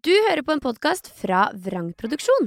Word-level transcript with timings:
Du 0.00 0.14
hører 0.30 0.40
på 0.40 0.54
en 0.54 0.62
podkast 0.64 1.10
fra 1.12 1.50
Vrangproduksjon. 1.60 2.46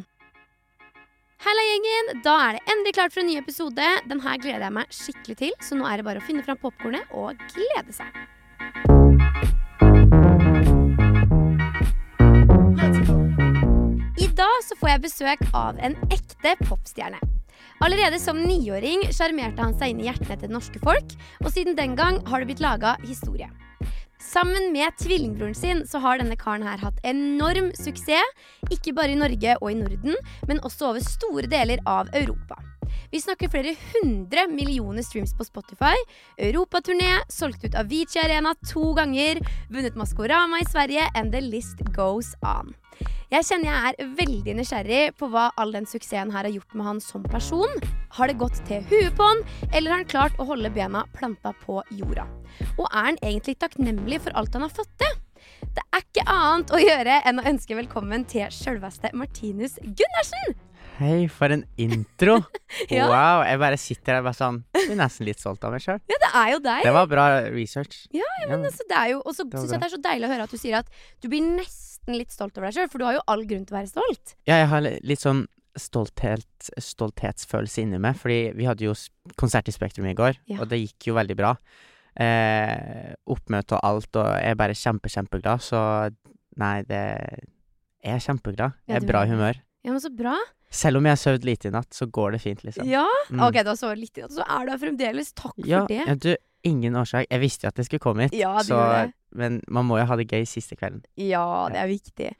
Halla, 1.46 1.66
gjengen! 1.68 2.08
Da 2.26 2.32
er 2.48 2.56
det 2.56 2.72
endelig 2.74 2.94
klart 2.98 3.14
for 3.14 3.22
en 3.22 3.28
ny 3.30 3.36
episode. 3.38 3.90
Den 4.10 4.24
her 4.24 4.40
gleder 4.42 4.64
jeg 4.66 4.74
meg 4.74 4.96
skikkelig 4.98 5.36
til, 5.38 5.52
så 5.62 5.78
nå 5.78 5.86
er 5.86 6.02
det 6.02 6.06
bare 6.08 6.18
å 6.24 6.26
finne 6.26 6.42
fram 6.42 6.58
popkornet 6.58 7.14
og 7.14 7.38
glede 7.54 7.94
seg. 7.94 8.10
I 14.18 14.30
dag 14.34 14.58
så 14.66 14.80
får 14.80 14.96
jeg 14.96 15.04
besøk 15.04 15.44
av 15.54 15.78
en 15.78 15.94
ekte 16.10 16.56
popstjerne. 16.64 17.22
Allerede 17.86 18.18
som 18.18 18.42
niåring 18.42 19.06
sjarmerte 19.14 19.62
han 19.62 19.78
seg 19.78 19.94
inn 19.94 20.02
i 20.02 20.10
hjertene 20.10 20.40
til 20.40 20.48
det 20.48 20.56
norske 20.58 20.82
folk, 20.82 21.14
og 21.44 21.54
siden 21.54 21.78
den 21.78 21.94
gang 22.00 22.18
har 22.32 22.42
det 22.42 22.50
blitt 22.50 22.66
laga 22.66 22.96
historie. 23.06 23.52
Sammen 24.24 24.72
med 24.72 24.96
tvillingbroren 24.98 25.56
sin 25.56 25.82
så 25.88 26.00
har 26.00 26.22
denne 26.22 26.38
karen 26.40 26.64
her 26.66 26.80
hatt 26.80 27.02
enorm 27.04 27.74
suksess. 27.76 28.30
Ikke 28.72 28.94
bare 28.96 29.14
i 29.14 29.20
Norge 29.20 29.58
og 29.60 29.72
i 29.72 29.78
Norden, 29.78 30.16
men 30.48 30.62
også 30.64 30.94
over 30.94 31.04
store 31.04 31.50
deler 31.52 31.84
av 31.90 32.10
Europa. 32.16 32.58
Vi 33.12 33.22
snakker 33.22 33.52
flere 33.52 33.76
hundre 33.92 34.48
millioner 34.50 35.06
streams 35.06 35.36
på 35.38 35.46
Spotify, 35.46 35.94
europaturné, 36.38 37.20
solgt 37.30 37.66
ut 37.68 37.76
Avicii 37.78 38.24
Arena 38.24 38.56
to 38.66 38.94
ganger, 38.98 39.42
vunnet 39.70 40.00
Maskorama 40.00 40.64
i 40.64 40.70
Sverige, 40.72 41.06
and 41.14 41.34
the 41.34 41.42
list 41.42 41.84
goes 41.94 42.34
on. 42.42 42.74
Jeg 43.34 43.48
kjenner 43.48 43.70
jeg 43.72 43.94
er 43.98 44.10
veldig 44.20 44.54
nysgjerrig 44.60 45.02
på 45.18 45.30
hva 45.34 45.48
all 45.58 45.72
den 45.74 45.88
suksessen 45.90 46.34
her 46.36 46.46
har 46.46 46.54
gjort 46.54 46.76
med 46.78 46.86
han 46.86 47.00
som 47.02 47.24
person. 47.26 47.80
Har 48.14 48.30
det 48.30 48.38
gått 48.38 48.60
til 48.68 48.84
huet 48.92 49.16
på 49.18 49.26
han, 49.26 49.42
eller 49.72 49.90
har 49.96 50.04
han 50.04 50.10
klart 50.12 50.38
å 50.38 50.46
holde 50.52 50.70
bena 50.76 51.06
planta 51.16 51.54
på 51.64 51.80
jorda? 51.98 52.28
Og 52.78 52.86
er 52.92 53.08
han 53.10 53.18
egentlig 53.24 53.58
takknemlig 53.64 54.22
for 54.26 54.38
alt 54.38 54.54
han 54.54 54.68
har 54.68 54.74
fått 54.76 54.92
til? 55.02 55.16
Det 55.74 55.82
er 55.96 56.04
ikke 56.04 56.28
annet 56.30 56.74
å 56.76 56.82
gjøre 56.82 57.16
enn 57.26 57.42
å 57.42 57.48
ønske 57.50 57.78
velkommen 57.80 58.28
til 58.30 58.46
sjølveste 58.54 59.10
Martinus 59.18 59.80
Gundersen. 59.82 60.54
Hei, 61.00 61.24
for 61.32 61.50
en 61.56 61.66
intro! 61.82 62.38
Ja. 62.90 63.06
Wow, 63.08 63.44
jeg 63.46 63.60
bare 63.62 63.78
sitter 63.78 64.18
her 64.18 64.24
bare 64.26 64.34
sånn 64.34 64.56
er 64.76 64.96
nesten 64.98 65.28
litt 65.28 65.38
stolt 65.42 65.62
av 65.66 65.74
meg 65.76 65.82
sjøl. 65.84 66.00
Ja, 66.10 66.18
det 66.24 66.30
er 66.40 66.48
jo 66.56 66.60
deg. 66.66 66.82
Det 66.86 66.94
var 66.96 67.10
bra 67.10 67.26
research. 67.54 68.00
Ja, 68.14 68.26
men 68.50 68.66
Altså, 68.66 68.86
det 68.90 68.98
er 68.98 69.12
jo, 69.14 69.20
og 69.22 69.36
så 69.38 69.46
syns 69.46 69.72
jeg 69.76 69.82
det 69.84 69.88
er 69.88 69.94
så 69.94 70.00
deilig 70.10 70.28
å 70.28 70.32
høre 70.34 70.48
at 70.48 70.54
du 70.54 70.60
sier 70.60 70.80
at 70.82 70.90
du 71.22 71.30
blir 71.32 71.46
nesten 71.46 71.93
litt 72.08 72.32
stolt 72.32 72.58
over 72.58 72.68
deg 72.70 72.74
sjøl, 72.76 72.90
for 72.92 72.98
du 73.00 73.06
har 73.06 73.14
jo 73.14 73.22
all 73.28 73.46
grunn 73.46 73.66
til 73.66 73.76
å 73.76 73.80
være 73.80 73.92
stolt. 73.94 74.36
Ja, 74.46 74.58
jeg 74.64 74.68
har 74.68 74.82
litt 74.82 75.20
sånn 75.24 75.46
stolthet, 75.80 76.46
stolthetsfølelse 76.78 77.82
inni 77.82 77.98
meg, 78.02 78.16
fordi 78.20 78.54
vi 78.58 78.66
hadde 78.68 78.86
jo 78.86 78.94
konsert 79.40 79.68
i 79.68 79.72
Spektrum 79.74 80.06
i 80.10 80.14
går, 80.14 80.36
Ja. 80.48 80.60
og 80.62 80.70
det 80.70 80.80
gikk 80.84 81.08
jo 81.08 81.16
veldig 81.16 81.36
bra. 81.38 81.56
Eh, 82.16 83.14
oppmøte 83.28 83.74
og 83.80 83.82
alt, 83.84 84.16
og 84.22 84.28
jeg 84.38 84.52
er 84.54 84.60
bare 84.60 84.76
kjempe, 84.78 85.10
kjempeglad, 85.10 85.64
så 85.66 86.14
nei, 86.58 86.82
det 86.84 87.00
Jeg 88.04 88.16
er 88.20 88.20
kjempeglad. 88.20 88.74
Jeg 88.86 88.98
er 89.02 89.06
bra 89.08 89.22
i 89.24 89.30
humør. 89.30 89.56
Ja, 89.86 89.92
men 89.94 90.00
så 90.04 90.10
bra. 90.14 90.36
Selv 90.70 90.98
om 90.98 91.06
jeg 91.06 91.12
har 91.16 91.16
sovet 91.22 91.46
lite 91.46 91.70
i 91.70 91.72
natt, 91.72 91.90
så 91.96 92.06
går 92.12 92.34
det 92.34 92.42
fint, 92.42 92.64
liksom. 92.66 92.86
Ja, 92.86 93.08
Mm. 93.32 93.40
ok, 93.48 93.64
du 93.64 93.70
har 93.70 93.76
sovet 93.78 93.98
litt 93.98 94.18
i 94.18 94.22
natt, 94.22 94.32
så 94.32 94.44
er 94.44 94.66
du 94.66 94.72
her 94.72 94.78
fremdeles. 94.78 95.32
Takk 95.34 95.54
Ja, 95.64 95.80
for 95.82 95.88
det. 95.88 96.06
ja, 96.08 96.14
du, 96.16 96.36
ingen 96.66 96.94
årsak. 96.96 97.28
Jeg 97.32 97.40
visste 97.40 97.62
jo 97.64 97.68
at 97.70 97.76
jeg 97.78 97.86
skulle 97.86 98.00
komme 98.04 98.24
hit, 98.24 98.34
Ja, 98.34 98.58
så 98.60 98.76
det. 99.06 99.14
Men 99.34 99.62
man 99.68 99.86
må 99.90 99.98
jo 100.00 100.08
ha 100.10 100.16
det 100.20 100.30
gøy 100.30 100.46
siste 100.48 100.78
kvelden. 100.80 101.04
Ja, 101.18 101.70
det 101.74 101.80
er 101.82 101.92
viktig. 101.92 102.34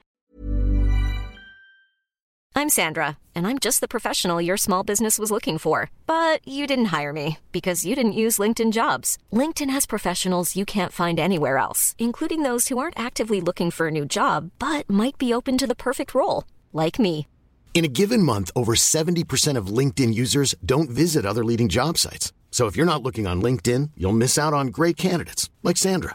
I'm 2.56 2.68
Sandra, 2.68 3.18
and 3.34 3.48
I'm 3.48 3.58
just 3.58 3.80
the 3.80 3.88
professional 3.88 4.40
your 4.40 4.56
small 4.56 4.84
business 4.84 5.18
was 5.18 5.32
looking 5.32 5.58
for. 5.58 5.90
But 6.06 6.46
you 6.46 6.68
didn't 6.68 6.96
hire 6.96 7.12
me 7.12 7.38
because 7.50 7.84
you 7.84 7.96
didn't 7.96 8.20
use 8.24 8.38
LinkedIn 8.38 8.70
jobs. 8.70 9.18
LinkedIn 9.32 9.70
has 9.70 9.86
professionals 9.86 10.54
you 10.54 10.64
can't 10.64 10.92
find 10.92 11.18
anywhere 11.18 11.58
else, 11.58 11.96
including 11.98 12.42
those 12.42 12.68
who 12.68 12.78
aren't 12.78 12.98
actively 12.98 13.40
looking 13.40 13.72
for 13.72 13.88
a 13.88 13.90
new 13.90 14.06
job 14.06 14.52
but 14.60 14.88
might 14.88 15.18
be 15.18 15.34
open 15.34 15.58
to 15.58 15.66
the 15.66 15.74
perfect 15.74 16.14
role, 16.14 16.44
like 16.72 17.00
me. 17.00 17.26
In 17.74 17.84
a 17.84 17.88
given 17.88 18.22
month, 18.22 18.52
over 18.54 18.76
70% 18.76 19.56
of 19.56 19.66
LinkedIn 19.66 20.14
users 20.14 20.54
don't 20.64 20.88
visit 20.88 21.26
other 21.26 21.44
leading 21.44 21.68
job 21.68 21.98
sites. 21.98 22.32
So 22.52 22.66
if 22.68 22.76
you're 22.76 22.86
not 22.86 23.02
looking 23.02 23.26
on 23.26 23.42
LinkedIn, 23.42 23.90
you'll 23.96 24.12
miss 24.12 24.38
out 24.38 24.54
on 24.54 24.68
great 24.68 24.96
candidates 24.96 25.50
like 25.64 25.76
Sandra. 25.76 26.14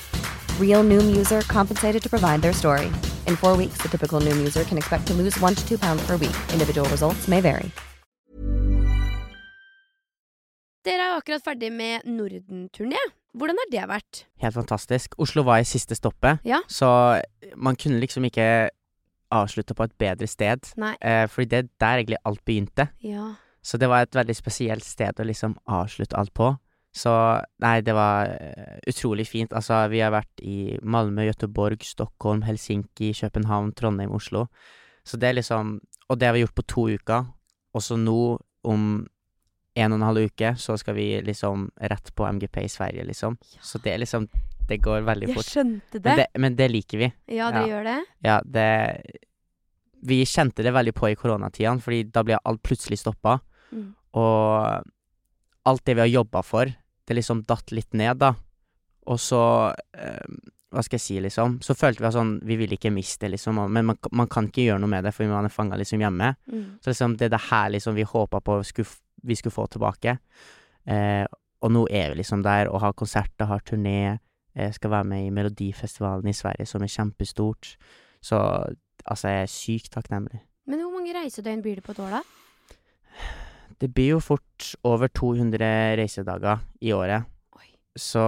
Real 0.59 0.83
Noom 0.83 1.15
user 1.15 1.41
compensated 1.41 2.01
to 2.03 2.09
provide 2.09 2.41
their 2.41 2.53
story. 2.53 2.87
In 3.27 3.35
four 3.35 3.57
weeks, 3.57 3.77
the 3.81 3.89
typical 3.89 4.19
Noom 4.21 4.39
user 4.39 4.63
can 4.63 4.77
expect 4.77 5.05
to 5.07 5.13
lose 5.13 5.39
one 5.39 5.55
to 5.55 5.67
two 5.67 5.77
pounds 5.77 6.05
per 6.07 6.17
week. 6.17 6.35
Individual 6.53 6.87
results 6.89 7.27
may 7.27 7.41
vary. 7.41 7.71
Dere 10.81 10.97
er 11.03 11.11
jo 11.13 11.17
akkurat 11.21 11.43
ferdig 11.45 11.69
med 11.71 12.07
Norden-turné. 12.09 12.97
Hvordan 13.37 13.59
har 13.61 13.67
det 13.71 13.83
vært? 13.91 14.23
Helt 14.41 14.55
fantastisk. 14.57 15.13
Oslo 15.21 15.43
var 15.45 15.61
i 15.61 15.67
siste 15.69 15.93
stoppet, 15.95 16.39
Ja. 16.43 16.59
så 16.67 17.21
man 17.55 17.75
kunne 17.75 17.99
liksom 18.01 18.25
ikke 18.25 18.69
avslutte 19.31 19.75
på 19.77 19.83
et 19.83 19.93
bedre 19.97 20.27
sted. 20.27 20.59
Nei. 20.77 20.95
Eh, 21.01 21.27
fordi 21.27 21.45
det 21.45 21.57
er 21.59 21.69
der 21.79 21.97
egentlig 22.01 22.17
alt 22.25 22.43
begynte. 22.45 22.89
Ja. 23.03 23.35
Så 23.63 23.77
det 23.77 23.87
var 23.89 24.01
et 24.01 24.11
veldig 24.15 24.35
spesielt 24.35 24.83
sted 24.83 25.13
å 25.19 25.23
liksom 25.23 25.55
avslutte 25.69 26.17
alt 26.17 26.33
på. 26.33 26.57
Så 26.91 27.11
nei, 27.63 27.77
det 27.81 27.93
var 27.95 28.27
eh, 28.35 28.79
utrolig 28.91 29.25
fint. 29.29 29.53
Altså, 29.55 29.77
vi 29.91 30.01
har 30.03 30.11
vært 30.11 30.43
i 30.43 30.75
Malmö, 30.83 31.23
Göteborg, 31.29 31.85
Stockholm, 31.87 32.43
Helsinki, 32.43 33.13
København, 33.15 33.71
Trondheim, 33.79 34.11
Oslo. 34.11 34.47
Så 35.07 35.17
det 35.17 35.29
er 35.29 35.39
liksom 35.39 35.79
Og 36.11 36.19
det 36.19 36.27
har 36.27 36.33
vi 36.35 36.41
gjort 36.43 36.55
på 36.55 36.67
to 36.67 36.81
uker. 36.91 37.25
Og 37.73 37.81
så 37.81 37.95
nå, 37.95 38.37
om 38.67 39.07
en 39.75 39.93
og 39.93 39.97
en 39.97 40.03
halv 40.03 40.25
uke, 40.27 40.49
så 40.59 40.75
skal 40.77 40.97
vi 40.97 41.05
liksom 41.23 41.69
rett 41.79 42.11
på 42.15 42.27
MGP 42.27 42.65
i 42.65 42.69
Sverige, 42.69 43.05
liksom. 43.07 43.37
Så 43.61 43.79
det 43.79 43.93
er 43.93 44.01
liksom 44.03 44.27
Det 44.67 44.77
går 44.77 45.01
veldig 45.01 45.27
Jeg 45.27 45.35
fort. 45.35 45.45
skjønte 45.45 45.99
det. 45.99 46.03
Men 46.05 46.17
det, 46.17 46.27
men 46.39 46.55
det 46.55 46.67
liker 46.71 46.97
vi. 46.97 47.11
Ja, 47.27 47.51
dere 47.51 47.61
ja. 47.63 47.67
gjør 47.67 47.83
det? 47.83 47.99
Ja, 48.23 48.41
det 48.45 48.69
Vi 50.03 50.25
kjente 50.25 50.63
det 50.63 50.73
veldig 50.73 50.93
på 50.93 51.09
i 51.11 51.15
koronatidene, 51.15 51.79
fordi 51.79 52.03
da 52.11 52.23
ble 52.23 52.37
alt 52.43 52.61
plutselig 52.63 52.99
stoppa. 52.99 53.39
Mm. 53.71 53.93
Og 54.17 54.83
alt 55.69 55.85
det 55.85 55.97
vi 55.97 56.03
har 56.03 56.09
jobba 56.11 56.41
for, 56.45 56.71
det 57.07 57.17
liksom 57.17 57.43
datt 57.47 57.73
litt 57.75 57.93
ned, 57.97 58.21
da. 58.21 58.33
Og 59.11 59.19
så 59.19 59.41
eh, 59.97 60.33
Hva 60.71 60.83
skal 60.85 60.99
jeg 60.99 61.03
si, 61.03 61.15
liksom? 61.19 61.57
Så 61.65 61.73
følte 61.75 62.03
vi 62.03 62.07
at 62.07 62.13
sånn 62.15 62.35
Vi 62.45 62.55
vil 62.59 62.75
ikke 62.75 62.91
miste 62.93 63.25
det, 63.25 63.33
liksom. 63.33 63.57
Men 63.73 63.89
man, 63.89 63.97
man 64.15 64.29
kan 64.31 64.47
ikke 64.47 64.67
gjøre 64.67 64.83
noe 64.83 64.91
med 64.93 65.07
det, 65.07 65.13
for 65.15 65.27
man 65.27 65.47
er 65.49 65.53
fanga 65.53 65.79
liksom 65.79 66.03
hjemme. 66.03 66.33
Mm. 66.47 66.67
Så 66.83 66.93
liksom, 66.93 67.17
det 67.19 67.27
er 67.27 67.33
det 67.33 67.45
her 67.49 67.71
liksom 67.73 67.97
vi 67.97 68.07
håpa 68.07 68.39
på 68.45 68.61
skulle, 68.67 68.99
vi 69.27 69.37
skulle 69.39 69.57
få 69.57 69.67
tilbake. 69.73 70.17
Eh, 70.85 71.25
og 71.61 71.73
nå 71.73 71.85
er 71.93 72.13
vi 72.13 72.21
liksom 72.21 72.45
der 72.45 72.71
og 72.71 72.81
har 72.85 72.95
konserter, 72.97 73.49
har 73.49 73.65
turné. 73.67 74.19
Jeg 74.55 74.77
skal 74.77 74.91
være 74.91 75.09
med 75.11 75.25
i 75.25 75.33
Melodifestivalen 75.33 76.27
i 76.27 76.35
Sverige, 76.35 76.69
som 76.69 76.83
er 76.83 76.91
kjempestort. 76.91 77.75
Så 78.21 78.39
altså, 79.05 79.27
jeg 79.27 79.43
er 79.43 79.51
sykt 79.51 79.93
takknemlig. 79.93 80.41
Men 80.69 80.81
hvor 80.81 80.93
mange 80.93 81.13
reisedøgn 81.15 81.61
blir 81.65 81.79
det 81.79 81.85
på 81.85 81.95
et 81.95 82.03
år, 82.03 82.19
da? 82.19 82.25
Det 83.81 83.89
blir 83.89 84.13
jo 84.15 84.19
fort 84.21 84.73
over 84.85 85.09
200 85.09 85.97
reisedager 85.97 86.61
i 86.85 86.93
året. 86.93 87.25
Oi. 87.57 87.71
Så 87.97 88.21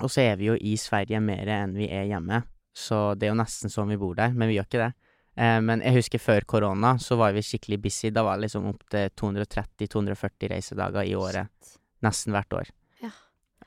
Og 0.00 0.08
så 0.08 0.22
er 0.24 0.38
vi 0.40 0.46
jo 0.48 0.54
i 0.56 0.78
Sverige 0.80 1.20
mer 1.20 1.44
enn 1.52 1.74
vi 1.76 1.90
er 1.92 2.06
hjemme. 2.08 2.38
Så 2.72 3.14
det 3.20 3.26
er 3.26 3.34
jo 3.34 3.40
nesten 3.42 3.68
som 3.68 3.90
vi 3.90 3.98
bor 4.00 4.14
der, 4.16 4.32
men 4.32 4.48
vi 4.48 4.56
gjør 4.56 4.68
ikke 4.70 4.80
det. 4.80 4.92
Eh, 5.36 5.58
men 5.60 5.82
jeg 5.84 5.98
husker 5.98 6.22
før 6.22 6.46
korona, 6.48 6.94
så 6.96 7.18
var 7.20 7.34
vi 7.36 7.42
skikkelig 7.44 7.82
busy. 7.84 8.08
Da 8.08 8.24
var 8.24 8.38
det 8.38 8.46
liksom 8.46 8.70
opp 8.70 8.86
til 8.88 9.10
230-240 9.20 10.48
reisedager 10.54 11.04
i 11.04 11.12
året. 11.18 11.74
Nesten 12.00 12.32
hvert 12.32 12.56
år. 12.56 12.70
Ja. 13.04 13.10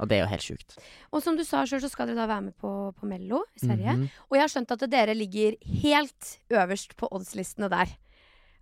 Og 0.01 0.09
det 0.09 0.17
er 0.17 0.23
jo 0.23 0.31
helt 0.31 0.47
sjukt. 0.47 0.77
Og 1.13 1.21
som 1.21 1.37
du 1.37 1.43
sa 1.45 1.61
sjøl, 1.69 1.83
så 1.83 1.91
skal 1.91 2.09
dere 2.09 2.23
da 2.23 2.27
være 2.31 2.47
med 2.47 2.57
på, 2.57 2.73
på 2.97 3.09
Mello 3.09 3.43
i 3.53 3.61
Sverige. 3.61 3.93
Mhm. 3.93 4.09
Og 4.31 4.39
jeg 4.39 4.45
har 4.47 4.53
skjønt 4.55 4.73
at 4.73 4.87
dere 4.89 5.13
ligger 5.17 5.59
helt 5.83 6.33
øverst 6.49 6.97
på 6.97 7.11
oddslistene 7.13 7.69
der. 7.69 7.93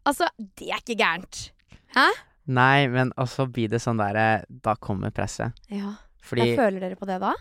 Altså, 0.03 0.27
det 0.59 0.73
er 0.73 0.83
ikke 0.83 0.99
gærent. 0.99 1.53
Hæ? 1.95 2.07
Nei, 2.51 2.87
men 2.89 3.11
også 3.21 3.45
blir 3.53 3.69
det 3.71 3.81
sånn 3.83 3.99
derre 4.01 4.43
Da 4.47 4.75
kommer 4.81 5.13
presset. 5.13 5.57
Ja. 5.71 5.95
Fordi 6.25 6.51
Jeg 6.51 6.59
føler 6.59 6.83
dere 6.83 6.97
på 6.99 7.07
det 7.09 7.19
da? 7.21 7.33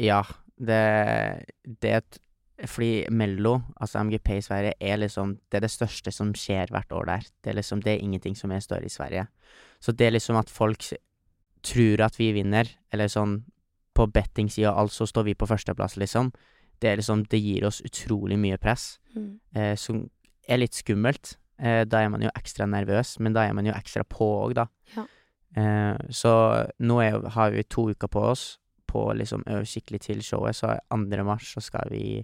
Ja, 0.00 0.22
det, 0.56 0.82
det 1.82 2.20
Fordi 2.64 3.06
Mello, 3.12 3.58
altså 3.76 4.00
MGP 4.04 4.30
i 4.36 4.44
Sverige, 4.44 4.76
er 4.80 5.00
liksom 5.02 5.36
Det 5.50 5.60
er 5.60 5.66
det 5.66 5.74
største 5.74 6.12
som 6.14 6.32
skjer 6.34 6.72
hvert 6.74 6.92
år 6.92 7.10
der. 7.10 7.26
Det 7.42 7.52
er 7.52 7.60
liksom 7.60 7.82
Det 7.82 7.94
er 7.94 8.04
ingenting 8.04 8.36
som 8.38 8.52
er 8.52 8.64
større 8.64 8.88
i 8.88 8.92
Sverige. 8.92 9.26
Så 9.80 9.92
det 9.92 10.06
er 10.06 10.16
liksom 10.16 10.38
at 10.40 10.50
folk 10.50 10.92
tror 11.66 12.02
at 12.04 12.18
vi 12.18 12.30
vinner, 12.32 12.68
eller 12.92 13.10
sånn 13.10 13.40
På 13.96 14.06
bettingsida 14.06 14.74
altså 14.76 15.04
alt, 15.04 15.10
står 15.10 15.24
vi 15.24 15.34
på 15.34 15.48
førsteplass, 15.48 15.96
liksom. 15.96 16.32
Det 16.80 16.90
er 16.90 16.96
liksom 17.00 17.24
Det 17.24 17.40
gir 17.40 17.66
oss 17.66 17.80
utrolig 17.80 18.38
mye 18.38 18.58
press. 18.58 18.98
Mm. 19.14 19.40
Eh, 19.54 19.74
som 19.76 20.08
er 20.48 20.60
litt 20.60 20.74
skummelt. 20.74 21.36
Eh, 21.58 21.84
da 21.88 22.02
er 22.02 22.10
man 22.12 22.24
jo 22.24 22.32
ekstra 22.36 22.66
nervøs, 22.68 23.16
men 23.20 23.36
da 23.36 23.46
er 23.46 23.54
man 23.56 23.66
jo 23.66 23.74
ekstra 23.76 24.04
på 24.08 24.28
òg, 24.44 24.56
da. 24.58 24.66
Ja. 24.96 25.06
Eh, 25.56 25.96
så 26.12 26.32
nå 26.84 27.00
er, 27.00 27.20
har 27.32 27.54
vi 27.54 27.64
to 27.64 27.88
uker 27.94 28.10
på 28.12 28.24
oss 28.32 28.46
på 28.86 29.08
å 29.08 29.16
liksom 29.16 29.44
øve 29.50 29.66
skikkelig 29.68 30.02
til 30.04 30.22
showet, 30.24 30.56
så 30.56 30.76
2. 30.92 31.22
mars 31.26 31.54
så 31.56 31.62
skal 31.64 31.88
vi 31.90 32.20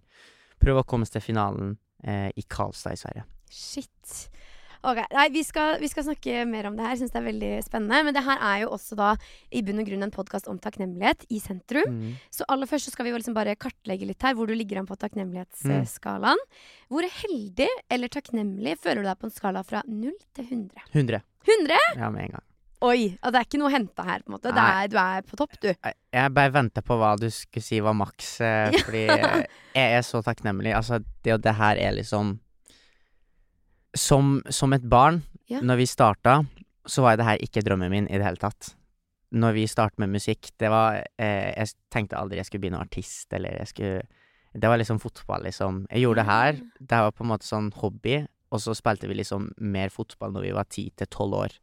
prøve 0.63 0.83
å 0.83 0.89
komme 0.89 1.09
oss 1.09 1.15
til 1.15 1.25
finalen 1.25 1.77
eh, 2.05 2.29
i 2.37 2.45
Karlstad 2.49 2.97
i 2.97 3.01
Sverige. 3.01 3.25
Shit. 3.51 4.29
Ok, 4.83 4.99
Nei, 5.15 5.29
vi 5.31 5.45
skal, 5.47 5.77
vi 5.79 5.87
skal 5.89 6.03
snakke 6.09 6.41
mer 6.51 6.67
om 6.67 6.75
det 6.77 6.83
her. 6.83 6.97
Syns 6.99 7.13
det 7.15 7.21
er 7.21 7.27
veldig 7.29 7.51
spennende. 7.63 8.01
Men 8.09 8.15
det 8.17 8.25
her 8.27 8.41
er 8.43 8.63
jo 8.65 8.71
også 8.75 8.97
da 8.99 9.13
i 9.55 9.63
bunn 9.63 9.79
og 9.79 9.87
grunn 9.87 10.03
en 10.03 10.11
podkast 10.15 10.49
om 10.51 10.59
takknemlighet 10.59 11.23
i 11.31 11.39
sentrum. 11.39 11.87
Mm. 12.01 12.17
Så 12.35 12.47
aller 12.51 12.67
først 12.67 12.89
så 12.91 12.95
skal 12.97 13.07
vi 13.07 13.13
jo 13.15 13.21
liksom 13.21 13.37
bare 13.37 13.55
kartlegge 13.55 14.09
litt 14.11 14.23
her 14.27 14.35
hvor 14.35 14.51
du 14.51 14.57
ligger 14.59 14.81
an 14.83 14.89
på 14.91 14.99
takknemlighetsskalaen. 14.99 16.43
Hvor 16.91 17.07
heldig 17.23 17.69
eller 17.95 18.11
takknemlig 18.13 18.75
føler 18.83 19.03
du 19.05 19.09
deg 19.13 19.21
på 19.23 19.31
en 19.31 19.37
skala 19.39 19.63
fra 19.67 19.85
0 19.87 20.11
til 20.35 20.49
100? 20.51 20.89
100. 20.93 21.23
100? 21.47 21.79
Ja, 22.03 22.11
med 22.11 22.27
en 22.29 22.35
gang. 22.41 22.49
Oi! 22.83 23.13
Og 23.23 23.31
det 23.31 23.39
er 23.39 23.47
ikke 23.47 23.59
noe 23.63 23.71
å 23.71 23.77
hente 23.77 24.03
her, 24.03 24.25
på 24.27 24.33
en 24.33 24.35
måte. 24.35 24.51
Det 24.51 24.63
er, 24.67 24.89
du 24.91 24.97
er 24.99 25.23
på 25.23 25.37
topp, 25.39 25.53
du. 25.63 25.69
Jeg- 25.71 25.95
Jeg 26.13 26.35
bare 26.35 26.51
venta 26.53 26.83
på 26.83 26.97
hva 26.99 27.15
du 27.17 27.29
skulle 27.31 27.63
si 27.63 27.79
var 27.81 27.95
maks, 27.95 28.41
eh, 28.43 28.75
fordi 28.83 29.05
eh, 29.09 29.47
jeg 29.79 29.93
er 29.97 30.03
så 30.03 30.19
takknemlig. 30.27 30.75
Altså, 30.75 30.99
det 31.23 31.39
det 31.47 31.55
her 31.55 31.77
er 31.79 31.95
liksom 31.95 32.41
Som, 33.97 34.41
som 34.51 34.73
et 34.73 34.85
barn, 34.89 35.23
Ja. 35.51 35.61
når 35.61 35.77
vi 35.83 35.87
starta, 35.87 36.47
så 36.87 37.03
var 37.03 37.17
det 37.17 37.25
her 37.27 37.37
ikke 37.45 37.63
drømmen 37.63 37.91
min 37.91 38.07
i 38.09 38.17
det 38.19 38.25
hele 38.25 38.41
tatt. 38.41 38.75
Når 39.33 39.53
vi 39.53 39.67
startet 39.67 39.99
med 39.99 40.09
musikk, 40.13 40.51
det 40.61 40.69
var 40.71 41.03
eh, 41.19 41.53
Jeg 41.57 41.69
tenkte 41.91 42.17
aldri 42.17 42.37
jeg 42.37 42.47
skulle 42.47 42.61
bli 42.61 42.71
noen 42.71 42.83
artist, 42.87 43.33
eller 43.33 43.59
jeg 43.59 43.69
skulle 43.69 44.03
Det 44.55 44.69
var 44.69 44.77
liksom 44.77 44.99
fotball, 45.01 45.43
liksom. 45.45 45.87
Jeg 45.91 46.03
gjorde 46.03 46.17
det 46.21 46.27
her. 46.27 46.53
Det 46.81 46.91
her 46.93 47.03
var 47.07 47.13
på 47.17 47.25
en 47.25 47.31
måte 47.31 47.47
sånn 47.49 47.71
hobby, 47.81 48.27
og 48.53 48.61
så 48.61 48.75
spilte 48.77 49.09
vi 49.09 49.15
liksom 49.15 49.51
mer 49.59 49.89
fotball 49.89 50.33
når 50.33 50.43
vi 50.43 50.53
var 50.53 50.65
ti 50.69 50.91
til 50.97 51.07
tolv 51.09 51.35
år. 51.35 51.55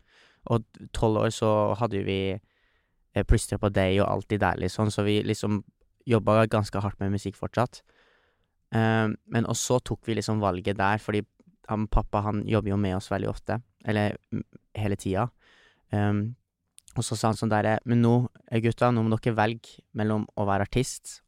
Og 0.49 0.63
tolv 0.93 1.17
år 1.21 1.29
så 1.29 1.75
hadde 1.77 1.99
jo 1.99 2.03
vi 2.07 2.33
eh, 2.33 3.23
plystra 3.23 3.59
på 3.61 3.69
deg 3.69 3.99
og 4.01 4.09
alt 4.09 4.27
det 4.29 4.39
der, 4.41 4.57
liksom, 4.57 4.89
så 4.89 5.03
vi 5.05 5.21
liksom 5.21 5.63
jobba 6.09 6.47
ganske 6.49 6.81
hardt 6.81 6.99
med 6.99 7.11
musikk 7.13 7.35
fortsatt. 7.37 7.83
Eh, 8.73 9.07
men 9.27 9.45
og 9.45 9.55
så 9.55 9.77
tok 9.79 10.07
vi 10.07 10.15
liksom 10.17 10.41
valget 10.41 10.77
der, 10.77 10.97
fordi 10.97 11.21
han, 11.69 11.87
pappa 11.87 12.21
han 12.25 12.43
jobber 12.49 12.73
jo 12.73 12.77
med 12.81 12.95
oss 12.97 13.09
veldig 13.11 13.29
ofte, 13.29 13.59
eller 13.85 14.17
hele 14.75 14.95
tida. 14.99 15.29
Um, 15.93 16.35
og 16.97 17.05
så 17.05 17.15
sa 17.17 17.29
han 17.29 17.37
sånn 17.37 17.49
derre 17.49 17.79
Men 17.89 18.01
nå, 18.03 18.11
eh, 18.51 18.59
gutta, 18.61 18.91
nå 18.93 19.01
må 19.05 19.17
dere 19.17 19.33
velge 19.37 19.79
mellom 19.97 20.27
å 20.37 20.45
være 20.45 20.65
artist 20.67 21.19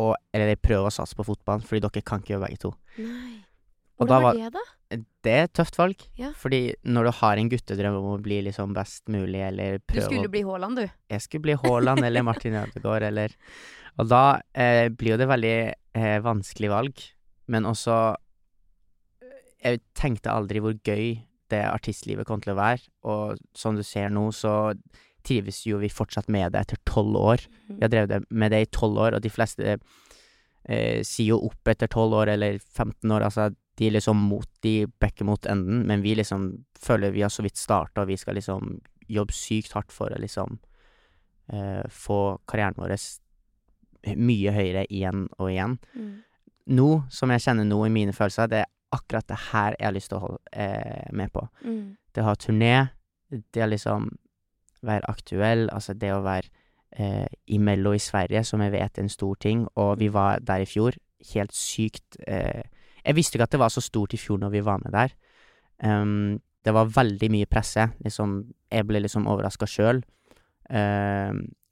og 0.00 0.14
Eller 0.32 0.56
prøve 0.60 0.88
å 0.88 0.92
satse 0.92 1.16
på 1.16 1.24
fotball, 1.24 1.60
fordi 1.64 1.80
dere 1.84 2.02
kan 2.04 2.20
ikke 2.20 2.34
gjøre 2.34 2.44
begge 2.46 2.58
to. 2.66 2.70
Nei. 3.00 3.38
Hvordan 3.96 4.22
var 4.22 4.22
var- 4.26 4.34
det, 4.34 4.50
da? 4.52 4.64
Det 5.24 5.32
er 5.32 5.44
et 5.44 5.52
tøft 5.56 5.76
valg, 5.80 5.96
Ja. 6.16 6.32
fordi 6.36 6.74
når 6.84 7.04
du 7.04 7.10
har 7.18 7.36
en 7.38 7.48
guttedrøm 7.48 7.96
om 7.98 8.18
å 8.18 8.22
bli 8.22 8.42
liksom 8.42 8.74
best 8.74 9.06
mulig, 9.08 9.40
eller 9.48 9.78
Du 9.88 10.00
skulle 10.00 10.28
å 10.28 10.30
bli 10.30 10.42
Haaland, 10.44 10.76
du. 10.76 10.90
jeg 11.10 11.20
skulle 11.22 11.42
bli 11.42 11.54
Haaland 11.56 12.04
eller 12.04 12.22
Martin 12.28 12.54
Ødegaard 12.54 13.02
eller 13.02 13.32
Og 13.98 14.08
da 14.08 14.40
eh, 14.54 14.88
blir 14.90 15.12
jo 15.12 15.16
det 15.16 15.28
veldig 15.28 15.74
eh, 15.94 16.18
vanskelig 16.20 16.68
valg, 16.68 16.94
men 17.48 17.64
også 17.64 18.14
Jeg 19.64 19.82
tenkte 19.96 20.34
aldri 20.34 20.60
hvor 20.62 20.76
gøy 20.84 21.16
det 21.50 21.62
artistlivet 21.62 22.26
kom 22.26 22.40
til 22.42 22.54
å 22.54 22.58
være, 22.58 22.82
og 23.06 23.42
som 23.56 23.76
du 23.78 23.84
ser 23.86 24.10
nå, 24.12 24.28
så 24.34 24.74
trives 25.26 25.62
jo 25.66 25.78
vi 25.82 25.90
fortsatt 25.90 26.28
med 26.30 26.52
det 26.54 26.64
etter 26.64 26.80
tolv 26.86 27.16
år. 27.18 27.44
Vi 27.68 27.80
har 27.82 27.90
drevet 27.90 28.26
med 28.30 28.54
det 28.54 28.62
i 28.62 28.72
tolv 28.74 28.98
år, 29.02 29.16
og 29.16 29.24
de 29.24 29.32
fleste 29.32 29.76
eh, 29.76 31.02
sier 31.06 31.32
jo 31.32 31.40
opp 31.48 31.70
etter 31.70 31.90
tolv 31.90 32.14
år 32.22 32.34
eller 32.36 32.58
15 32.60 33.14
år, 33.14 33.26
altså 33.26 33.50
de 33.76 33.88
er 33.88 33.96
liksom 33.98 34.20
mot, 34.30 34.48
de 34.64 34.86
backer 35.00 35.26
mot 35.28 35.46
enden, 35.50 35.82
men 35.88 36.02
vi 36.04 36.14
liksom 36.16 36.48
føler 36.80 37.12
vi 37.12 37.24
har 37.26 37.32
så 37.32 37.44
vidt 37.44 37.60
starta, 37.60 38.02
og 38.02 38.10
vi 38.10 38.16
skal 38.20 38.38
liksom 38.38 38.78
jobbe 39.12 39.34
sykt 39.36 39.74
hardt 39.76 39.92
for 39.94 40.10
å 40.10 40.20
liksom 40.20 40.56
eh, 41.52 41.84
få 41.92 42.20
karrieren 42.48 42.78
vår 42.80 42.96
mye 44.16 44.54
høyere 44.54 44.86
igjen 44.86 45.26
og 45.36 45.50
igjen. 45.50 45.76
Mm. 45.94 46.14
Nå, 46.78 46.88
som 47.12 47.30
jeg 47.30 47.44
kjenner 47.44 47.66
nå 47.68 47.78
i 47.86 47.92
mine 47.92 48.14
følelser, 48.16 48.48
det 48.50 48.62
er 48.64 48.72
akkurat 48.96 49.26
det 49.28 49.38
her 49.50 49.76
jeg 49.78 49.86
har 49.86 49.94
lyst 49.96 50.12
til 50.12 50.18
å 50.18 50.24
holde 50.26 50.40
eh, 50.52 51.08
med 51.16 51.32
på. 51.34 51.44
Mm. 51.64 51.96
Det 52.14 52.22
å 52.22 52.28
ha 52.30 52.36
turné, 52.40 52.74
det 53.30 53.64
å 53.64 53.70
liksom 53.70 54.08
være 54.86 55.10
aktuell, 55.10 55.66
altså 55.72 55.96
det 55.98 56.12
å 56.14 56.22
være 56.24 56.48
eh, 56.96 57.28
i 57.52 57.58
Mello 57.58 57.94
i 57.96 58.02
Sverige, 58.02 58.44
som 58.46 58.62
jeg 58.64 58.74
vet 58.74 58.98
er 58.98 59.06
en 59.06 59.12
stor 59.12 59.36
ting, 59.42 59.66
og 59.76 59.98
vi 60.00 60.10
var 60.12 60.42
der 60.44 60.64
i 60.64 60.68
fjor. 60.70 60.96
Helt 61.32 61.54
sykt. 61.56 62.18
Eh, 62.26 62.64
jeg 63.02 63.18
visste 63.18 63.38
ikke 63.38 63.48
at 63.48 63.56
det 63.56 63.62
var 63.62 63.72
så 63.74 63.84
stort 63.84 64.14
i 64.14 64.20
fjor 64.20 64.40
når 64.42 64.54
vi 64.54 64.64
var 64.66 64.82
med 64.82 64.94
der. 64.94 65.14
Um, 65.84 66.40
det 66.64 66.72
var 66.74 66.90
veldig 66.90 67.28
mye 67.30 67.46
presse. 67.46 67.84
Liksom, 68.02 68.40
jeg 68.72 68.86
ble 68.88 69.02
liksom 69.04 69.28
overraska 69.30 69.68
sjøl. 69.70 70.02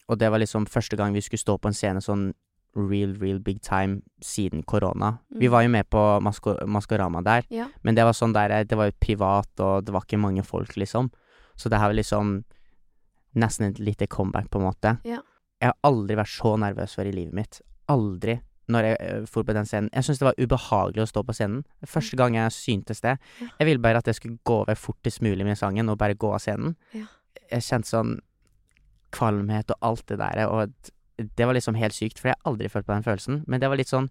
og 0.07 0.19
det 0.21 0.29
var 0.31 0.39
liksom 0.39 0.67
første 0.71 0.97
gang 0.97 1.15
vi 1.15 1.21
skulle 1.25 1.41
stå 1.41 1.57
på 1.59 1.69
en 1.69 1.75
scene 1.75 2.01
sånn 2.05 2.29
real, 2.77 3.15
real 3.21 3.39
big 3.39 3.61
time 3.63 4.03
siden 4.23 4.63
korona. 4.65 5.19
Vi 5.31 5.47
Mm. 5.49 5.51
var 5.53 5.63
jo 5.63 5.69
med 5.69 5.91
på 5.91 6.21
Masko 6.23 6.57
Maskorama 6.67 7.23
der, 7.23 7.43
Ja. 7.51 7.69
men 7.83 7.95
det 7.95 8.05
var 8.05 8.13
sånn 8.13 8.33
der, 8.33 8.65
det 8.65 8.77
var 8.77 8.87
jo 8.91 8.93
privat, 9.01 9.49
og 9.61 9.85
det 9.85 9.93
var 9.93 10.01
ikke 10.03 10.19
mange 10.21 10.43
folk, 10.45 10.75
liksom. 10.77 11.11
Så 11.57 11.69
det 11.71 11.79
her 11.79 11.89
var 11.89 11.95
liksom 11.95 12.45
nesten 13.37 13.67
et 13.71 13.79
lite 13.79 14.07
comeback, 14.09 14.51
på 14.51 14.59
en 14.59 14.65
måte. 14.73 14.99
Ja. 15.05 15.21
Jeg 15.61 15.73
har 15.73 15.75
aldri 15.85 16.17
vært 16.17 16.29
så 16.41 16.57
nervøs 16.59 16.95
før 16.95 17.07
i 17.07 17.13
livet 17.13 17.33
mitt. 17.35 17.61
Aldri. 17.89 18.41
Når 18.69 18.83
jeg 18.83 19.27
dro 19.27 19.43
på 19.43 19.53
den 19.53 19.65
scenen. 19.67 19.91
Jeg 19.93 20.03
syntes 20.05 20.19
det 20.19 20.25
var 20.25 20.35
ubehagelig 20.39 21.03
å 21.03 21.07
stå 21.13 21.23
på 21.25 21.35
scenen. 21.35 21.65
Første 21.87 22.17
gang 22.17 22.35
jeg 22.35 22.51
syntes 22.51 23.01
det. 23.03 23.19
Jeg 23.61 23.67
ville 23.67 23.79
bare 23.79 23.97
at 23.99 24.05
jeg 24.07 24.15
skulle 24.15 24.39
gå 24.45 24.63
over 24.63 24.75
fortest 24.75 25.21
mulig 25.21 25.45
med 25.45 25.57
sangen, 25.59 25.89
og 25.91 25.99
bare 25.99 26.15
gå 26.15 26.33
av 26.33 26.41
scenen. 26.41 26.75
Ja. 26.95 27.05
Jeg 27.51 27.61
kjente 27.61 27.87
sånn 27.87 28.21
kvalmhet 29.13 29.71
og 29.71 29.77
alt 29.83 30.07
det 30.07 30.19
der, 30.19 30.49
og 30.49 30.73
det 31.17 31.47
var 31.47 31.55
liksom 31.55 31.77
helt 31.79 31.95
sykt, 31.95 32.19
for 32.19 32.29
jeg 32.29 32.37
har 32.41 32.51
aldri 32.53 32.69
følt 32.69 32.87
på 32.87 32.95
den 32.95 33.05
følelsen. 33.07 33.45
Men 33.47 33.61
det 33.61 33.69
var 33.71 33.77
litt 33.81 33.93
sånn 33.93 34.11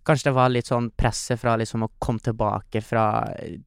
Kanskje 0.00 0.30
det 0.30 0.32
var 0.32 0.48
litt 0.48 0.64
sånn 0.64 0.86
presset 0.96 1.36
fra 1.36 1.58
liksom 1.60 1.82
å 1.84 1.90
komme 2.00 2.22
tilbake 2.24 2.80
fra 2.80 3.02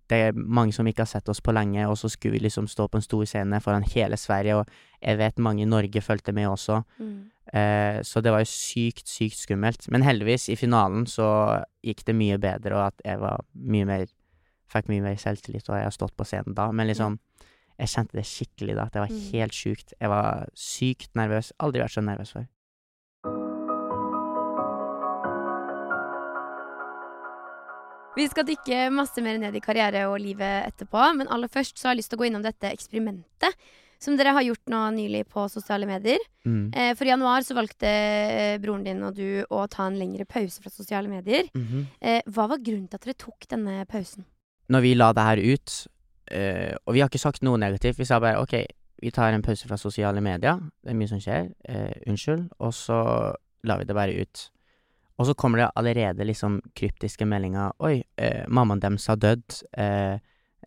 Det 0.09 0.17
er 0.17 0.31
mange 0.33 0.73
som 0.73 0.87
ikke 0.89 1.03
har 1.05 1.11
sett 1.11 1.29
oss 1.29 1.43
på 1.45 1.53
lenge, 1.53 1.85
og 1.85 1.93
så 1.95 2.09
skulle 2.09 2.39
vi 2.39 2.47
liksom 2.47 2.65
stå 2.67 2.87
på 2.89 2.97
en 2.97 3.05
stor 3.05 3.27
scene 3.29 3.59
foran 3.61 3.85
hele 3.93 4.17
Sverige, 4.17 4.55
og 4.57 4.67
jeg 4.99 5.19
vet 5.19 5.37
mange 5.37 5.61
i 5.61 5.69
Norge 5.69 6.01
fulgte 6.01 6.33
med 6.33 6.47
også. 6.49 6.79
Mm. 6.97 7.29
Eh, 7.53 7.99
så 8.01 8.23
det 8.25 8.31
var 8.33 8.41
jo 8.41 8.49
sykt, 8.49 9.05
sykt 9.07 9.37
skummelt. 9.43 9.85
Men 9.93 10.01
heldigvis, 10.01 10.47
i 10.49 10.55
finalen 10.57 11.05
så 11.05 11.61
gikk 11.85 12.01
det 12.09 12.15
mye 12.17 12.39
bedre, 12.41 12.79
og 12.79 12.87
at 12.87 13.05
jeg 13.05 13.19
var 13.21 13.45
mye 13.53 13.85
mer 13.85 14.07
Fikk 14.73 14.87
mye 14.89 15.03
mer 15.05 15.15
selvtillit, 15.21 15.67
og 15.69 15.75
jeg 15.77 15.85
har 15.85 15.93
stått 15.93 16.15
på 16.17 16.25
scenen 16.25 16.55
da. 16.57 16.71
Men 16.73 16.87
liksom, 16.89 17.19
jeg 17.77 17.91
kjente 17.93 18.17
det 18.17 18.23
skikkelig 18.25 18.73
da, 18.79 18.87
at 18.87 18.93
det 18.95 19.01
var 19.03 19.11
Mm. 19.13 19.19
helt 19.35 19.53
sjukt. 19.53 19.93
Jeg 20.01 20.09
var 20.09 20.47
sykt 20.57 21.13
nervøs. 21.13 21.51
Aldri 21.59 21.83
vært 21.83 21.93
så 21.93 22.01
nervøs 22.01 22.31
før. 22.33 22.47
Vi 28.13 28.27
skal 28.29 28.45
dykke 28.45 28.89
masse 28.93 29.21
mer 29.25 29.39
ned 29.41 29.55
i 29.57 29.61
karriere 29.63 30.03
og 30.05 30.19
livet 30.21 30.67
etterpå, 30.67 31.01
men 31.17 31.29
aller 31.33 31.49
først 31.49 31.79
så 31.79 31.89
har 31.89 31.95
jeg 31.95 32.03
lyst 32.03 32.11
til 32.13 32.19
å 32.19 32.21
gå 32.21 32.27
innom 32.29 32.43
dette 32.45 32.69
eksperimentet 32.69 33.57
som 34.03 34.17
dere 34.19 34.33
har 34.35 34.43
gjort 34.45 34.69
nå 34.69 34.81
nylig 34.97 35.23
på 35.31 35.45
sosiale 35.49 35.87
medier. 35.87 36.19
Mm. 36.45 36.65
Eh, 36.75 36.91
for 36.99 37.07
i 37.07 37.13
januar 37.13 37.45
så 37.47 37.55
valgte 37.57 37.87
eh, 37.87 38.57
broren 38.61 38.83
din 38.85 39.01
og 39.07 39.15
du 39.15 39.45
å 39.47 39.63
ta 39.71 39.87
en 39.87 39.97
lengre 39.97 40.27
pause 40.29 40.61
fra 40.61 40.69
sosiale 40.73 41.09
medier. 41.09 41.47
Mhm. 41.55 41.85
Eh, 42.01 42.19
hva 42.27 42.49
var 42.51 42.61
grunnen 42.61 42.89
til 42.91 42.99
at 42.99 43.07
dere 43.07 43.17
tok 43.23 43.47
denne 43.49 43.87
pausen? 43.89 44.27
Når 44.69 44.83
vi 44.83 44.93
la 44.99 45.09
det 45.15 45.27
her 45.29 45.43
ut, 45.55 45.77
eh, 46.35 46.75
og 46.85 46.93
vi 46.93 47.01
har 47.01 47.09
ikke 47.09 47.23
sagt 47.23 47.41
noe 47.47 47.57
negativt, 47.57 47.97
vi 47.97 48.09
sa 48.09 48.19
bare 48.19 48.43
ok, 48.43 48.57
vi 49.03 49.11
tar 49.11 49.33
en 49.33 49.43
pause 49.43 49.67
fra 49.67 49.79
sosiale 49.79 50.21
medier, 50.23 50.59
det 50.83 50.91
er 50.93 50.99
mye 50.99 51.11
som 51.11 51.19
skjer, 51.19 51.49
unnskyld, 52.07 52.45
og 52.59 52.71
så 52.71 52.99
la 53.67 53.75
vi 53.79 53.87
det 53.89 53.95
bare 53.97 54.15
ut. 54.15 54.49
Og 55.21 55.29
så 55.29 55.35
kommer 55.37 55.61
det 55.61 55.71
allerede 55.77 56.25
liksom 56.25 56.59
kryptiske 56.77 57.25
meldinger, 57.29 57.73
oi, 57.79 58.01
eh, 58.17 58.43
mammaen 58.49 58.81
deres 58.81 59.05
har 59.11 59.19
dødd, 59.21 59.59
eh, 59.77 60.17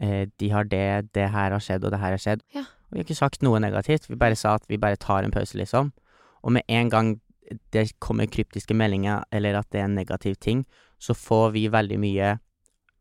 eh, 0.00 0.28
de 0.38 0.50
har 0.52 0.64
det, 0.70 1.12
det 1.14 1.30
her 1.34 1.50
har 1.50 1.62
skjedd, 1.62 1.84
og 1.84 1.90
det 1.90 2.00
her 2.00 2.14
har 2.14 2.22
skjedd. 2.22 2.44
Ja. 2.54 2.62
Og 2.86 2.94
vi 2.94 3.00
har 3.00 3.08
ikke 3.08 3.18
sagt 3.18 3.42
noe 3.42 3.60
negativt, 3.60 4.06
vi 4.08 4.18
bare 4.18 4.38
sa 4.38 4.54
at 4.54 4.68
vi 4.70 4.78
bare 4.78 5.00
tar 5.02 5.26
en 5.26 5.34
pause, 5.34 5.58
liksom. 5.58 5.90
Og 6.46 6.52
med 6.54 6.62
en 6.68 6.90
gang 6.90 7.16
det 7.74 7.88
kommer 8.02 8.30
kryptiske 8.30 8.74
meldinger, 8.74 9.24
eller 9.32 9.58
at 9.58 9.70
det 9.72 9.80
er 9.80 9.88
en 9.90 9.98
negativ 9.98 10.36
ting, 10.40 10.64
så 10.98 11.14
får 11.14 11.50
vi 11.54 11.66
veldig 11.72 11.98
mye 12.00 12.36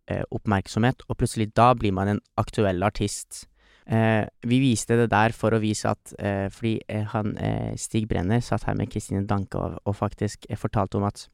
eh, 0.10 0.24
oppmerksomhet, 0.32 1.06
og 1.10 1.18
plutselig 1.18 1.52
da 1.56 1.74
blir 1.78 1.94
man 1.94 2.16
en 2.16 2.24
aktuell 2.38 2.84
artist. 2.84 3.46
Eh, 3.86 4.26
vi 4.48 4.60
viste 4.64 4.98
det 4.98 5.12
der 5.12 5.34
for 5.38 5.54
å 5.54 5.62
vise 5.62 5.92
at 5.92 6.14
eh, 6.18 6.48
Fordi 6.50 6.80
eh, 6.90 7.04
han 7.12 7.36
Stig 7.78 8.08
Brenner 8.10 8.42
satt 8.42 8.64
her 8.66 8.74
med 8.74 8.90
Kristine 8.90 9.28
Danke 9.30 9.60
og, 9.62 9.76
og 9.86 9.94
faktisk 10.00 10.48
fortalte 10.58 10.98
om 10.98 11.06
at 11.06 11.28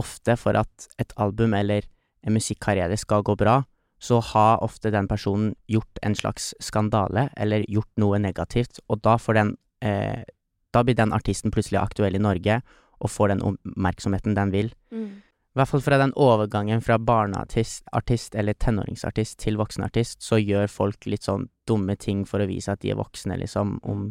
ofte 0.00 0.34
for 0.34 0.58
at 0.58 0.88
et 0.98 1.12
album 1.22 1.54
eller 1.54 1.86
en 2.26 2.34
musikkarriere 2.34 2.96
skal 2.98 3.22
gå 3.22 3.36
bra, 3.38 3.60
så 4.00 4.20
har 4.32 4.62
ofte 4.64 4.90
den 4.92 5.08
personen 5.08 5.54
gjort 5.70 6.00
en 6.02 6.16
slags 6.18 6.52
skandale 6.60 7.28
eller 7.36 7.66
gjort 7.70 7.90
noe 8.00 8.18
negativt, 8.18 8.80
og 8.88 9.02
da 9.04 9.16
den 9.34 9.56
eh, 9.80 10.24
Da 10.74 10.82
blir 10.82 10.96
den 10.98 11.12
artisten 11.12 11.52
plutselig 11.54 11.78
aktuell 11.78 12.16
i 12.16 12.18
Norge 12.18 12.60
og 12.98 13.10
får 13.10 13.28
den 13.28 13.42
oppmerksomheten 13.42 14.34
den 14.34 14.50
vil. 14.50 14.72
Mm. 14.90 15.22
I 15.54 15.60
hvert 15.60 15.70
fall 15.70 15.82
fra 15.86 15.98
den 16.00 16.12
overgangen 16.18 16.80
fra 16.82 16.96
barneartist 16.98 17.84
artist, 17.94 18.34
eller 18.34 18.54
tenåringsartist 18.58 19.38
til 19.38 19.56
voksenartist, 19.60 20.18
så 20.22 20.40
gjør 20.42 20.66
folk 20.68 21.06
litt 21.06 21.22
sånn 21.22 21.46
dumme 21.66 21.94
ting 21.96 22.24
for 22.26 22.42
å 22.42 22.48
vise 22.50 22.72
at 22.74 22.80
de 22.82 22.90
er 22.90 22.98
voksne, 22.98 23.36
liksom, 23.38 23.76
om 23.86 24.08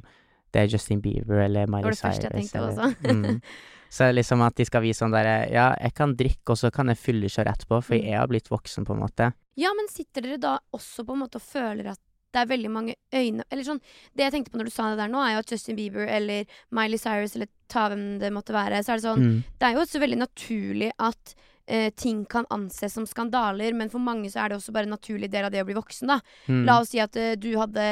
det 0.54 0.62
er 0.62 0.72
Justin 0.72 1.02
Bieber 1.02 1.42
eller 1.44 1.68
Miley 1.68 1.92
Cyrus. 1.98 2.00
Det 2.00 2.30
var 2.30 2.32
det 2.32 2.32
det 2.32 2.32
første 2.32 2.32
jeg 2.32 2.34
tenkte 2.40 2.58
eller 2.58 2.70
også. 2.72 3.16
mm. 3.36 3.42
Så 3.94 4.08
liksom 4.12 4.42
at 4.42 4.56
de 4.58 4.66
skal 4.66 4.82
vise 4.82 5.04
sånn 5.04 5.12
derre 5.14 5.34
Ja, 5.54 5.68
jeg 5.78 5.94
kan 5.94 6.16
drikke, 6.18 6.56
og 6.56 6.58
så 6.58 6.72
kan 6.74 6.88
jeg 6.90 6.98
fyllekjøre 6.98 7.52
etterpå, 7.52 7.78
for 7.84 7.94
Mm. 7.94 8.06
jeg 8.08 8.18
har 8.18 8.28
blitt 8.32 8.50
voksen, 8.50 8.86
på 8.88 8.94
en 8.96 9.04
måte. 9.04 9.28
Ja, 9.60 9.70
men 9.78 9.86
sitter 9.92 10.22
dere 10.26 10.38
da 10.42 10.56
også 10.74 11.06
på 11.06 11.14
en 11.14 11.20
måte 11.22 11.38
og 11.38 11.46
føler 11.46 11.92
at 11.92 12.00
det 12.34 12.42
er 12.42 12.50
veldig 12.50 12.72
mange 12.74 12.96
øyne 13.14 13.44
Eller 13.52 13.64
sånn 13.68 13.80
Det 14.16 14.26
jeg 14.26 14.32
tenkte 14.34 14.52
på 14.52 14.58
når 14.58 14.66
du 14.72 14.74
sa 14.74 14.90
det 14.90 14.98
der 15.04 15.12
nå, 15.14 15.22
er 15.22 15.36
jo 15.36 15.44
at 15.46 15.52
Justin 15.54 15.78
Bieber 15.78 16.08
eller 16.10 16.46
Miley 16.74 16.98
Cyrus 16.98 17.36
eller 17.38 17.48
ta 17.70 17.88
hvem 17.90 18.20
det 18.20 18.34
måtte 18.34 18.54
være, 18.54 18.82
så 18.84 18.94
er 18.94 19.02
det 19.02 19.08
sånn 19.08 19.24
Mm. 19.24 19.44
Det 19.60 19.68
er 19.68 19.74
jo 19.78 19.82
også 19.86 20.00
veldig 20.02 20.18
naturlig 20.26 20.92
at 21.00 21.36
eh, 21.66 21.92
ting 21.96 22.26
kan 22.28 22.44
anses 22.52 22.92
som 22.94 23.06
skandaler, 23.08 23.72
men 23.74 23.88
for 23.90 24.00
mange 24.04 24.28
så 24.30 24.42
er 24.44 24.50
det 24.52 24.58
også 24.58 24.74
bare 24.76 24.84
en 24.84 24.92
naturlig 24.98 25.30
del 25.32 25.46
av 25.48 25.52
det 25.54 25.62
å 25.64 25.66
bli 25.66 25.74
voksen, 25.78 26.10
da. 26.12 26.18
Mm. 26.50 26.66
La 26.68 26.80
oss 26.82 26.90
si 26.92 27.00
at 27.00 27.16
eh, 27.16 27.36
du 27.40 27.54
hadde 27.56 27.86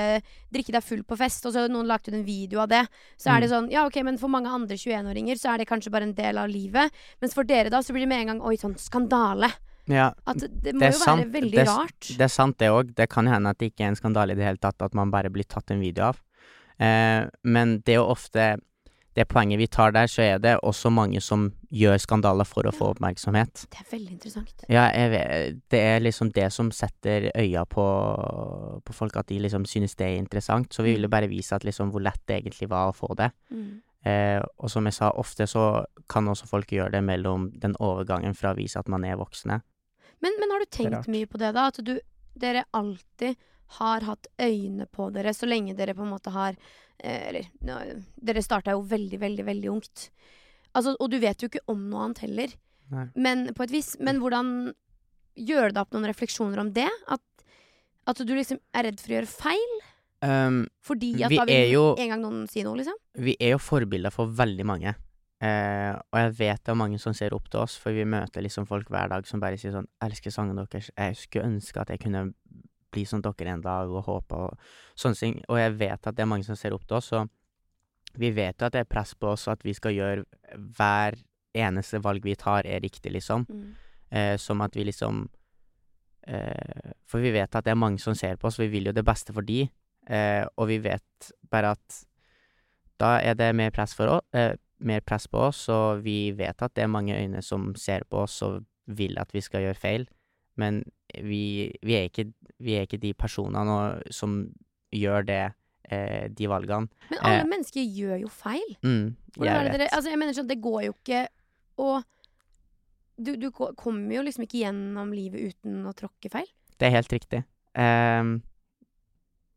drikket 0.52 0.76
deg 0.76 0.84
full 0.84 1.04
på 1.08 1.16
fest, 1.18 1.46
og 1.48 1.54
så 1.54 1.62
hadde 1.64 1.72
noen 1.72 1.88
lagt 1.88 2.10
ut 2.10 2.14
en 2.18 2.26
video 2.28 2.60
av 2.60 2.68
det. 2.68 2.82
Så 3.18 3.32
er 3.32 3.40
det 3.40 3.48
Mm. 3.50 3.54
sånn, 3.56 3.72
ja 3.72 3.86
ok, 3.88 4.02
men 4.04 4.18
for 4.20 4.28
mange 4.28 4.52
andre 4.52 4.76
21-åringer 4.76 5.40
så 5.40 5.54
er 5.54 5.60
det 5.60 5.70
kanskje 5.70 5.90
bare 5.94 6.04
en 6.04 6.14
del 6.14 6.38
av 6.38 6.50
livet. 6.52 6.92
Mens 7.22 7.34
for 7.34 7.44
dere 7.48 7.70
da 7.72 7.80
så 7.80 7.94
blir 7.96 8.04
det 8.04 8.10
med 8.12 8.22
en 8.28 8.28
gang 8.34 8.42
oi, 8.42 8.58
sånn 8.58 8.76
skandale. 8.78 9.54
Ja, 9.92 10.10
At 10.26 10.40
det 10.40 10.74
må 10.74 10.80
Det 10.80 10.94
jo 10.94 11.00
sant. 11.04 11.26
være 11.26 11.34
veldig 11.36 11.60
Det 11.60 11.68
rart. 11.68 12.10
Det 12.18 12.26
er 12.26 12.32
sant, 12.32 12.58
det 12.62 12.72
òg. 12.72 12.96
Det 12.96 13.10
kan 13.12 13.28
hende 13.28 13.52
at 13.52 13.60
det 13.60 13.74
ikke 13.74 13.84
er 13.86 13.92
en 13.92 14.00
skandale 14.00 14.32
i 14.34 14.40
det 14.40 14.48
hele 14.48 14.62
tatt, 14.62 14.82
at 14.82 14.96
man 14.98 15.12
bare 15.12 15.30
blir 15.34 15.44
tatt 15.44 15.72
en 15.74 15.82
video 15.84 16.10
av. 16.12 16.22
Eh, 16.80 17.28
men 17.44 17.80
det 17.86 17.98
er 17.98 18.02
jo 18.02 18.10
ofte 18.10 18.58
Det 19.12 19.26
poenget 19.28 19.60
vi 19.60 19.66
tar 19.68 19.92
der, 19.92 20.08
så 20.08 20.22
er 20.24 20.38
det 20.40 20.54
også 20.64 20.88
mange 20.90 21.20
som 21.20 21.50
gjør 21.68 21.98
skandaler 22.00 22.48
for 22.48 22.64
å 22.64 22.72
få 22.72 22.94
oppmerksomhet. 22.94 23.66
Det 23.68 23.82
er 23.82 23.90
veldig 23.92 24.14
interessant. 24.14 24.64
Ja, 24.72 24.86
vet, 25.12 25.58
det 25.68 25.82
er 25.84 26.00
liksom 26.00 26.32
det 26.32 26.46
som 26.56 26.70
setter 26.72 27.28
øya 27.36 27.66
på, 27.68 27.84
på 28.86 28.94
folk, 28.96 29.18
at 29.20 29.28
de 29.28 29.42
liksom 29.44 29.66
synes 29.68 29.98
det 30.00 30.08
er 30.08 30.16
interessant. 30.16 30.72
Så 30.72 30.86
vi 30.86 30.96
ville 30.96 31.12
bare 31.12 31.28
vise 31.28 31.52
at 31.58 31.66
liksom 31.68 31.92
hvor 31.92 32.00
lett 32.00 32.22
det 32.26 32.40
egentlig 32.40 32.70
var 32.72 32.88
å 32.88 32.96
få 32.96 33.12
det. 33.20 33.28
Mm. 33.52 33.82
Eh, 34.06 34.40
og 34.58 34.72
som 34.72 34.88
jeg 34.88 34.96
sa, 34.96 35.12
ofte 35.12 35.46
så 35.46 35.84
kan 36.10 36.32
også 36.32 36.48
folk 36.50 36.72
gjøre 36.72 36.96
det 36.96 37.04
mellom 37.04 37.52
den 37.62 37.76
overgangen 37.84 38.34
fra 38.34 38.54
å 38.54 38.58
vise 38.58 38.80
at 38.80 38.88
man 38.88 39.04
er 39.04 39.20
voksne. 39.20 39.60
Men, 40.22 40.36
men 40.40 40.52
har 40.54 40.60
du 40.64 40.70
tenkt 40.70 41.08
mye 41.12 41.28
på 41.30 41.40
det, 41.42 41.54
da? 41.58 41.68
At 41.72 41.80
du, 41.86 41.96
dere 42.38 42.66
alltid 42.78 43.38
har 43.80 44.04
hatt 44.04 44.28
øyne 44.42 44.86
på 44.92 45.10
dere 45.16 45.34
så 45.34 45.48
lenge 45.48 45.76
dere 45.78 45.96
på 45.96 46.04
en 46.04 46.12
måte 46.12 46.32
har 46.36 46.56
eh, 47.00 47.30
Eller 47.30 47.48
nå, 47.64 47.78
dere 48.20 48.44
starta 48.44 48.76
jo 48.76 48.82
veldig, 48.84 49.20
veldig, 49.22 49.46
veldig 49.48 49.70
ungt. 49.72 50.10
Altså, 50.76 50.96
og 51.00 51.10
du 51.12 51.18
vet 51.20 51.42
jo 51.44 51.50
ikke 51.52 51.64
om 51.72 51.86
noe 51.90 52.06
annet 52.06 52.24
heller. 52.26 52.54
Nei. 52.92 53.06
Men 53.16 53.46
på 53.56 53.64
et 53.64 53.72
vis 53.72 53.94
Men 54.04 54.20
hvordan 54.20 54.74
Gjør 55.40 55.70
du 55.72 55.78
deg 55.78 55.80
opp 55.86 55.94
noen 55.96 56.10
refleksjoner 56.10 56.60
om 56.60 56.74
det? 56.76 56.90
At, 57.08 57.22
at 58.12 58.20
du 58.28 58.34
liksom 58.36 58.60
er 58.76 58.90
redd 58.90 59.00
for 59.00 59.14
å 59.14 59.16
gjøre 59.16 59.30
feil? 59.32 59.78
Um, 60.22 60.58
Fordi 60.86 61.14
at 61.24 61.32
Vi 61.32 61.38
da 61.40 61.46
vil 61.48 61.72
jo- 61.72 61.96
en 61.98 62.12
gang 62.12 62.22
noen 62.22 62.42
si 62.52 62.62
noe, 62.68 62.76
liksom? 62.78 62.98
vi 63.16 63.38
er 63.40 63.56
jo 63.56 63.62
forbilder 63.64 64.12
for 64.14 64.28
veldig 64.28 64.66
mange. 64.68 64.92
Eh, 65.42 65.94
og 66.14 66.18
jeg 66.20 66.34
vet 66.38 66.62
det 66.62 66.70
er 66.70 66.78
mange 66.78 67.00
som 67.02 67.16
ser 67.18 67.34
opp 67.34 67.48
til 67.50 67.64
oss, 67.64 67.78
for 67.82 67.96
vi 67.98 68.06
møter 68.06 68.44
liksom 68.46 68.68
folk 68.70 68.92
hver 68.94 69.10
dag 69.10 69.26
som 69.26 69.42
bare 69.42 69.58
sier 69.58 69.74
sånn 69.74 69.90
'Elsker 70.02 70.34
sangen 70.34 70.60
deres. 70.60 70.92
Jeg 70.94 71.18
skulle 71.18 71.50
ønske 71.50 71.82
at 71.82 71.90
jeg 71.90 72.00
kunne 72.00 72.34
bli 72.92 73.06
som 73.06 73.22
dere 73.22 73.50
en 73.50 73.62
dag', 73.62 73.90
og 73.90 74.06
håpe 74.06 74.36
og 74.36 74.58
sånne 74.96 75.18
ting. 75.18 75.42
Og 75.50 75.58
jeg 75.58 75.80
vet 75.80 76.08
at 76.08 76.16
det 76.16 76.22
er 76.22 76.30
mange 76.30 76.46
som 76.46 76.56
ser 76.56 76.74
opp 76.74 76.86
til 76.86 76.98
oss, 76.98 77.12
og 77.14 77.30
vi 78.14 78.30
vet 78.32 78.60
jo 78.60 78.66
at 78.68 78.74
det 78.74 78.82
er 78.82 78.90
press 78.92 79.16
på 79.16 79.32
oss 79.32 79.48
at 79.48 79.64
vi 79.64 79.74
skal 79.74 79.96
gjøre 79.96 80.26
hver 80.78 81.16
eneste 81.56 82.02
valg 82.04 82.24
vi 82.24 82.36
tar, 82.36 82.66
er 82.66 82.82
riktig, 82.84 83.12
liksom. 83.12 83.46
Mm. 83.50 83.76
Eh, 84.12 84.38
som 84.38 84.62
at 84.62 84.76
vi 84.76 84.84
liksom 84.84 85.30
eh, 86.28 86.92
For 87.08 87.24
vi 87.24 87.32
vet 87.32 87.56
at 87.56 87.64
det 87.64 87.72
er 87.72 87.80
mange 87.80 88.00
som 88.00 88.14
ser 88.14 88.36
på 88.36 88.48
oss, 88.48 88.60
vi 88.60 88.68
vil 88.68 88.86
jo 88.86 88.92
det 88.92 89.06
beste 89.06 89.34
for 89.34 89.42
de. 89.42 89.70
Eh, 90.08 90.46
og 90.58 90.68
vi 90.68 90.78
vet 90.84 91.32
bare 91.50 91.72
at 91.72 92.06
da 93.00 93.20
er 93.20 93.34
det 93.34 93.56
mer 93.56 93.72
press, 93.72 93.96
for 93.96 94.18
oss, 94.18 94.28
eh, 94.34 94.54
mer 94.82 95.02
press 95.06 95.28
på 95.32 95.40
oss, 95.50 95.64
og 95.70 96.02
vi 96.06 96.32
vet 96.38 96.62
at 96.66 96.74
det 96.76 96.84
er 96.86 96.92
mange 96.92 97.16
øyne 97.18 97.42
som 97.46 97.72
ser 97.80 98.04
på 98.10 98.24
oss 98.26 98.42
og 98.46 98.64
vil 98.92 99.18
at 99.22 99.32
vi 99.34 99.42
skal 99.46 99.62
gjøre 99.66 99.78
feil. 99.80 100.08
Men 100.60 100.82
vi, 101.16 101.72
vi, 101.82 101.96
er, 101.96 102.10
ikke, 102.10 102.28
vi 102.60 102.76
er 102.76 102.88
ikke 102.88 103.00
de 103.02 103.14
personene 103.18 104.02
som 104.14 104.42
gjør 104.92 105.26
det, 105.28 105.42
eh, 105.92 106.28
de 106.28 106.50
valgene. 106.52 106.90
Men 107.10 107.20
alle 107.22 107.44
Eh. 107.44 107.48
mennesker 107.48 107.86
gjør 107.86 108.18
jo 108.26 108.32
feil. 108.32 108.76
Mm, 108.84 109.16
Hvordan 109.38 109.56
er 109.56 109.64
det 109.70 109.80
dere. 109.80 109.90
Altså, 109.96 110.10
jeg 110.12 110.20
mener 110.20 110.36
sånn, 110.36 110.50
det 110.52 110.62
går 110.62 110.82
jo 110.90 110.96
ikke 110.98 111.28
å 111.80 112.02
du, 113.22 113.36
du 113.38 113.52
kommer 113.54 114.16
jo 114.16 114.24
liksom 114.26 114.48
ikke 114.48 114.64
gjennom 114.64 115.12
livet 115.14 115.54
uten 115.54 115.84
å 115.86 115.94
tråkke 115.94 116.30
feil. 116.34 116.48
Det 116.80 116.88
er 116.88 116.96
helt 116.96 117.12
riktig. 117.14 117.44
Um, 117.78 118.40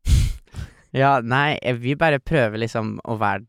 ja, 1.01 1.17
nei, 1.25 1.57
eh, 1.61 1.75
vi 1.75 1.95
bare 1.99 2.19
prøver 2.21 2.61
liksom 2.61 2.99
å 3.03 3.17
være 3.19 3.45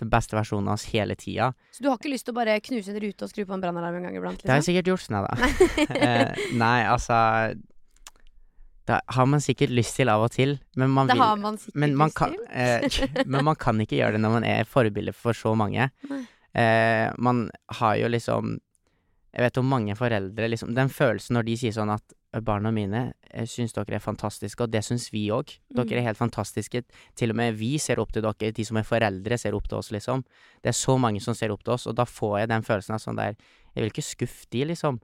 den 0.00 0.10
beste 0.12 0.36
versjonen 0.36 0.68
av 0.72 0.78
oss 0.78 0.84
hele 0.92 1.14
tida. 1.16 1.50
Så 1.72 1.84
du 1.84 1.88
har 1.90 1.98
ikke 2.00 2.10
lyst 2.12 2.26
til 2.28 2.34
å 2.34 2.38
bare 2.40 2.58
knuse 2.64 2.90
en 2.94 3.00
rute 3.04 3.26
og 3.26 3.30
skru 3.32 3.44
på 3.46 3.54
en 3.56 3.60
brannalarm 3.62 3.98
en 4.00 4.08
gang 4.08 4.16
iblant? 4.18 4.40
Det 4.42 4.50
har 4.50 4.60
jeg 4.60 4.64
Liksom? 4.64 4.72
sikkert 4.72 4.90
gjort, 4.92 5.04
sånn 5.06 5.24
da. 5.26 5.34
Eh, 6.10 6.46
nei, 6.58 6.78
altså 6.88 7.18
Det 8.90 9.00
har 9.14 9.26
man 9.30 9.40
sikkert 9.44 9.70
lyst 9.70 9.94
til 10.00 10.08
av 10.10 10.24
og 10.24 10.32
til, 10.34 10.56
men 10.80 10.90
man 10.90 11.06
det 11.10 11.14
vil 11.14 11.22
har 11.22 11.36
man 11.38 11.58
sikkert 11.60 11.78
men 11.84 11.92
man, 12.00 12.08
lyst 12.10 12.16
kan, 12.18 12.32
til. 12.34 12.48
eh, 12.50 13.24
men 13.30 13.44
man 13.46 13.58
kan 13.60 13.78
ikke 13.84 14.00
gjøre 14.00 14.16
det 14.16 14.22
når 14.24 14.32
man 14.38 14.46
er 14.48 14.64
forbilde 14.66 15.12
for 15.14 15.36
så 15.36 15.52
mange. 15.58 15.90
Eh, 16.54 17.06
man 17.18 17.44
har 17.78 17.94
jo 18.00 18.08
liksom 18.10 18.56
Jeg 19.30 19.44
vet 19.44 19.58
om 19.60 19.68
mange 19.70 19.94
foreldre 19.94 20.48
liksom 20.50 20.72
Den 20.74 20.88
følelsen 20.90 21.36
når 21.38 21.44
de 21.46 21.54
sier 21.60 21.70
sånn 21.76 21.92
at 21.94 22.02
barna 22.38 22.70
mine 22.70 23.12
eh, 23.34 23.44
syns 23.46 23.72
dere 23.74 23.96
er 23.98 23.98
fantastiske, 24.04 24.62
og 24.62 24.70
det 24.70 24.84
syns 24.86 25.08
vi 25.10 25.24
òg. 25.34 25.56
Dere 25.74 25.84
Mm. 25.86 25.92
er 25.98 26.06
helt 26.06 26.18
fantastiske. 26.18 26.84
Til 27.16 27.30
og 27.30 27.36
med 27.36 27.56
vi 27.58 27.76
ser 27.78 27.98
opp 27.98 28.12
til 28.12 28.22
dere. 28.22 28.52
De 28.52 28.64
som 28.64 28.76
er 28.76 28.82
foreldre, 28.86 29.38
ser 29.38 29.52
opp 29.54 29.66
til 29.68 29.78
oss, 29.78 29.90
liksom. 29.90 30.22
Det 30.62 30.68
er 30.70 30.78
så 30.78 30.98
mange 30.98 31.20
som 31.20 31.34
ser 31.34 31.50
opp 31.50 31.64
til 31.64 31.74
oss, 31.74 31.86
og 31.86 31.96
da 31.96 32.04
får 32.04 32.38
jeg 32.40 32.48
den 32.48 32.62
følelsen 32.62 32.94
av 32.94 33.00
sånn 33.00 33.16
der 33.16 33.34
Jeg 33.74 33.82
vil 33.84 33.90
ikke 33.90 34.02
skuffe 34.02 34.46
de, 34.50 34.64
liksom. 34.64 35.00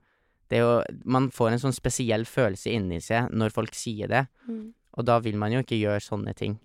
Det 0.49 0.57
er 0.59 0.61
jo 0.63 0.83
Man 1.05 1.29
får 1.29 1.51
en 1.51 1.59
sånn 1.59 1.73
spesiell 1.75 2.23
følelse 2.25 2.71
inni 2.71 3.01
seg 3.01 3.29
når 3.31 3.51
folk 3.51 3.73
sier 3.75 4.07
det, 4.07 4.27
Mm. 4.47 4.73
og 4.97 5.05
da 5.05 5.19
vil 5.19 5.35
man 5.35 5.51
jo 5.51 5.59
ikke 5.59 5.79
gjøre 5.79 5.99
sånne 6.01 6.33
ting. 6.35 6.59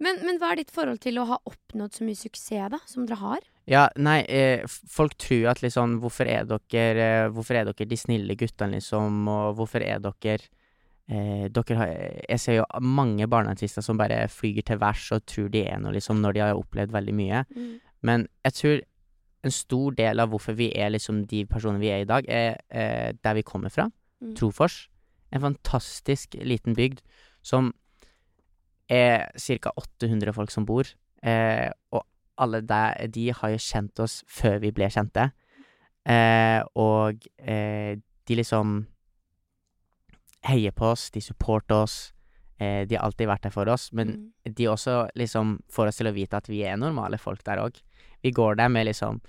Men, 0.00 0.18
men 0.26 0.38
hva 0.40 0.50
er 0.52 0.56
ditt 0.56 0.70
forhold 0.72 0.98
til 1.00 1.14
å 1.20 1.26
ha 1.28 1.38
oppnådd 1.46 1.92
så 1.94 2.02
mye 2.02 2.16
suksess, 2.18 2.70
da, 2.70 2.78
som 2.86 3.06
dere 3.06 3.18
har? 3.18 3.38
Ja, 3.70 3.86
nei, 3.94 4.22
eh, 4.26 4.64
folk 4.66 5.14
tror 5.22 5.52
at 5.52 5.60
liksom 5.62 6.00
Hvorfor 6.02 6.26
er 6.26 6.48
dere 6.50 7.04
eh, 7.04 7.28
Hvorfor 7.30 7.54
er 7.54 7.68
dere 7.68 7.86
de 7.86 7.98
snille 7.98 8.34
guttene, 8.34 8.80
liksom, 8.80 9.20
og 9.30 9.54
hvorfor 9.60 9.84
er 9.86 10.00
dere 10.02 10.38
eh, 11.06 11.46
Dere 11.46 11.76
har 11.78 11.92
Jeg 12.26 12.42
ser 12.42 12.58
jo 12.58 12.64
mange 12.82 13.28
barneartister 13.30 13.84
som 13.86 14.00
bare 14.00 14.24
flyger 14.32 14.66
til 14.66 14.80
værs 14.82 15.12
og 15.14 15.22
tror 15.30 15.52
de 15.52 15.62
er 15.62 15.78
noe, 15.78 15.94
liksom, 15.94 16.18
når 16.24 16.34
de 16.34 16.42
har 16.42 16.58
opplevd 16.58 16.94
veldig 16.94 17.14
mye. 17.14 17.44
Mm. 17.54 17.76
Men 18.02 18.26
jeg 18.48 18.58
tror 18.58 18.80
en 19.42 19.54
stor 19.54 19.94
del 19.98 20.22
av 20.22 20.30
hvorfor 20.30 20.56
vi 20.58 20.70
er 20.78 20.92
liksom 20.94 21.24
de 21.30 21.42
personene 21.50 21.82
vi 21.82 21.90
er 21.90 22.04
i 22.04 22.08
dag, 22.08 22.26
er 22.30 22.58
eh, 22.70 23.10
der 23.14 23.38
vi 23.38 23.46
kommer 23.46 23.72
fra. 23.74 23.88
Mm. 24.22 24.34
Trofors. 24.38 24.86
En 25.32 25.42
fantastisk 25.42 26.36
liten 26.42 26.76
bygd 26.78 27.00
som 27.42 27.72
er 28.92 29.30
ca. 29.38 29.72
800 29.76 30.34
folk 30.36 30.52
som 30.54 30.66
bor. 30.68 30.86
Eh, 31.22 31.70
og 31.90 32.06
alle 32.38 32.60
der, 32.62 33.06
de 33.12 33.30
har 33.32 33.50
jo 33.50 33.58
kjent 33.58 34.00
oss 34.00 34.22
før 34.28 34.58
vi 34.62 34.70
ble 34.72 34.88
kjente. 34.90 35.30
Eh, 36.08 36.62
og 36.74 37.26
eh, 37.38 37.96
de 38.26 38.34
liksom 38.38 38.86
heier 40.48 40.72
på 40.74 40.88
oss, 40.92 41.10
de 41.14 41.20
supporter 41.22 41.82
oss. 41.84 42.12
Eh, 42.58 42.82
de 42.86 42.96
har 42.96 43.04
alltid 43.06 43.28
vært 43.30 43.42
der 43.46 43.50
for 43.54 43.68
oss. 43.70 43.92
Men 43.92 44.08
Mm. 44.46 44.54
de 44.54 44.64
også 44.68 45.08
liksom 45.16 45.60
får 45.70 45.88
oss 45.88 45.96
til 45.96 46.06
å 46.10 46.14
vite 46.14 46.36
at 46.36 46.48
vi 46.48 46.62
er 46.64 46.76
normale 46.76 47.18
folk 47.18 47.44
der 47.44 47.58
òg. 47.58 47.80
Vi 48.22 48.30
går 48.30 48.56
der 48.56 48.68
med 48.68 48.86
liksom 48.86 49.20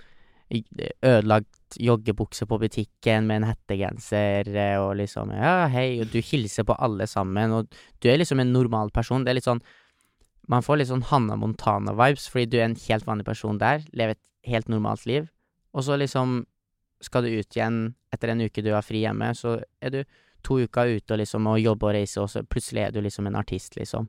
ødelagt 1.02 1.76
joggebukse 1.80 2.46
på 2.46 2.58
butikken 2.60 3.26
med 3.26 3.42
en 3.42 3.48
hettegenser 3.48 4.46
eh, 4.54 4.76
og 4.78 4.96
liksom 4.96 5.30
Ja, 5.32 5.66
hei, 5.72 6.00
og 6.00 6.10
du 6.12 6.20
hilser 6.20 6.64
på 6.64 6.76
alle 6.78 7.06
sammen, 7.06 7.50
og 7.52 7.68
du 8.00 8.08
er 8.08 8.18
liksom 8.18 8.40
en 8.40 8.52
normal 8.52 8.90
person. 8.94 9.24
Det 9.24 9.30
er 9.32 9.34
litt 9.40 9.48
sånn 9.48 9.62
Man 10.50 10.64
får 10.64 10.80
litt 10.80 10.90
sånn 10.90 11.06
Hanna 11.08 11.36
Montana-vibes, 11.40 12.26
fordi 12.32 12.50
du 12.52 12.58
er 12.58 12.68
en 12.68 12.80
helt 12.86 13.06
vanlig 13.08 13.26
person 13.28 13.60
der, 13.60 13.84
lever 13.96 14.18
et 14.18 14.50
helt 14.50 14.68
normalt 14.68 15.06
liv, 15.08 15.30
og 15.72 15.86
så 15.86 15.96
liksom 15.96 16.42
skal 17.04 17.24
du 17.24 17.34
ut 17.34 17.56
igjen 17.56 17.78
etter 18.14 18.32
en 18.32 18.44
uke 18.44 18.62
du 18.64 18.72
har 18.72 18.84
fri 18.84 19.02
hjemme, 19.04 19.30
så 19.36 19.58
er 19.84 19.92
du 19.92 20.00
to 20.44 20.60
uker 20.64 20.98
ute 20.98 21.16
og 21.16 21.20
liksom 21.20 21.48
og 21.50 21.60
jobber 21.60 21.90
og 21.90 21.96
reiser, 21.96 22.24
og 22.24 22.30
så 22.32 22.44
plutselig 22.44 22.84
er 22.86 22.94
du 22.94 23.00
liksom 23.04 23.28
en 23.28 23.40
artist, 23.40 23.76
liksom. 23.78 24.08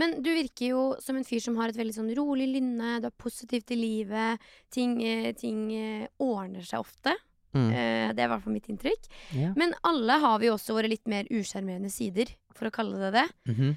Men 0.00 0.22
du 0.24 0.30
virker 0.32 0.72
jo 0.72 0.84
som 1.04 1.18
en 1.18 1.26
fyr 1.26 1.42
som 1.44 1.58
har 1.60 1.68
et 1.68 1.76
veldig 1.76 1.94
sånn 1.94 2.12
rolig 2.16 2.48
lynne, 2.48 2.96
du 3.02 3.10
er 3.10 3.20
positiv 3.20 3.66
til 3.68 3.82
livet, 3.82 4.40
ting, 4.72 4.96
eh, 5.04 5.32
ting 5.36 5.66
eh, 5.76 6.06
ordner 6.22 6.64
seg 6.64 6.80
ofte. 6.80 7.14
Mm. 7.52 7.68
Eh, 7.68 8.06
det 8.16 8.22
er 8.22 8.24
i 8.24 8.30
hvert 8.32 8.44
fall 8.46 8.54
mitt 8.54 8.70
inntrykk. 8.72 9.08
Yeah. 9.36 9.52
Men 9.60 9.74
alle 9.84 10.16
har 10.22 10.40
vi 10.40 10.48
også 10.48 10.78
våre 10.78 10.88
litt 10.88 11.04
mer 11.10 11.28
usjarmerende 11.28 11.92
sider, 11.92 12.32
for 12.56 12.68
å 12.68 12.74
kalle 12.74 12.96
det 13.00 13.12
det. 13.18 13.28
Mm 13.48 13.54
-hmm. 13.56 13.76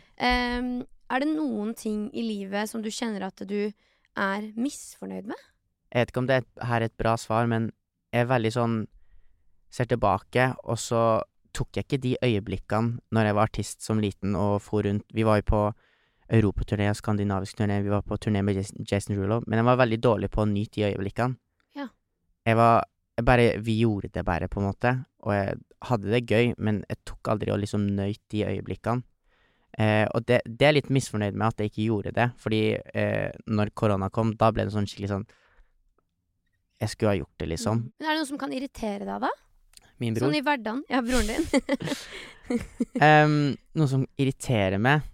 um, 0.59 0.87
er 1.09 1.19
det 1.19 1.27
noen 1.27 1.73
ting 1.75 2.09
i 2.13 2.21
livet 2.21 2.69
som 2.69 2.81
du 2.81 2.89
kjenner 2.89 3.27
at 3.27 3.47
du 3.47 3.71
er 4.15 4.51
misfornøyd 4.55 5.25
med? 5.25 5.37
Jeg 5.91 6.01
vet 6.01 6.11
ikke 6.11 6.19
om 6.19 6.27
det 6.27 6.35
er, 6.35 6.65
her 6.65 6.81
et 6.81 6.97
bra 6.97 7.17
svar, 7.17 7.47
men 7.47 7.71
jeg 8.11 8.21
er 8.21 8.31
veldig 8.31 8.51
sånn 8.51 8.87
Ser 9.75 9.85
tilbake, 9.85 10.55
og 10.63 10.77
så 10.79 11.21
tok 11.51 11.75
jeg 11.75 11.83
ikke 11.83 11.97
de 11.97 12.17
øyeblikkene 12.23 12.99
når 13.11 13.25
jeg 13.25 13.35
var 13.35 13.43
artist 13.43 13.81
som 13.83 13.99
liten 13.99 14.35
og 14.35 14.61
for 14.61 14.85
rundt 14.85 15.03
Vi 15.13 15.23
var 15.23 15.41
jo 15.41 15.41
på 15.41 15.73
europaturné 16.33 16.89
og 16.89 16.97
skandinavisk 16.97 17.59
turné, 17.59 17.81
vi 17.83 17.93
var 17.93 18.01
på 18.05 18.17
turné 18.17 18.41
med 18.41 18.57
Jason 18.89 19.15
Rulo, 19.17 19.41
men 19.45 19.61
jeg 19.61 19.67
var 19.67 19.81
veldig 19.83 19.99
dårlig 20.01 20.29
på 20.33 20.41
å 20.43 20.49
nyte 20.49 20.79
de 20.79 20.87
øyeblikkene. 20.89 21.37
Ja. 21.77 21.89
Jeg 22.45 22.57
var 22.57 22.85
jeg 23.15 23.25
bare 23.25 23.43
Vi 23.63 23.77
gjorde 23.79 24.09
det 24.11 24.25
bare, 24.27 24.47
på 24.51 24.59
en 24.59 24.65
måte, 24.67 24.91
og 25.23 25.33
jeg 25.33 25.55
hadde 25.87 26.11
det 26.11 26.25
gøy, 26.27 26.53
men 26.57 26.83
jeg 26.89 26.97
tok 27.07 27.29
aldri 27.31 27.53
og 27.53 27.61
liksom 27.61 27.87
nøyt 27.95 28.19
de 28.31 28.43
øyeblikkene. 28.43 29.03
Eh, 29.77 30.07
og 30.15 30.23
det, 30.27 30.41
det 30.47 30.63
er 30.63 30.71
jeg 30.71 30.75
litt 30.77 30.91
misfornøyd 30.97 31.35
med 31.35 31.47
at 31.47 31.59
jeg 31.59 31.71
ikke 31.71 31.87
gjorde 31.87 32.11
det, 32.15 32.29
fordi 32.39 32.61
eh, 32.75 33.31
når 33.47 33.73
korona 33.75 34.07
kom, 34.09 34.31
da 34.39 34.51
ble 34.55 34.67
det 34.67 34.71
sånn 34.71 34.87
skikkelig 34.87 35.09
sånn 35.11 35.25
Jeg 36.79 36.91
skulle 36.91 37.11
ha 37.11 37.17
gjort 37.19 37.39
det, 37.39 37.49
liksom. 37.51 37.81
Mm. 37.81 37.89
Men 37.99 38.07
er 38.07 38.15
det 38.15 38.21
noe 38.21 38.29
som 38.29 38.39
kan 38.39 38.53
irritere 38.55 39.07
deg, 39.07 39.25
da? 39.25 39.31
Min 40.03 40.15
bror. 40.15 40.27
Sånn 40.27 40.39
i 40.39 40.43
hverdagen? 40.43 40.83
Ja, 40.91 41.01
broren 41.03 41.27
din. 41.27 41.43
um, 43.07 43.37
noe 43.79 43.91
som 43.91 44.07
irriterer 44.19 44.79
meg 44.79 45.07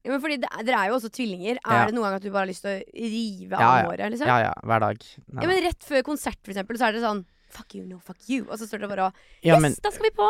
ja, 0.00 0.12
men 0.12 0.22
fordi 0.22 0.38
det, 0.40 0.48
er- 0.48 0.64
Dere 0.64 0.78
er 0.80 0.92
jo 0.92 0.96
også 0.96 1.10
tvillinger. 1.12 1.60
Er 1.60 1.90
det 1.90 1.96
noen 1.96 2.08
gang 2.08 2.16
at 2.16 2.24
du 2.24 2.30
bare 2.30 2.46
har 2.46 2.50
lyst 2.50 2.64
til 2.64 2.72
å 2.72 3.10
rive 3.10 3.58
av 3.58 3.62
ja. 3.66 3.84
håret? 3.88 4.06
Liksom? 4.14 4.30
Ja, 4.30 4.38
ja, 4.46 4.54
hver 4.64 4.86
dag. 4.86 5.04
Ja, 5.34 5.44
men 5.44 5.62
rett 5.66 5.86
før 5.86 6.06
konsert, 6.06 6.40
for 6.40 6.54
eksempel, 6.54 6.80
så 6.80 6.88
er 6.88 6.96
det 6.96 7.04
sånn 7.04 7.26
Fuck 7.50 7.74
you, 7.74 7.82
no 7.82 7.96
fuck 7.98 8.20
you. 8.30 8.44
Og 8.46 8.60
så 8.60 8.68
står 8.70 8.84
det 8.84 8.90
bare 8.92 9.08
og 9.08 9.22
ja, 9.42 9.56
Yes, 9.56 9.62
men, 9.64 9.74
da 9.82 9.90
skal 9.90 10.06
vi 10.06 10.12
på! 10.14 10.28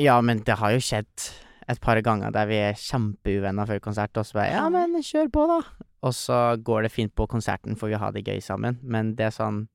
ja, 0.00 0.14
men 0.24 0.40
det 0.48 0.56
har 0.56 0.72
jo 0.72 0.80
skjedd 0.80 1.26
et 1.68 1.80
par 1.84 2.00
ganger 2.04 2.32
der 2.32 2.48
vi 2.48 2.56
er 2.60 2.78
kjempeuvenner 2.80 3.68
før 3.68 3.82
konsert, 3.84 4.16
og 4.16 4.24
så 4.24 4.38
bare 4.40 4.54
Ja, 4.54 4.64
men 4.72 4.96
kjør 5.04 5.28
på, 5.32 5.44
da. 5.50 5.60
Og 6.04 6.16
så 6.16 6.38
går 6.60 6.86
det 6.86 6.92
fint 6.92 7.14
på 7.16 7.28
konserten, 7.28 7.76
for 7.80 7.92
vi 7.92 8.00
har 8.00 8.12
det 8.16 8.24
gøy 8.24 8.40
sammen. 8.44 8.80
Men 8.82 9.14
det 9.16 9.28
er 9.28 9.36
sånn 9.36 9.66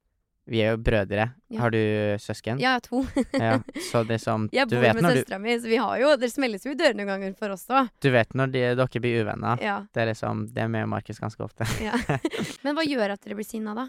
Vi 0.50 0.62
er 0.66 0.72
jo 0.74 0.80
brødre. 0.82 1.28
Ja. 1.54 1.60
Har 1.62 1.74
du 1.74 1.78
søsken? 2.22 2.58
Ja, 2.62 2.76
to. 2.82 3.04
Ja, 3.38 3.60
Så 3.90 4.02
det 4.10 4.18
sånn 4.24 4.48
Jeg 4.54 4.66
Du 4.70 4.76
bor 4.78 4.82
vet 4.88 4.98
med 4.98 5.06
du, 5.06 5.20
søstera 5.20 5.38
mi, 5.42 5.54
så 5.62 5.70
vi 5.70 5.78
har 5.78 6.00
jo 6.02 6.16
Det 6.18 6.30
smelles 6.34 6.66
jo 6.66 6.74
i 6.74 6.78
dørene 6.80 7.04
noen 7.06 7.12
ganger 7.14 7.36
for 7.38 7.54
oss 7.54 7.68
òg. 7.70 7.90
du 8.02 8.10
vet 8.14 8.34
når 8.34 8.52
de, 8.56 8.64
dere 8.80 9.02
blir 9.04 9.22
uvenner. 9.24 9.62
Ja, 9.62 9.78
Det 9.94 10.02
er 10.04 10.10
liksom 10.12 10.48
Det 10.54 10.64
er 10.66 10.72
med 10.74 10.90
Markus 10.90 11.22
ganske 11.22 11.44
ofte. 11.46 11.68
ja. 11.86 11.94
Men 12.66 12.76
hva 12.78 12.86
gjør 12.88 13.14
at 13.16 13.22
dere 13.26 13.38
blir 13.40 13.48
sinna, 13.48 13.76
da? 13.78 13.88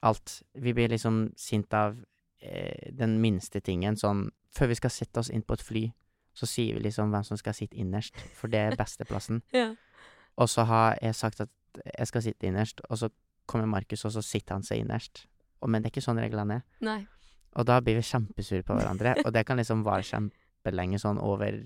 alt. 0.00 0.42
Vi 0.54 0.74
blir 0.74 0.88
liksom 0.92 1.32
sint 1.36 1.74
av 1.74 1.96
eh, 2.40 2.92
den 2.94 3.16
minste 3.20 3.60
tingen. 3.60 3.96
Sånn 3.98 4.28
Før 4.54 4.70
vi 4.70 4.76
skal 4.78 4.90
sette 4.94 5.20
oss 5.20 5.30
inn 5.30 5.42
på 5.42 5.56
et 5.58 5.62
fly, 5.62 5.82
så 6.34 6.46
sier 6.46 6.76
vi 6.78 6.84
liksom 6.86 7.10
hvem 7.12 7.24
som 7.26 7.36
skal 7.40 7.54
sitte 7.54 7.76
innerst, 7.76 8.14
for 8.34 8.48
det 8.52 8.60
er 8.68 8.76
besteplassen. 8.78 9.42
Ja. 9.52 9.72
Og 10.38 10.46
så 10.48 10.62
har 10.70 10.94
jeg 11.02 11.16
sagt 11.18 11.40
at 11.42 11.50
jeg 11.82 12.06
skal 12.06 12.22
sitte 12.22 12.46
innerst, 12.46 12.80
og 12.88 12.98
så 13.00 13.08
kommer 13.50 13.66
Markus, 13.66 14.04
og 14.06 14.12
så 14.14 14.22
sitter 14.22 14.54
han 14.54 14.62
seg 14.62 14.84
innerst. 14.84 15.24
Og, 15.60 15.68
men 15.70 15.82
det 15.82 15.88
er 15.90 15.94
ikke 15.96 16.04
sånn 16.06 16.20
reglene 16.22 16.60
er. 16.60 16.62
Nei. 16.86 17.00
Og 17.58 17.66
da 17.66 17.80
blir 17.82 17.96
vi 17.98 18.04
kjempesure 18.06 18.62
på 18.66 18.76
hverandre, 18.76 19.16
og 19.24 19.32
det 19.34 19.44
kan 19.48 19.58
liksom 19.58 19.82
vare 19.86 20.04
kjempelenge 20.06 21.00
sånn 21.02 21.18
over 21.18 21.56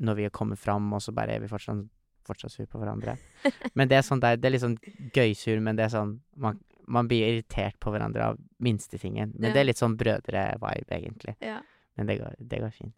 når 0.00 0.14
vi 0.16 0.28
kommer 0.30 0.56
fram, 0.56 0.92
og 0.96 1.02
så 1.02 1.12
bare 1.16 1.34
er 1.36 1.40
vi 1.42 1.48
fortsatt, 1.50 1.82
fortsatt 2.28 2.52
sur 2.54 2.66
på 2.70 2.78
hverandre. 2.80 3.16
Men 3.76 3.88
det 3.90 3.98
er 3.98 4.06
sånn 4.06 4.20
der, 4.22 4.36
det 4.40 4.52
er 4.52 4.58
sånn 4.62 4.78
gøysur, 5.16 5.60
men 5.60 5.76
det 5.76 5.84
er 5.88 5.92
sånn 5.92 6.14
man, 6.40 6.60
man 6.86 7.08
blir 7.10 7.26
irritert 7.26 7.76
på 7.80 7.90
hverandre 7.92 8.30
av 8.30 8.38
minstetingen. 8.62 9.32
Men 9.36 9.50
Ja. 9.50 9.54
det 9.54 9.60
er 9.60 9.68
litt 9.68 9.80
sånn 9.82 9.96
brødre-vibe, 10.00 10.88
egentlig. 10.96 11.36
Ja. 11.44 11.58
Men 11.96 12.06
det 12.06 12.18
går, 12.20 12.34
det 12.38 12.60
går 12.62 12.70
fint. 12.72 12.94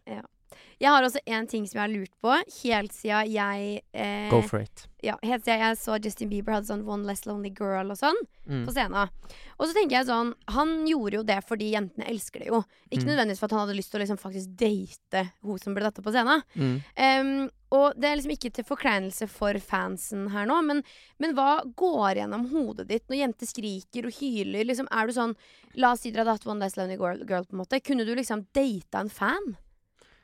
Jeg 0.81 0.91
har 0.91 1.03
også 1.07 1.21
en 1.27 1.47
ting 1.47 1.67
som 1.67 1.79
jeg 1.81 1.85
har 1.85 1.93
lurt 1.97 2.15
på, 2.23 2.33
helt 2.63 2.93
siden 2.93 3.31
jeg 3.33 3.83
eh, 3.95 4.31
Go 4.31 4.43
for 4.43 4.61
it. 4.61 4.87
Ja, 5.03 5.17
helt 5.23 5.45
siden 5.45 5.59
jeg 5.61 5.77
så 5.79 5.97
Justin 6.03 6.29
Bieber 6.31 6.53
hadde 6.57 6.67
sånn 6.71 6.85
One 6.87 7.05
Less 7.07 7.25
Lonely 7.27 7.51
Girl 7.59 7.91
og 7.91 7.99
sånn 7.99 8.19
Mm. 8.43 8.65
på 8.67 8.73
scenen. 8.75 9.07
Og 9.61 9.69
så 9.69 9.73
tenker 9.73 10.01
jeg 10.01 10.07
sånn 10.09 10.33
Han 10.51 10.85
gjorde 10.85 11.15
jo 11.15 11.23
det 11.23 11.37
fordi 11.47 11.69
jentene 11.71 12.09
elsker 12.11 12.41
det 12.43 12.49
jo. 12.49 12.65
Ikke 12.91 13.05
Mm. 13.07 13.11
nødvendigvis 13.15 13.39
for 13.39 13.45
at 13.47 13.51
han 13.53 13.61
hadde 13.69 13.77
lyst 13.79 13.93
til 13.93 14.01
å 14.01 14.03
liksom 14.03 14.19
faktisk 14.19 14.57
date 14.59 15.31
hun 15.45 15.59
som 15.63 15.75
ble 15.75 15.85
datt 15.85 15.95
på 16.03 16.11
scenen. 16.11 16.43
Mm. 16.57 16.83
Um, 16.99 17.51
og 17.71 17.95
det 17.97 18.05
er 18.11 18.17
liksom 18.19 18.33
ikke 18.35 18.53
til 18.53 18.65
forkleinelse 18.65 19.29
for 19.31 19.55
fansen 19.63 20.29
her 20.35 20.45
nå, 20.45 20.59
men, 20.67 20.83
men 21.21 21.35
hva 21.37 21.63
går 21.77 22.17
gjennom 22.19 22.51
hodet 22.51 22.89
ditt 22.89 23.07
når 23.09 23.21
jenter 23.23 23.47
skriker 23.47 24.07
og 24.11 24.13
hyler? 24.19 24.67
Liksom, 24.67 24.89
er 24.91 25.07
du 25.07 25.13
sånn 25.13 25.37
La 25.77 25.93
oss 25.93 26.01
si 26.03 26.11
dere 26.11 26.25
hadde 26.27 26.35
hatt 26.41 26.47
One 26.47 26.59
Less 26.61 26.75
Lonely 26.77 26.99
Girl, 26.99 27.23
girl 27.25 27.45
på 27.45 27.55
en 27.55 27.63
måte. 27.63 27.81
Kunne 27.81 28.05
du 28.05 28.13
liksom 28.17 28.45
data 28.53 28.99
en 28.99 29.09
fan? 29.09 29.57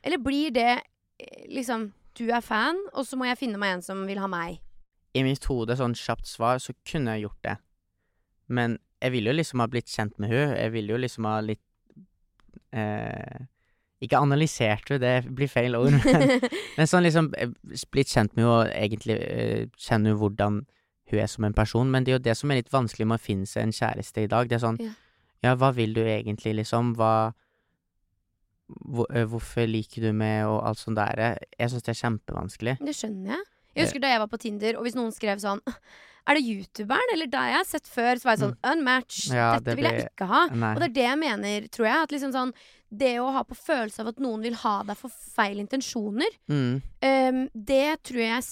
Eller 0.03 0.21
blir 0.23 0.53
det 0.55 0.81
eh, 1.19 1.47
liksom 1.51 1.93
Du 2.19 2.25
er 2.35 2.43
fan, 2.43 2.79
og 2.99 3.07
så 3.07 3.15
må 3.15 3.29
jeg 3.29 3.39
finne 3.39 3.59
meg 3.63 3.77
en 3.77 3.83
som 3.85 4.01
vil 4.09 4.19
ha 4.19 4.27
meg. 4.27 4.57
I 5.15 5.23
mitt 5.23 5.45
hode, 5.47 5.77
sånn 5.79 5.95
kjapt 5.95 6.27
svar, 6.27 6.59
så 6.59 6.75
kunne 6.89 7.15
jeg 7.15 7.29
gjort 7.29 7.45
det. 7.47 7.55
Men 8.51 8.79
jeg 8.99 9.15
ville 9.15 9.31
jo 9.31 9.37
liksom 9.39 9.63
ha 9.63 9.69
blitt 9.71 9.93
kjent 9.93 10.17
med 10.19 10.33
hun 10.33 10.57
Jeg 10.57 10.73
ville 10.75 10.91
jo 10.91 10.99
liksom 10.99 11.27
ha 11.29 11.37
litt 11.45 11.63
eh, 12.75 13.45
Ikke 14.03 14.19
analysert 14.19 14.91
henne, 14.91 14.99
det 15.05 15.35
blir 15.37 15.51
feil 15.53 15.77
ord, 15.79 15.95
men, 16.03 16.41
men 16.79 16.91
sånn 16.91 17.07
liksom 17.07 17.31
eh, 17.39 17.53
blitt 17.93 18.11
kjent 18.11 18.35
med 18.35 18.43
henne 18.45 18.55
og 18.57 18.73
egentlig 18.73 19.19
eh, 19.23 19.69
kjenne 19.79 20.17
hvordan 20.19 20.63
hun 21.09 21.21
er 21.23 21.31
som 21.31 21.47
en 21.47 21.55
person. 21.57 21.89
Men 21.89 22.05
det 22.05 22.13
er 22.13 22.19
jo 22.19 22.25
det 22.27 22.35
som 22.37 22.51
er 22.51 22.59
litt 22.59 22.73
vanskelig 22.73 23.07
med 23.09 23.17
å 23.21 23.23
finne 23.23 23.47
seg 23.49 23.65
en 23.65 23.73
kjæreste 23.73 24.27
i 24.27 24.31
dag. 24.31 24.51
Det 24.51 24.59
er 24.59 24.65
sånn 24.67 24.81
Ja. 24.83 24.95
Ja, 25.45 25.55
hva 25.55 25.71
vil 25.71 25.93
du 25.95 26.01
egentlig, 26.03 26.57
liksom? 26.59 26.97
Hva 26.99 27.31
hvor, 28.69 29.07
eh, 29.15 29.25
Hvorfor 29.25 29.67
liker 29.69 30.03
du 30.03 30.13
meg, 30.13 30.45
og 30.47 30.63
alt 30.69 30.79
sånt 30.79 30.97
der. 31.01 31.39
Jeg 31.59 31.71
syns 31.71 31.83
det 31.87 31.95
er 31.95 32.03
kjempevanskelig. 32.03 32.77
Det 32.85 32.95
skjønner 32.97 33.35
jeg. 33.37 33.45
Jeg 33.77 33.87
husker 33.87 34.01
da 34.03 34.09
jeg 34.11 34.19
var 34.21 34.29
på 34.33 34.39
Tinder, 34.43 34.77
og 34.79 34.83
hvis 34.85 34.97
noen 34.99 35.13
skrev 35.15 35.39
sånn 35.39 35.61
Er 36.29 36.35
det 36.37 36.43
youtuberen 36.45 37.13
eller 37.15 37.27
deg 37.31 37.47
jeg 37.53 37.57
har 37.57 37.65
sett 37.65 37.87
før? 37.89 38.19
Så 38.19 38.25
var 38.29 38.35
jeg 38.37 38.43
sånn 38.43 38.57
Unmatched. 38.73 39.31
Mm. 39.33 39.37
Ja, 39.39 39.53
Dette 39.55 39.65
det 39.71 39.77
vil 39.79 39.87
jeg 39.89 40.09
ikke 40.11 40.27
ha. 40.29 40.41
Nei. 40.53 40.73
Og 40.75 40.81
det 40.83 40.89
er 40.91 40.95
det 40.99 41.05
jeg 41.07 41.19
mener, 41.23 41.69
tror 41.73 41.87
jeg. 41.89 42.03
At 42.03 42.13
liksom 42.13 42.33
sånn 42.35 42.53
Det 42.91 43.15
å 43.21 43.31
ha 43.33 43.43
på 43.45 43.57
følelse 43.57 44.01
av 44.01 44.09
at 44.09 44.17
noen 44.21 44.43
vil 44.43 44.55
ha 44.55 44.83
deg 44.83 44.97
for 44.97 45.09
feil 45.13 45.59
intensjoner, 45.61 46.29
Mm. 46.49 46.83
um, 47.05 47.49
det 47.55 48.03
tror 48.03 48.21
jeg 48.25 48.43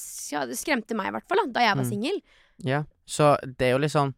skremte 0.57 0.95
meg, 0.97 1.09
i 1.09 1.15
hvert 1.17 1.27
fall, 1.29 1.39
da, 1.47 1.53
da 1.53 1.61
jeg 1.61 1.77
var 1.77 1.85
Mm. 1.85 1.91
singel. 1.91 2.23
Ja, 2.65 2.83
så 3.07 3.37
det 3.43 3.63
er 3.69 3.73
jo 3.79 3.79
liksom 3.85 4.15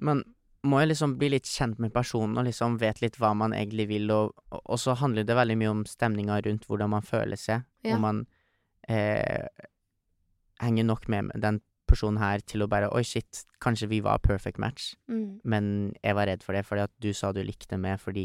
Man 0.00 0.22
må 0.64 0.80
jeg 0.80 0.88
liksom 0.94 1.16
bli 1.20 1.28
litt 1.34 1.46
kjent 1.50 1.78
med 1.82 1.92
personen 1.92 2.38
og 2.40 2.46
liksom 2.48 2.78
vet 2.80 3.00
litt 3.02 3.18
hva 3.20 3.34
man 3.36 3.52
egentlig 3.52 3.86
vil, 3.90 4.10
og, 4.10 4.32
og 4.50 4.78
så 4.80 4.94
handler 4.96 5.26
det 5.28 5.36
veldig 5.36 5.56
mye 5.60 5.70
om 5.74 5.84
stemninga 5.84 6.40
rundt 6.46 6.64
hvordan 6.66 6.90
man 6.94 7.02
føler 7.04 7.36
seg. 7.40 7.66
Ja. 7.84 7.96
Om 7.98 8.00
man 8.06 8.22
eh, 8.88 9.46
henger 10.62 10.84
nok 10.88 11.08
med 11.12 11.30
den 11.42 11.60
personen 11.88 12.16
her 12.22 12.40
til 12.48 12.64
å 12.64 12.68
bare 12.70 12.88
Oi, 12.96 13.02
shit, 13.04 13.42
kanskje 13.60 13.88
vi 13.90 14.00
var 14.04 14.18
perfect 14.24 14.58
match, 14.58 14.94
Mm. 15.08 15.40
men 15.44 15.94
jeg 16.02 16.14
var 16.16 16.26
redd 16.26 16.42
for 16.42 16.54
det 16.56 16.64
fordi 16.64 16.82
at 16.86 16.92
du 17.00 17.12
sa 17.12 17.32
du 17.32 17.42
likte 17.44 17.76
meg 17.78 18.00
fordi 18.00 18.24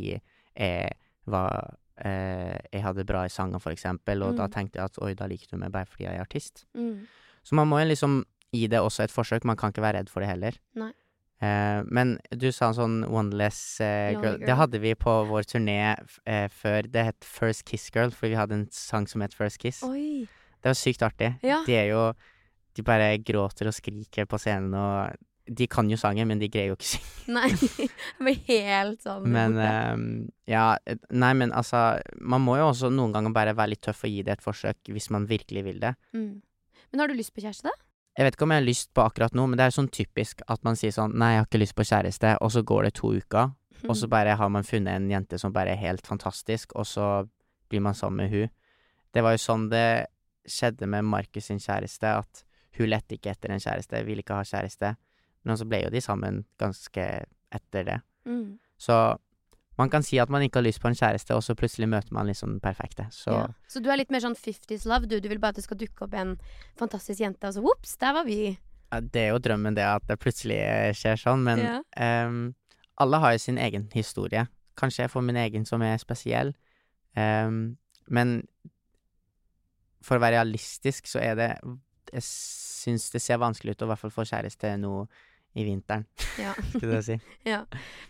jeg 0.55 0.91
var 1.27 1.75
eh, 1.99 2.55
Jeg 2.71 2.81
hadde 2.85 3.03
bra 3.05 3.25
i 3.25 3.29
sanger, 3.29 3.59
for 3.59 3.71
eksempel, 3.75 4.23
og 4.23 4.37
da 4.37 4.47
Mm. 4.47 4.51
tenkte 4.55 4.79
jeg 4.79 4.85
at 4.85 4.97
oi, 5.03 5.13
da 5.13 5.27
liker 5.27 5.47
du 5.51 5.57
meg 5.57 5.71
bare 5.71 5.85
fordi 5.85 6.05
jeg 6.05 6.15
er 6.15 6.21
artist. 6.23 6.65
Mm. 6.73 7.05
Så 7.43 7.55
man 7.55 7.67
må 7.67 7.83
liksom 7.85 8.23
gi 8.53 8.67
det 8.67 8.79
også 8.79 9.03
et 9.03 9.11
forsøk. 9.11 9.43
Man 9.45 9.57
kan 9.57 9.71
ikke 9.71 9.81
være 9.83 9.97
redd 9.99 10.09
for 10.09 10.21
det 10.21 10.29
heller. 10.29 10.55
Nei. 10.75 10.93
Eh, 11.39 11.81
men 11.87 12.17
du 12.35 12.49
sa 12.51 12.67
en 12.69 12.75
sånn 12.75 12.97
One 13.07 13.37
Less 13.39 13.79
eh, 13.83 14.11
girl. 14.11 14.35
Girl. 14.35 14.41
Det 14.43 14.57
hadde 14.59 14.81
vi 14.83 14.91
på 14.99 15.13
vår 15.29 15.47
turné 15.47 15.79
eh, 15.95 16.47
før. 16.51 16.89
Det 16.91 17.05
het 17.11 17.27
First 17.27 17.63
Kiss 17.69 17.87
Girl, 17.95 18.11
fordi 18.11 18.33
vi 18.35 18.41
hadde 18.41 18.57
en 18.59 18.67
sang 18.75 19.07
som 19.07 19.23
het 19.23 19.35
First 19.37 19.61
Kiss. 19.63 19.79
Oi. 19.87 20.27
Det 20.59 20.73
var 20.73 20.75
sykt 20.75 21.05
artig. 21.07 21.31
Ja. 21.45 21.61
De 21.67 21.77
er 21.79 21.89
jo 21.93 22.09
de 22.77 22.85
bare 22.85 23.15
gråter 23.25 23.67
og 23.67 23.75
skriker 23.75 24.27
på 24.29 24.39
scenen, 24.39 24.75
og 24.77 25.15
de 25.49 25.65
kan 25.71 25.87
jo 25.89 25.97
sangen, 25.97 26.27
men 26.29 26.41
de 26.41 26.49
greier 26.51 26.73
jo 26.73 26.77
ikke 26.77 26.85
å 26.85 26.91
synge. 26.91 27.15
Nei. 27.39 27.49
Det 27.55 28.25
blir 28.25 28.37
helt 28.49 29.01
sånn 29.05 29.25
Men 29.33 29.57
ehm, 29.63 30.05
ja, 30.49 30.65
nei, 31.09 31.31
men 31.37 31.51
altså 31.53 31.99
Man 32.21 32.41
må 32.41 32.55
jo 32.57 32.67
også 32.71 32.89
noen 32.93 33.13
ganger 33.13 33.33
bare 33.35 33.53
være 33.57 33.73
litt 33.75 33.83
tøff 33.85 34.01
og 34.05 34.13
gi 34.13 34.23
det 34.25 34.35
et 34.37 34.45
forsøk 34.45 34.91
hvis 34.93 35.09
man 35.13 35.27
virkelig 35.29 35.65
vil 35.65 35.81
det. 35.83 35.95
mm. 36.17 36.31
Men 36.89 37.03
har 37.03 37.11
du 37.11 37.13
lyst 37.13 37.35
på 37.35 37.43
kjæreste, 37.43 37.69
da? 37.69 37.88
Jeg 38.19 38.27
vet 38.27 38.35
ikke 38.35 38.43
om 38.43 38.51
jeg 38.51 38.59
har 38.59 38.67
lyst 38.67 38.89
på 38.91 39.03
akkurat 39.07 39.35
noe, 39.37 39.47
men 39.47 39.55
det 39.55 39.69
er 39.69 39.71
sånn 39.71 39.87
typisk 39.95 40.41
at 40.51 40.59
man 40.67 40.75
sier 40.75 40.91
sånn 40.91 41.13
Nei, 41.15 41.37
jeg 41.37 41.39
har 41.39 41.45
ikke 41.47 41.61
lyst 41.61 41.75
på 41.77 41.85
kjæreste, 41.87 42.33
og 42.43 42.51
så 42.51 42.63
går 42.67 42.89
det 42.89 42.97
to 42.99 43.13
uker, 43.15 43.53
og 43.85 43.95
så 43.95 44.09
bare 44.11 44.33
har 44.35 44.49
man 44.51 44.67
funnet 44.67 44.99
en 44.99 45.07
jente 45.07 45.39
som 45.39 45.53
bare 45.55 45.71
er 45.71 45.79
helt 45.79 46.03
fantastisk, 46.07 46.75
og 46.75 46.83
så 46.89 47.05
blir 47.71 47.83
man 47.85 47.95
sammen 47.95 48.25
med 48.25 48.33
hun. 48.33 48.51
Det 49.15 49.23
var 49.23 49.37
jo 49.37 49.43
sånn 49.45 49.69
det 49.71 49.87
skjedde 50.49 50.89
med 50.91 51.07
Markus 51.07 51.47
sin 51.47 51.63
kjæreste, 51.63 52.11
at 52.11 52.43
hun 52.75 52.91
lette 52.91 53.15
ikke 53.15 53.31
etter 53.31 53.55
en 53.55 53.63
kjæreste, 53.63 54.03
ville 54.03 54.25
ikke 54.25 54.41
ha 54.41 54.43
kjæreste, 54.51 54.91
men 55.47 55.59
så 55.61 55.67
ble 55.71 55.85
jo 55.85 55.93
de 55.93 56.03
sammen 56.03 56.43
ganske 56.59 57.07
etter 57.55 57.87
det. 57.87 57.97
Mm. 58.27 58.59
Så 58.75 58.99
man 59.79 59.89
kan 59.89 60.03
si 60.03 60.19
at 60.19 60.29
man 60.29 60.43
ikke 60.43 60.59
har 60.59 60.65
lyst 60.67 60.81
på 60.83 60.89
en 60.91 60.97
kjæreste, 60.99 61.31
og 61.37 61.41
så 61.45 61.55
plutselig 61.55 61.87
møter 61.89 62.11
man 62.15 62.27
liksom 62.27 62.51
den 62.57 62.59
perfekte. 62.63 63.07
Så 63.15 63.31
Ja. 63.31 63.45
Så 63.71 63.81
du 63.81 63.89
er 63.89 63.97
litt 64.01 64.11
mer 64.11 64.19
sånn 64.21 64.35
50's 64.35 64.85
love, 64.85 65.07
du? 65.07 65.19
Du 65.23 65.29
vil 65.31 65.39
bare 65.39 65.55
at 65.55 65.61
det 65.61 65.63
skal 65.65 65.77
dukke 65.79 66.03
opp 66.05 66.13
en 66.19 66.35
fantastisk 66.77 67.19
jente, 67.23 67.47
og 67.47 67.53
så 67.55 67.63
vops, 67.63 67.95
der 67.97 68.13
var 68.13 68.25
vi. 68.27 68.57
ja, 68.91 68.99
det 68.99 69.21
er 69.21 69.29
jo 69.33 69.39
drømmen 69.39 69.75
det 69.77 69.83
at 69.85 70.05
det 70.09 70.19
plutselig 70.19 70.59
skjer 70.97 71.15
sånn, 71.21 71.43
men 71.45 71.59
Ja. 71.59 72.25
um, 72.27 72.55
alle 72.99 73.19
har 73.19 73.31
jo 73.33 73.37
sin 73.39 73.57
egen 73.57 73.87
historie. 73.93 74.47
Kanskje 74.75 75.03
jeg 75.05 75.11
får 75.11 75.23
min 75.23 75.35
egen 75.37 75.65
som 75.65 75.81
er 75.81 75.97
spesiell, 75.97 76.53
Um, 77.17 77.77
men 78.07 78.43
for 80.05 80.17
å 80.17 80.21
være 80.21 80.37
realistisk 80.37 81.07
så 81.09 81.19
er 81.23 81.35
det 81.35 81.47
Jeg 82.13 82.21
syns 82.25 83.09
det 83.11 83.21
ser 83.21 83.37
vanskelig 83.41 83.75
ut 83.75 83.81
å 83.81 83.85
i 83.85 83.89
hvert 83.91 83.99
fall 83.99 84.13
få 84.13 84.25
kjæreste 84.29 84.71
nå 84.81 85.07
i 85.59 85.67
vinteren, 85.67 86.05
Ja. 86.39 86.53
skulle 86.73 86.99
jeg 86.99 87.05
si. 87.09 87.19
ja. 87.51 87.61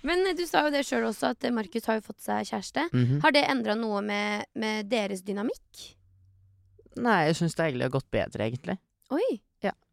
Men 0.07 0.25
eh, 0.27 0.37
du 0.37 0.45
sa 0.49 0.65
jo 0.67 0.73
det 0.75 0.85
sjøl 0.87 1.09
også, 1.09 1.33
at 1.35 1.43
eh, 1.49 1.53
Markus 1.55 1.89
har 1.89 1.99
jo 1.99 2.05
fått 2.07 2.21
seg 2.25 2.47
kjæreste. 2.51 2.87
Mhm. 2.93 3.19
Har 3.25 3.35
det 3.35 3.45
endra 3.49 3.75
noe 3.79 4.01
med, 4.05 4.49
med 4.59 4.89
deres 4.91 5.25
dynamikk? 5.27 5.85
Nei, 6.99 7.19
jeg 7.29 7.37
syns 7.39 7.55
det 7.55 7.69
egentlig 7.69 7.87
har 7.89 7.95
gått 7.99 8.11
bedre, 8.11 8.49
egentlig. 8.49 8.79
Oi. 9.15 9.39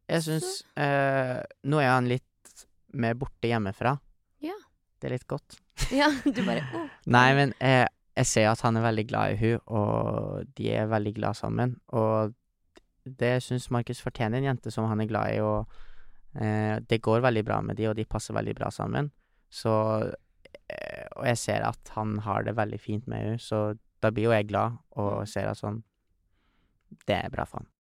Jeg 0.07 0.23
syns 0.23 0.63
eh, 0.79 1.41
Nå 1.67 1.81
er 1.83 1.91
han 1.91 2.09
litt 2.11 2.65
mer 2.97 3.17
borte 3.19 3.51
hjemmefra. 3.51 3.97
Ja. 4.45 4.55
Det 5.01 5.11
er 5.11 5.17
litt 5.19 5.29
godt. 5.31 5.61
Ja, 5.93 6.09
du 6.25 6.39
bare 6.47 6.63
oh. 6.73 6.87
Nei, 7.13 7.29
men 7.37 7.53
eh, 7.61 7.85
jeg 8.17 8.29
ser 8.31 8.47
at 8.49 8.63
han 8.65 8.79
er 8.79 8.87
veldig 8.87 9.05
glad 9.11 9.35
i 9.35 9.41
hun, 9.43 9.59
og 9.69 10.47
de 10.57 10.71
er 10.73 10.89
veldig 10.89 11.13
glad 11.19 11.37
sammen. 11.37 11.75
Og 11.93 12.33
det 13.05 13.35
syns 13.45 13.69
Markus 13.75 14.01
fortjener 14.03 14.41
en 14.41 14.49
jente 14.49 14.73
som 14.73 14.89
han 14.89 15.03
er 15.05 15.11
glad 15.11 15.35
i, 15.37 15.43
og 15.45 15.69
det 16.89 17.01
går 17.03 17.25
veldig 17.25 17.45
bra 17.45 17.61
med 17.65 17.77
de, 17.77 17.89
og 17.91 17.97
de 17.97 18.05
passer 18.05 18.37
veldig 18.37 18.55
bra 18.59 18.71
sammen. 18.75 19.11
Så 19.51 19.73
eh, 20.69 21.07
Og 21.17 21.27
jeg 21.31 21.39
ser 21.39 21.65
at 21.65 21.93
han 21.97 22.19
har 22.27 22.45
det 22.45 22.57
veldig 22.57 22.81
fint 22.81 23.07
med 23.07 23.23
henne, 23.23 23.39
så 23.41 23.77
da 24.03 24.11
blir 24.13 24.29
jo 24.29 24.35
jeg 24.37 24.51
glad, 24.51 24.77
og 25.01 25.25
ser 25.29 25.49
at 25.49 25.61
sånn 25.63 25.83
Det 27.07 27.17
er 27.17 27.33
bra 27.33 27.47
for 27.49 27.63
han. 27.63 27.71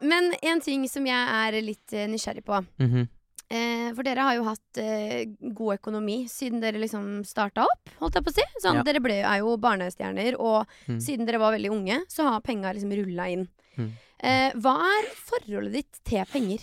Men 0.00 0.30
en 0.42 0.60
ting 0.62 0.84
som 0.88 1.06
jeg 1.06 1.18
er 1.18 1.56
litt 1.64 1.92
eh, 1.92 2.06
nysgjerrig 2.10 2.44
på. 2.46 2.60
Mhm. 2.78 3.08
Eh, 3.50 3.94
for 3.96 4.02
dere 4.04 4.20
har 4.26 4.34
jo 4.36 4.42
hatt 4.44 4.76
eh, 4.76 5.24
god 5.56 5.78
økonomi 5.78 6.26
siden 6.28 6.60
dere 6.60 6.76
liksom 6.82 7.24
starta 7.24 7.62
opp, 7.64 7.88
holdt 7.98 8.14
jeg 8.18 8.24
på 8.26 8.30
å 8.30 8.34
si. 8.36 8.44
Sånn, 8.60 8.74
Ja. 8.76 8.82
Dere 8.84 9.00
ble, 9.00 9.22
er 9.24 9.38
jo 9.40 9.56
barnestjerner, 9.56 10.34
og 10.38 10.66
Mm. 10.86 10.98
siden 11.00 11.24
dere 11.26 11.38
var 11.38 11.52
veldig 11.56 11.70
unge, 11.72 12.00
så 12.08 12.24
har 12.28 12.40
penga 12.42 12.72
liksom 12.74 12.92
rulla 12.92 13.28
inn. 13.32 13.48
Mm. 13.78 13.92
Eh, 14.20 14.52
hva 14.52 14.74
er 15.00 15.08
forholdet 15.14 15.72
ditt 15.72 16.00
til 16.04 16.24
penger? 16.26 16.58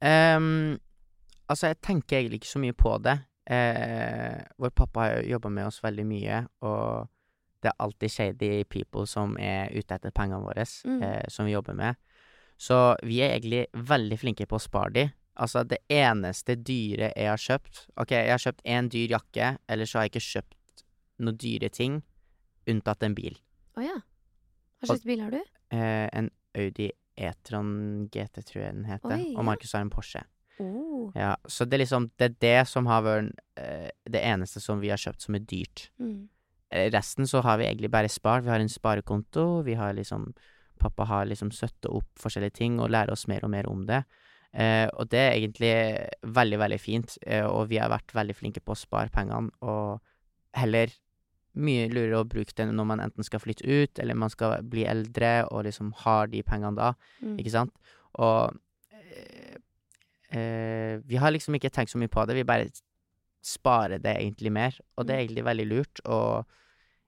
Um, 0.00 0.78
altså, 1.50 1.68
jeg 1.68 1.80
tenker 1.82 2.16
egentlig 2.22 2.40
ikke 2.40 2.54
så 2.54 2.60
mye 2.62 2.72
på 2.72 2.94
det. 3.02 3.18
Eh, 3.50 4.40
vår 4.58 4.70
pappa 4.70 5.00
har 5.00 5.22
jo 5.22 5.34
jobba 5.36 5.50
med 5.50 5.66
oss 5.66 5.80
veldig 5.82 6.06
mye, 6.06 6.46
og 6.62 7.08
det 7.60 7.72
er 7.72 7.84
alltid 7.84 8.10
shady 8.10 8.64
people 8.64 9.04
som 9.06 9.36
er 9.38 9.68
ute 9.74 9.92
etter 9.98 10.10
pengene 10.12 10.40
våre, 10.42 10.64
Mm. 10.64 11.02
eh, 11.02 11.24
som 11.28 11.44
vi 11.44 11.52
jobber 11.52 11.74
med. 11.74 11.96
Så 12.58 12.96
vi 13.02 13.20
er 13.20 13.38
egentlig 13.38 13.66
veldig 13.74 14.18
flinke 14.18 14.46
på 14.46 14.56
å 14.56 14.60
spare 14.60 14.92
de. 14.92 15.12
Altså, 15.40 15.62
det 15.64 15.78
eneste 15.88 16.58
dyre 16.60 17.12
jeg 17.14 17.28
har 17.30 17.40
kjøpt 17.40 17.86
Ok, 18.00 18.12
jeg 18.12 18.28
har 18.28 18.42
kjøpt 18.42 18.64
én 18.68 18.90
dyr 18.92 19.14
jakke, 19.16 19.54
eller 19.72 19.88
så 19.88 19.98
har 19.98 20.06
jeg 20.06 20.14
ikke 20.14 20.26
kjøpt 20.26 20.84
noen 21.20 21.38
dyre 21.40 21.68
ting, 21.72 22.00
unntatt 22.68 23.04
en 23.04 23.16
bil. 23.16 23.36
Å 23.76 23.84
ja. 23.84 23.96
Hva 24.80 24.88
slags 24.88 25.06
bil 25.08 25.20
har 25.20 25.34
du? 25.34 25.40
Eh, 25.76 26.06
en 26.16 26.30
Audi 26.56 26.88
E-tron 27.20 27.72
GT, 28.12 28.40
tror 28.48 28.62
jeg 28.62 28.76
den 28.78 28.86
heter, 28.88 29.16
Oi, 29.16 29.32
ja. 29.32 29.36
og 29.36 29.44
Markus 29.48 29.74
har 29.76 29.84
en 29.84 29.92
Porsche. 29.92 30.22
Oh. 30.60 31.08
Ja, 31.16 31.34
så 31.48 31.64
det 31.64 31.78
er 31.78 31.82
liksom 31.86 32.10
Det 32.20 32.26
er 32.26 32.34
det 32.44 32.68
som 32.68 32.84
har 32.90 33.00
vært 33.06 33.38
eh, 33.56 33.88
det 34.04 34.20
eneste 34.20 34.60
som 34.60 34.80
vi 34.82 34.90
har 34.92 35.00
kjøpt 35.00 35.24
som 35.24 35.36
er 35.36 35.44
dyrt. 35.48 35.86
Mm. 36.00 36.28
Eh, 36.70 36.88
Resten 36.92 37.28
så 37.28 37.40
har 37.44 37.60
vi 37.60 37.68
egentlig 37.68 37.90
bare 37.92 38.08
spart. 38.12 38.44
Vi 38.44 38.52
har 38.52 38.60
en 38.60 38.72
sparekonto, 38.72 39.62
vi 39.64 39.76
har 39.80 39.94
liksom 39.96 40.32
Pappa 40.80 41.04
har 41.04 41.26
liksom 41.28 41.50
støtta 41.52 41.90
opp 41.92 42.08
forskjellige 42.16 42.56
ting 42.56 42.78
og 42.80 42.88
lærer 42.88 43.12
oss 43.12 43.26
mer 43.28 43.44
og 43.44 43.50
mer 43.52 43.66
om 43.68 43.82
det. 43.88 43.98
Eh, 44.52 44.88
og 44.98 45.08
det 45.12 45.20
er 45.20 45.36
egentlig 45.36 45.74
veldig, 46.34 46.58
veldig 46.58 46.80
fint, 46.82 47.18
eh, 47.26 47.44
og 47.46 47.68
vi 47.70 47.78
har 47.78 47.90
vært 47.92 48.10
veldig 48.16 48.34
flinke 48.34 48.60
på 48.64 48.74
å 48.74 48.78
spare 48.80 49.12
pengene, 49.14 49.52
og 49.62 50.00
heller 50.58 50.90
mye 51.54 51.88
lurere 51.90 52.18
å 52.18 52.26
bruke 52.26 52.54
det 52.58 52.66
når 52.70 52.86
man 52.86 53.00
enten 53.04 53.26
skal 53.26 53.42
flytte 53.42 53.66
ut, 53.66 53.98
eller 53.98 54.14
man 54.18 54.30
skal 54.30 54.62
bli 54.62 54.84
eldre 54.90 55.44
og 55.50 55.64
liksom 55.66 55.92
har 56.02 56.26
de 56.30 56.42
pengene 56.42 56.74
da, 56.78 56.92
Mm. 57.22 57.36
ikke 57.38 57.50
sant? 57.54 57.72
Og 58.18 58.56
eh, 58.92 59.56
eh, 60.34 60.98
vi 61.06 61.16
har 61.16 61.30
liksom 61.30 61.54
ikke 61.54 61.70
tenkt 61.70 61.90
så 61.94 61.98
mye 61.98 62.10
på 62.10 62.26
det, 62.26 62.34
vi 62.38 62.44
bare 62.46 62.70
sparer 63.42 63.98
det 64.02 64.16
egentlig 64.18 64.52
mer, 64.52 64.74
og 64.98 65.06
det 65.06 65.14
er 65.14 65.22
egentlig 65.24 65.44
veldig 65.46 65.66
lurt. 65.70 66.00
Og 66.04 66.46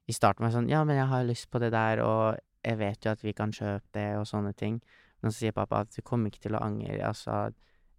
i 0.09 0.13
starten 0.13 0.43
var 0.43 0.51
jeg 0.51 0.57
sånn 0.63 0.71
Ja, 0.71 0.85
men 0.85 0.97
jeg 0.97 1.07
har 1.11 1.25
lyst 1.25 1.51
på 1.51 1.61
det 1.61 1.73
der, 1.75 2.01
og 2.03 2.39
jeg 2.65 2.79
vet 2.79 3.05
jo 3.05 3.11
at 3.11 3.23
vi 3.23 3.33
kan 3.33 3.53
kjøpe 3.53 3.93
det, 3.93 4.17
og 4.17 4.27
sånne 4.27 4.55
ting. 4.57 4.81
Men 5.23 5.31
så 5.33 5.39
sier 5.45 5.53
pappa 5.57 5.81
at 5.85 5.95
du 5.95 6.03
kommer 6.03 6.31
ikke 6.33 6.43
til 6.49 6.57
å 6.59 6.63
angre, 6.65 6.99
altså 7.07 7.53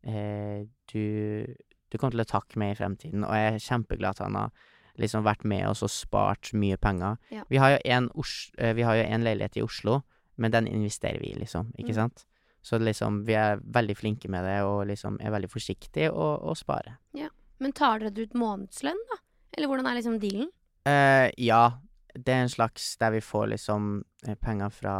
eh, 0.03 0.65
du, 0.91 1.45
du 1.89 1.97
kommer 1.97 2.11
til 2.17 2.23
å 2.25 2.29
takke 2.33 2.59
meg 2.59 2.73
i 2.73 2.79
fremtiden, 2.81 3.23
og 3.23 3.33
jeg 3.37 3.53
er 3.53 3.63
kjempeglad 3.63 4.17
at 4.17 4.25
han 4.25 4.35
har 4.35 4.51
liksom 4.99 5.23
vært 5.25 5.45
med 5.49 5.65
oss 5.71 5.81
og 5.85 5.89
spart 5.89 6.51
mye 6.53 6.77
penger. 6.77 7.15
Ja. 7.33 7.45
Vi 7.49 7.57
har 7.57 7.77
eh, 7.79 8.73
vi 8.77 8.83
har 8.85 8.99
jo 8.99 9.05
en 9.07 9.23
leilighet 9.25 9.57
i 9.57 9.63
Oslo, 9.65 10.01
men 10.37 10.51
den 10.53 10.67
investerer 10.67 11.19
vi 11.21 11.31
i, 11.33 11.39
liksom, 11.39 11.71
ikke 11.77 11.93
Mm. 11.93 11.99
sant? 12.01 12.25
Så 12.63 12.77
liksom, 12.79 13.25
vi 13.27 13.33
er 13.35 13.57
veldig 13.59 13.95
flinke 13.97 14.29
med 14.31 14.45
det, 14.45 14.61
og 14.63 14.85
liksom 14.87 15.17
er 15.19 15.31
veldig 15.31 15.49
forsiktige 15.51 16.11
og, 16.13 16.43
og 16.47 16.55
sparer. 16.57 16.95
Men 17.59 17.71
tar 17.71 17.99
dere 17.99 18.23
ut 18.25 18.33
månedslønn, 18.35 18.99
da? 19.11 19.17
Eller 19.55 19.67
hvordan 19.69 19.87
er 19.87 19.95
liksom 19.99 20.15
dealen? 20.19 20.47
Eh, 20.89 21.29
ja, 21.37 21.77
det 22.15 22.33
er 22.33 22.41
en 22.43 22.49
slags 22.51 22.97
der 22.99 23.11
vi 23.11 23.21
får 23.21 23.47
liksom 23.53 24.03
eh, 24.27 24.35
penger 24.35 24.69
fra 24.73 24.95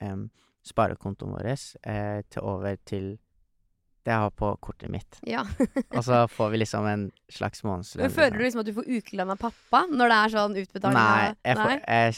em, 0.00 0.30
sparekontoen 0.68 1.34
vår 1.34 1.48
eh, 1.52 2.20
til 2.28 2.44
over 2.44 2.78
til 2.88 3.16
det 4.08 4.14
jeg 4.14 4.24
har 4.24 4.32
på 4.32 4.50
kortet 4.64 4.92
mitt. 4.92 5.18
Ja. 5.28 5.42
Og 5.96 6.04
så 6.06 6.22
får 6.32 6.52
vi 6.52 6.60
liksom 6.62 6.86
en 6.88 7.02
slags 7.32 7.60
månedslønn. 7.66 8.06
Men 8.06 8.14
føler 8.14 8.36
du 8.36 8.44
liksom. 8.44 8.46
liksom 8.46 8.62
at 8.62 8.70
du 8.70 8.76
får 8.78 9.02
ukelønn 9.02 9.34
av 9.34 9.42
pappa 9.42 9.82
når 9.90 10.12
det 10.12 10.18
er 10.18 10.34
sånn 10.34 10.56
utbetaling? 10.62 10.98
Nei, 10.98 11.34
jeg, 11.50 11.58
får, 11.58 11.74
jeg, 11.82 12.14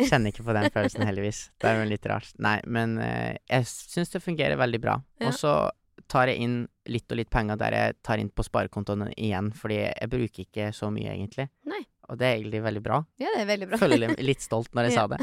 jeg 0.00 0.10
kjenner 0.10 0.34
ikke 0.34 0.48
på 0.48 0.56
den 0.58 0.74
følelsen, 0.74 1.06
heldigvis. 1.06 1.44
Det 1.62 1.70
er 1.70 1.78
jo 1.78 1.86
litt 1.92 2.10
rart. 2.10 2.34
Nei, 2.42 2.56
men 2.66 2.98
eh, 3.04 3.38
jeg 3.46 3.70
syns 3.70 4.12
det 4.16 4.24
fungerer 4.24 4.58
veldig 4.60 4.82
bra. 4.82 4.98
Ja. 5.22 5.30
Og 5.30 5.38
så 5.38 5.54
tar 6.10 6.32
jeg 6.32 6.42
inn 6.44 6.58
litt 6.90 7.12
og 7.14 7.20
litt 7.20 7.30
penger 7.32 7.60
der 7.60 7.76
jeg 7.76 7.98
tar 8.04 8.20
inn 8.20 8.32
på 8.34 8.44
sparekontoen 8.46 9.12
igjen, 9.14 9.52
fordi 9.56 9.78
jeg 9.84 10.10
bruker 10.12 10.46
ikke 10.48 10.72
så 10.76 10.90
mye, 10.92 11.14
egentlig. 11.14 11.46
Nei. 11.70 11.84
Og 12.12 12.18
det 12.20 12.26
er 12.28 12.34
egentlig 12.36 12.60
veldig 12.60 12.82
bra. 12.84 12.98
Ja, 13.22 13.30
det 13.32 13.40
er 13.42 13.46
veldig 13.48 13.66
bra. 13.70 13.78
Føler 13.80 14.00
litt- 14.02 14.20
litt 14.20 14.42
stolt 14.44 14.68
når 14.76 14.90
jeg 14.90 14.96
sa 15.00 15.06
det. 15.08 15.18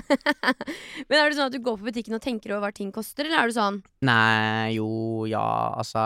Men 1.08 1.20
er 1.20 1.30
det 1.30 1.38
sånn 1.38 1.48
at 1.52 1.54
du 1.54 1.62
går 1.62 1.78
på 1.78 1.90
butikken 1.92 2.18
og 2.18 2.24
tenker 2.26 2.56
over 2.56 2.66
hva 2.68 2.74
ting 2.76 2.90
koster, 2.96 3.30
eller 3.30 3.44
er 3.44 3.52
du 3.52 3.58
sånn 3.60 3.78
Nei, 4.10 4.74
jo, 4.80 4.90
ja, 5.30 5.44
altså 5.78 6.02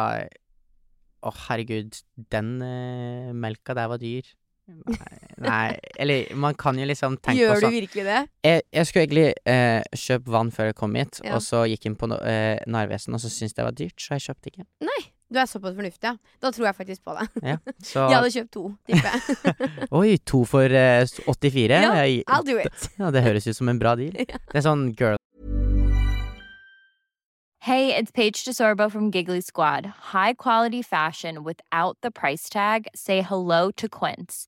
Å, 1.23 1.31
herregud, 1.47 2.01
den 2.33 2.57
uh, 2.59 3.29
melka 3.31 3.71
der 3.77 3.87
var 3.93 4.01
dyr. 4.01 4.27
Nei, 4.63 5.17
nei, 5.43 5.77
eller 5.99 6.29
man 6.39 6.55
kan 6.59 6.77
jo 6.79 6.85
liksom 6.87 7.17
tenke 7.19 7.41
Gjør 7.41 7.53
på 7.55 7.59
du 7.59 7.65
sånn 7.65 7.73
virkelig 7.75 8.03
det? 8.07 8.19
jeg, 8.47 8.61
jeg 8.71 8.87
skulle 8.87 9.03
egentlig 9.03 9.25
eh, 9.51 9.81
kjøpe 9.99 10.31
vann 10.35 10.51
før 10.55 10.69
jeg 10.69 10.77
kom 10.79 10.95
hit, 10.95 11.19
Ja. 11.23 11.33
og 11.35 11.43
så 11.43 11.65
gikk 11.67 11.83
jeg 11.83 11.91
inn 11.91 11.97
på 11.99 12.07
eh, 12.15 12.61
Narvesen, 12.71 13.15
og 13.15 13.19
så 13.23 13.27
syntes 13.31 13.51
jeg 13.51 13.59
det 13.59 13.65
var 13.67 13.75
dyrt, 13.75 13.99
så 13.99 14.15
jeg 14.15 14.23
kjøpte 14.29 14.51
ikke. 14.53 14.65
Du 15.33 15.39
er 15.41 15.47
såpass 15.49 15.73
fornuftig, 15.73 16.05
ja. 16.05 16.15
Da 16.43 16.51
tror 16.53 16.67
jeg 16.69 16.75
faktisk 16.77 17.01
på 17.07 17.15
det. 17.17 17.25
Ja, 17.41 17.57
så 17.91 18.03
Jeg 18.05 18.19
hadde 18.19 18.31
kjøpt 18.35 18.51
to, 18.53 18.63
tipper 18.85 19.09
jeg. 19.17 19.71
Oi, 19.99 20.17
to 20.29 20.43
for 20.45 20.69
eh, 20.69 21.07
84? 21.25 21.73
Ja, 21.73 21.91
Jeg- 22.03 22.23
I'll 22.29 22.45
do 22.45 22.59
it. 22.61 22.89
ja, 23.01 23.09
det 23.11 23.23
høres 23.25 23.47
ut 23.49 23.57
som 23.57 23.69
en 23.73 23.79
bra 23.81 23.95
deal. 23.97 24.13
Ja. 24.21 24.37
Det 24.51 24.61
er 24.61 24.67
sånn 24.69 24.91
girl 24.99 25.17
Hey, 27.63 27.95
it's 27.95 28.11
Paige 28.11 28.43
DeSorbo 28.43 28.89
from 28.91 29.09
Giggly 29.09 29.39
Squad. 29.39 29.85
High 30.11 30.33
quality 30.33 30.81
fashion 30.81 31.43
without 31.45 31.95
the 32.01 32.11
price 32.11 32.49
tag. 32.49 32.87
Say 32.93 33.21
hello 33.21 33.71
to 33.77 33.87
Quince. 33.87 34.47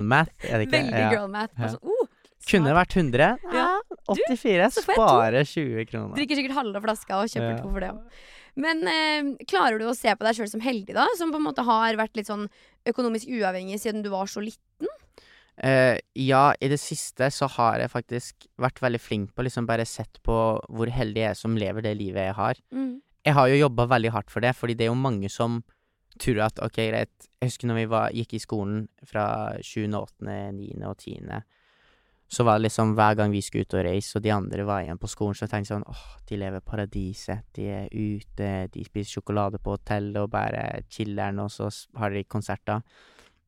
Math, 0.00 0.32
er 0.44 0.58
det 0.58 0.68
ikke? 0.68 0.82
Veldig 0.82 1.00
Ja. 1.00 1.10
girl 1.10 1.28
math. 1.28 1.54
Bare 1.56 1.68
sånn, 1.76 1.84
oh, 1.84 2.06
Kunne 2.46 2.68
det 2.70 2.76
vært 2.76 2.94
100? 2.94 3.38
Ja. 3.52 3.80
84. 4.06 4.70
så 4.70 4.82
får 4.84 4.94
jeg 4.94 4.96
to. 4.96 5.06
Spare 5.08 5.44
20 5.44 5.84
kroner. 5.90 6.14
Drikker 6.16 6.36
sikkert 6.36 6.54
halve 6.54 6.80
flaska 6.84 7.16
og 7.18 7.28
kjøper 7.32 7.50
Ja. 7.50 7.62
to 7.62 7.70
for 7.70 7.80
det 7.80 7.90
òg. 7.90 8.02
Men 8.56 8.86
eh, 8.88 9.22
klarer 9.44 9.78
du 9.78 9.84
å 9.86 9.96
se 9.96 10.08
på 10.14 10.24
deg 10.24 10.34
sjøl 10.36 10.48
som 10.48 10.60
heldig, 10.60 10.94
da? 10.94 11.06
Som 11.18 11.32
på 11.32 11.36
en 11.36 11.42
måte 11.44 11.64
har 11.64 11.94
vært 11.94 12.14
litt 12.16 12.26
sånn 12.26 12.48
økonomisk 12.86 13.26
uavhengig 13.28 13.80
siden 13.82 14.02
du 14.02 14.08
var 14.10 14.26
så 14.26 14.40
liten? 14.40 14.86
Eh, 15.58 15.98
ja, 16.14 16.52
i 16.60 16.68
det 16.68 16.78
siste 16.78 17.30
så 17.32 17.48
har 17.48 17.78
jeg 17.80 17.90
faktisk 17.90 18.46
vært 18.60 18.78
veldig 18.80 19.00
flink 19.00 19.34
på 19.34 19.42
liksom 19.42 19.66
bare 19.66 19.86
sett 19.88 20.18
på 20.22 20.60
hvor 20.68 20.86
heldig 20.92 21.16
jeg 21.24 21.30
er 21.30 21.34
som 21.34 21.56
lever 21.56 21.82
det 21.82 21.96
livet 21.98 22.28
jeg 22.28 22.34
har. 22.34 22.54
Mm. 22.72 23.00
Jeg 23.24 23.34
har 23.34 23.48
jo 23.48 23.56
jobba 23.68 23.86
veldig 23.88 24.12
hardt 24.12 24.30
for 24.30 24.40
det, 24.40 24.54
fordi 24.54 24.76
det 24.76 24.84
er 24.86 24.92
jo 24.92 25.00
mange 25.00 25.28
som 25.32 25.64
tror 26.22 26.42
at 26.46 26.62
ok, 26.62 26.80
greit 26.90 27.28
Jeg 27.36 27.50
husker 27.50 27.68
når 27.68 27.78
vi 27.78 27.86
var, 27.92 28.14
gikk 28.16 28.34
i 28.34 28.42
skolen 28.42 28.86
fra 29.04 29.26
7., 29.60 29.86
8., 29.92 30.34
9. 30.56 30.72
og 30.88 30.96
10., 30.96 31.42
så 32.28 32.42
var 32.42 32.58
det 32.58 32.66
liksom 32.66 32.96
hver 32.98 33.14
gang 33.14 33.30
vi 33.30 33.40
skulle 33.44 33.68
ut 33.68 33.74
og 33.78 33.84
reise, 33.86 34.16
og 34.18 34.22
de 34.24 34.32
andre 34.34 34.64
var 34.66 34.82
igjen 34.82 34.98
på 34.98 35.10
skolen, 35.10 35.36
så 35.38 35.46
tenkte 35.46 35.70
jeg 35.70 35.76
sånn 35.76 35.90
åh, 35.92 36.06
de 36.26 36.38
lever 36.40 36.64
paradiset, 36.66 37.44
de 37.54 37.68
er 37.70 37.92
ute, 37.92 38.48
de 38.74 38.86
spiser 38.86 39.20
sjokolade 39.20 39.60
på 39.62 39.76
hotellet 39.76 40.18
og 40.24 40.32
bare 40.32 40.64
chiller'n, 40.90 41.38
og 41.44 41.52
så 41.54 41.68
har 42.00 42.10
de 42.10 42.24
konserter. 42.26 42.82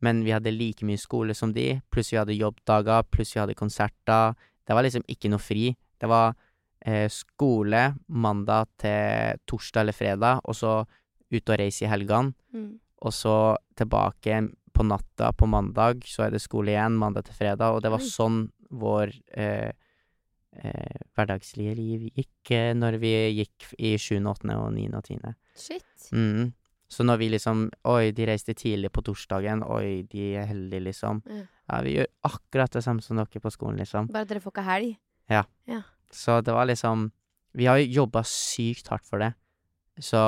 Men 0.06 0.22
vi 0.22 0.30
hadde 0.30 0.54
like 0.54 0.86
mye 0.86 1.00
skole 1.00 1.34
som 1.34 1.50
de, 1.56 1.72
pluss 1.90 2.12
vi 2.12 2.20
hadde 2.20 2.38
jobbdager, 2.38 3.08
pluss 3.10 3.34
vi 3.34 3.42
hadde 3.42 3.58
konserter. 3.58 4.36
Det 4.62 4.76
var 4.76 4.86
liksom 4.86 5.06
ikke 5.10 5.32
noe 5.32 5.42
fri. 5.42 5.72
Det 5.98 6.06
var 6.06 6.36
eh, 6.86 7.08
skole 7.10 7.82
mandag 8.06 8.70
til 8.78 9.42
torsdag 9.48 9.82
eller 9.82 9.96
fredag, 9.96 10.44
og 10.46 10.54
så 10.54 10.74
ut 11.34 11.50
og 11.52 11.58
reise 11.60 11.84
i 11.84 11.90
helgene. 11.90 12.34
Mm. 12.54 12.78
Og 13.06 13.14
så 13.14 13.34
tilbake 13.78 14.40
på 14.74 14.86
natta 14.86 15.32
på 15.34 15.48
mandag, 15.50 16.04
så 16.06 16.26
er 16.26 16.34
det 16.34 16.42
skole 16.42 16.72
igjen, 16.74 16.98
mandag 16.98 17.26
til 17.28 17.36
fredag. 17.38 17.74
Og 17.74 17.82
det 17.82 17.92
var 17.92 18.04
sånn 18.04 18.44
vår 18.78 19.12
eh, 19.34 19.70
eh, 20.62 21.02
hverdagslige 21.16 21.74
liv 21.78 22.06
gikk 22.12 22.52
eh, 22.54 22.72
når 22.76 22.98
vi 23.02 23.12
gikk 23.40 23.72
i 23.78 23.96
7., 23.98 24.18
8. 24.22 24.54
og 24.56 24.72
9. 24.76 24.88
og 24.98 25.04
10. 25.04 25.36
Shit. 25.58 26.08
Mm. 26.12 26.52
Så 26.88 27.04
når 27.04 27.20
vi 27.20 27.28
liksom 27.34 27.66
Oi, 27.90 28.10
de 28.16 28.26
reiste 28.30 28.54
tidlig 28.56 28.90
på 28.94 29.04
torsdagen. 29.04 29.62
Oi, 29.66 30.06
de 30.08 30.30
er 30.40 30.48
heldige, 30.48 30.86
liksom. 30.88 31.20
Ja. 31.28 31.44
Ja, 31.68 31.80
vi 31.84 31.98
gjør 31.98 32.06
akkurat 32.24 32.72
det 32.72 32.80
samme 32.86 33.04
som 33.04 33.18
dere 33.20 33.42
på 33.44 33.52
skolen, 33.52 33.76
liksom. 33.82 34.08
Bare 34.14 34.28
dere 34.28 34.40
får 34.40 34.54
ikke 34.54 34.64
helg. 34.64 34.94
Ja. 35.28 35.44
Så 36.14 36.38
det 36.40 36.54
var 36.56 36.64
liksom 36.64 37.10
Vi 37.52 37.66
har 37.68 37.76
jo 37.76 38.04
jobba 38.04 38.22
sykt 38.24 38.88
hardt 38.88 39.04
for 39.08 39.20
det. 39.20 39.34
Så 40.00 40.20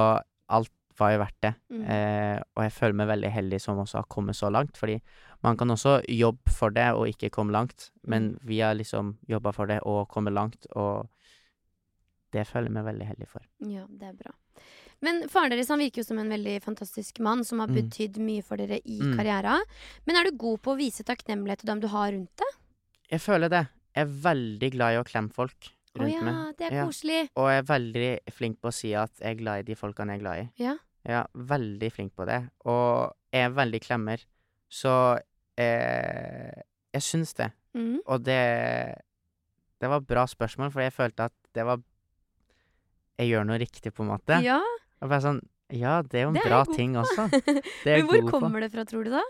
alt 0.51 0.73
var 0.99 1.13
jo 1.13 1.19
verdt 1.23 1.41
det. 1.43 1.55
Mm. 1.71 1.85
Eh, 1.89 2.43
og 2.57 2.63
jeg 2.65 2.73
føler 2.73 2.95
meg 2.95 3.09
veldig 3.09 3.31
heldig 3.33 3.61
som 3.61 3.79
også 3.79 3.95
har 4.01 4.09
kommet 4.09 4.37
så 4.37 4.51
langt, 4.53 4.77
fordi 4.77 5.01
man 5.43 5.57
kan 5.57 5.69
også 5.71 6.01
jobbe 6.09 6.51
for 6.51 6.71
det 6.71 6.89
og 6.95 7.07
ikke 7.09 7.31
komme 7.31 7.53
langt, 7.53 7.91
men 8.07 8.33
Mm. 8.33 8.39
vi 8.45 8.59
har 8.61 8.75
liksom 8.75 9.17
jobba 9.29 9.53
for 9.53 9.67
det 9.67 9.81
og 9.87 10.09
kommet 10.09 10.33
langt, 10.35 10.67
og 10.77 11.09
det 12.33 12.47
føler 12.47 12.69
jeg 12.69 12.77
meg 12.77 12.85
veldig 12.85 13.07
heldig 13.09 13.29
for. 13.29 13.43
Ja, 13.67 13.87
det 13.89 14.09
er 14.09 14.13
bra. 14.15 14.33
Men 15.03 15.23
faren 15.33 15.51
deres 15.51 15.69
han 15.73 15.81
virker 15.81 16.03
jo 16.03 16.09
som 16.11 16.19
en 16.19 16.29
veldig 16.29 16.59
fantastisk 16.63 17.19
mann 17.21 17.43
som 17.45 17.59
har 17.61 17.69
Mm. 17.69 17.75
betydd 17.81 18.19
mye 18.19 18.43
for 18.45 18.57
dere 18.57 18.81
i 18.85 19.01
Mm. 19.01 19.17
karriera. 19.17 19.59
Men 20.07 20.17
er 20.17 20.25
du 20.31 20.37
god 20.37 20.61
på 20.63 20.73
å 20.75 20.79
vise 20.79 21.03
takknemlighet 21.03 21.61
til 21.61 21.67
dem 21.69 21.81
du 21.81 21.89
har 21.89 22.13
rundt 22.13 22.37
deg? 22.37 22.47
Jeg 23.11 23.21
føler 23.21 23.49
det. 23.49 23.69
Jeg 23.97 24.07
er 24.07 24.13
veldig 24.23 24.71
glad 24.73 24.93
i 24.95 25.01
å 25.01 25.05
klemme 25.05 25.33
folk 25.33 25.71
Rundt 25.99 26.13
ja, 26.15 26.21
meg. 26.23 26.57
det 26.57 26.67
er 26.71 26.75
Ja. 26.77 26.85
koselig. 26.87 27.29
Og 27.37 27.49
jeg 27.51 27.59
er 27.59 27.67
veldig 27.67 28.11
flink 28.33 28.61
på 28.61 28.69
å 28.71 28.73
si 28.73 28.93
at 28.95 29.11
jeg 29.19 29.31
er 29.35 29.41
glad 29.41 29.59
i 29.59 29.63
de 29.63 29.75
folkene 29.75 30.13
jeg 30.15 30.21
er 30.21 30.23
glad 30.23 30.39
i. 30.39 30.49
Ja. 30.63 30.77
Ja, 31.09 31.25
veldig 31.35 31.93
flink 31.93 32.15
på 32.15 32.27
det. 32.29 32.51
Og 32.65 33.13
jeg 33.33 33.47
er 33.49 33.51
veldig 33.57 33.81
klemmer. 33.83 34.23
Så 34.71 35.19
eh, 35.59 36.53
jeg 36.95 37.03
syns 37.03 37.35
det. 37.35 37.51
Mm. 37.75 38.01
Og 38.07 38.23
det 38.27 38.97
Det 39.81 39.89
var 39.89 39.97
et 40.03 40.07
bra 40.07 40.27
spørsmål, 40.27 40.71
for 40.73 40.81
jeg 40.83 40.93
følte 40.93 41.25
at 41.31 41.33
det 41.55 41.65
var 41.65 41.79
Jeg 43.19 43.29
gjør 43.31 43.45
noe 43.47 43.59
riktig, 43.61 43.93
på 43.95 44.03
en 44.05 44.11
måte. 44.15 44.41
Ja, 44.45 44.61
Og 45.03 45.09
bare 45.09 45.21
sånn 45.25 45.41
Ja, 45.71 46.03
det 46.03 46.15
er 46.19 46.23
jo 46.25 46.29
en 46.33 46.35
det 46.35 46.45
bra 46.47 46.65
ting 46.65 46.95
på. 46.95 47.01
også. 47.05 47.29
Det 47.31 47.47
er 47.47 47.63
Men 47.85 47.95
jeg 47.97 48.05
hvor 48.07 48.21
god 48.23 48.31
på. 48.31 48.41
kommer 48.41 48.61
det 48.61 48.73
fra, 48.73 48.85
tror 48.85 49.05
du 49.05 49.11
da? 49.11 49.23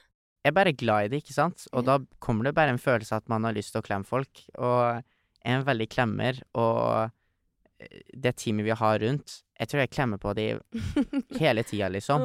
Jeg 0.45 0.51
er 0.53 0.57
bare 0.57 0.73
glad 0.73 1.05
i 1.05 1.09
det, 1.09 1.23
ikke 1.23 1.35
sant? 1.37 1.67
Og 1.75 1.85
Ja. 1.85 1.99
da 1.99 2.05
kommer 2.19 2.45
det 2.45 2.55
bare 2.55 2.71
en 2.71 2.79
følelse 2.79 3.13
av 3.13 3.19
at 3.23 3.29
man 3.29 3.45
har 3.45 3.53
lyst 3.53 3.73
til 3.73 3.83
å 3.83 3.85
klemme 3.85 4.07
folk. 4.07 4.41
Og 4.57 5.05
en 5.45 5.65
veldig 5.65 5.89
klemmer, 5.91 6.41
og 6.55 7.11
eh, 7.81 8.01
det 8.15 8.37
teamet 8.37 8.65
vi 8.67 8.75
har 8.77 8.99
rundt 9.01 9.43
Jeg 9.61 9.69
tror 9.69 9.81
jeg 9.81 9.91
klemmer 9.91 10.19
på 10.21 10.35
dem 10.37 10.61
hele 11.41 11.63
tida, 11.65 11.89
liksom. 11.93 12.23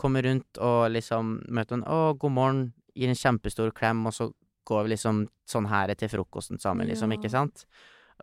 Kommer 0.00 0.22
rundt 0.24 0.58
og 0.58 0.90
liksom 0.90 1.42
møter 1.48 1.76
en 1.78 1.84
'Å, 1.84 2.18
god 2.18 2.32
morgen', 2.32 2.72
gir 2.96 3.08
en 3.08 3.14
kjempestor 3.14 3.72
klem, 3.74 4.06
og 4.06 4.12
så 4.12 4.30
går 4.66 4.84
vi 4.84 4.94
liksom 4.94 5.26
sånn 5.46 5.68
her 5.68 5.92
til 5.94 6.08
frokosten 6.08 6.58
sammen, 6.60 6.88
liksom, 6.88 7.12
Ja. 7.12 7.18
ikke 7.18 7.30
sant? 7.30 7.66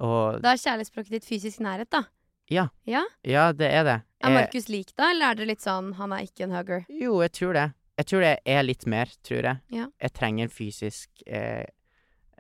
Og 0.01 0.41
Da 0.41 0.53
er 0.53 0.57
kjærlighetsspråket 0.57 1.10
ditt 1.10 1.25
fysisk 1.25 1.60
nærhet, 1.60 1.89
da. 1.89 2.03
Ja. 2.49 2.69
Ja? 2.86 3.03
Ja, 3.23 3.51
det 3.51 3.69
er 3.71 3.84
det. 3.84 4.01
Er 4.23 4.29
Markus 4.34 4.67
lik 4.69 4.95
da, 4.97 5.12
eller 5.12 5.31
er 5.31 5.36
det 5.36 5.47
litt 5.47 5.62
sånn 5.62 5.93
han 5.95 6.12
er 6.13 6.25
ikke 6.25 6.43
en 6.43 6.51
hugger? 6.51 6.86
Jo, 6.89 7.21
jeg 7.21 7.31
tror 7.31 7.53
det. 7.53 7.73
Jeg 7.97 8.05
tror 8.07 8.21
det 8.21 8.39
er 8.45 8.63
litt 8.63 8.86
mer, 8.88 9.05
tror 9.23 9.43
jeg. 9.43 9.57
Ja. 9.69 9.86
Jeg 10.01 10.13
trenger 10.13 10.47
fysisk 10.49 11.10
eh, 11.27 11.65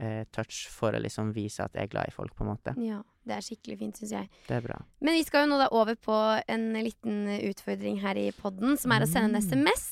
eh, 0.01 0.23
touch 0.33 0.65
for 0.73 0.97
å 0.97 1.01
liksom 1.01 1.31
vise 1.35 1.63
at 1.63 1.77
jeg 1.77 1.87
er 1.87 1.93
glad 1.93 2.09
i 2.11 2.15
folk, 2.15 2.33
på 2.35 2.45
en 2.45 2.51
måte. 2.51 2.73
Ja, 2.81 2.99
det 3.27 3.37
er 3.37 3.45
skikkelig 3.45 3.77
fint, 3.79 4.01
syns 4.01 4.13
jeg. 4.17 4.29
Det 4.47 4.57
er 4.57 4.65
bra. 4.65 4.79
Men 4.99 5.17
vi 5.19 5.23
skal 5.27 5.45
jo 5.45 5.53
nå 5.53 5.61
da 5.61 5.69
over 5.77 5.95
på 6.01 6.17
en 6.51 6.67
liten 6.81 7.27
utfordring 7.51 8.01
her 8.03 8.19
i 8.19 8.29
podden, 8.35 8.77
som 8.81 8.93
er 8.95 9.05
å 9.05 9.09
sende 9.09 9.37
en 9.37 9.41
Mm. 9.41 9.47
SMS 9.47 9.85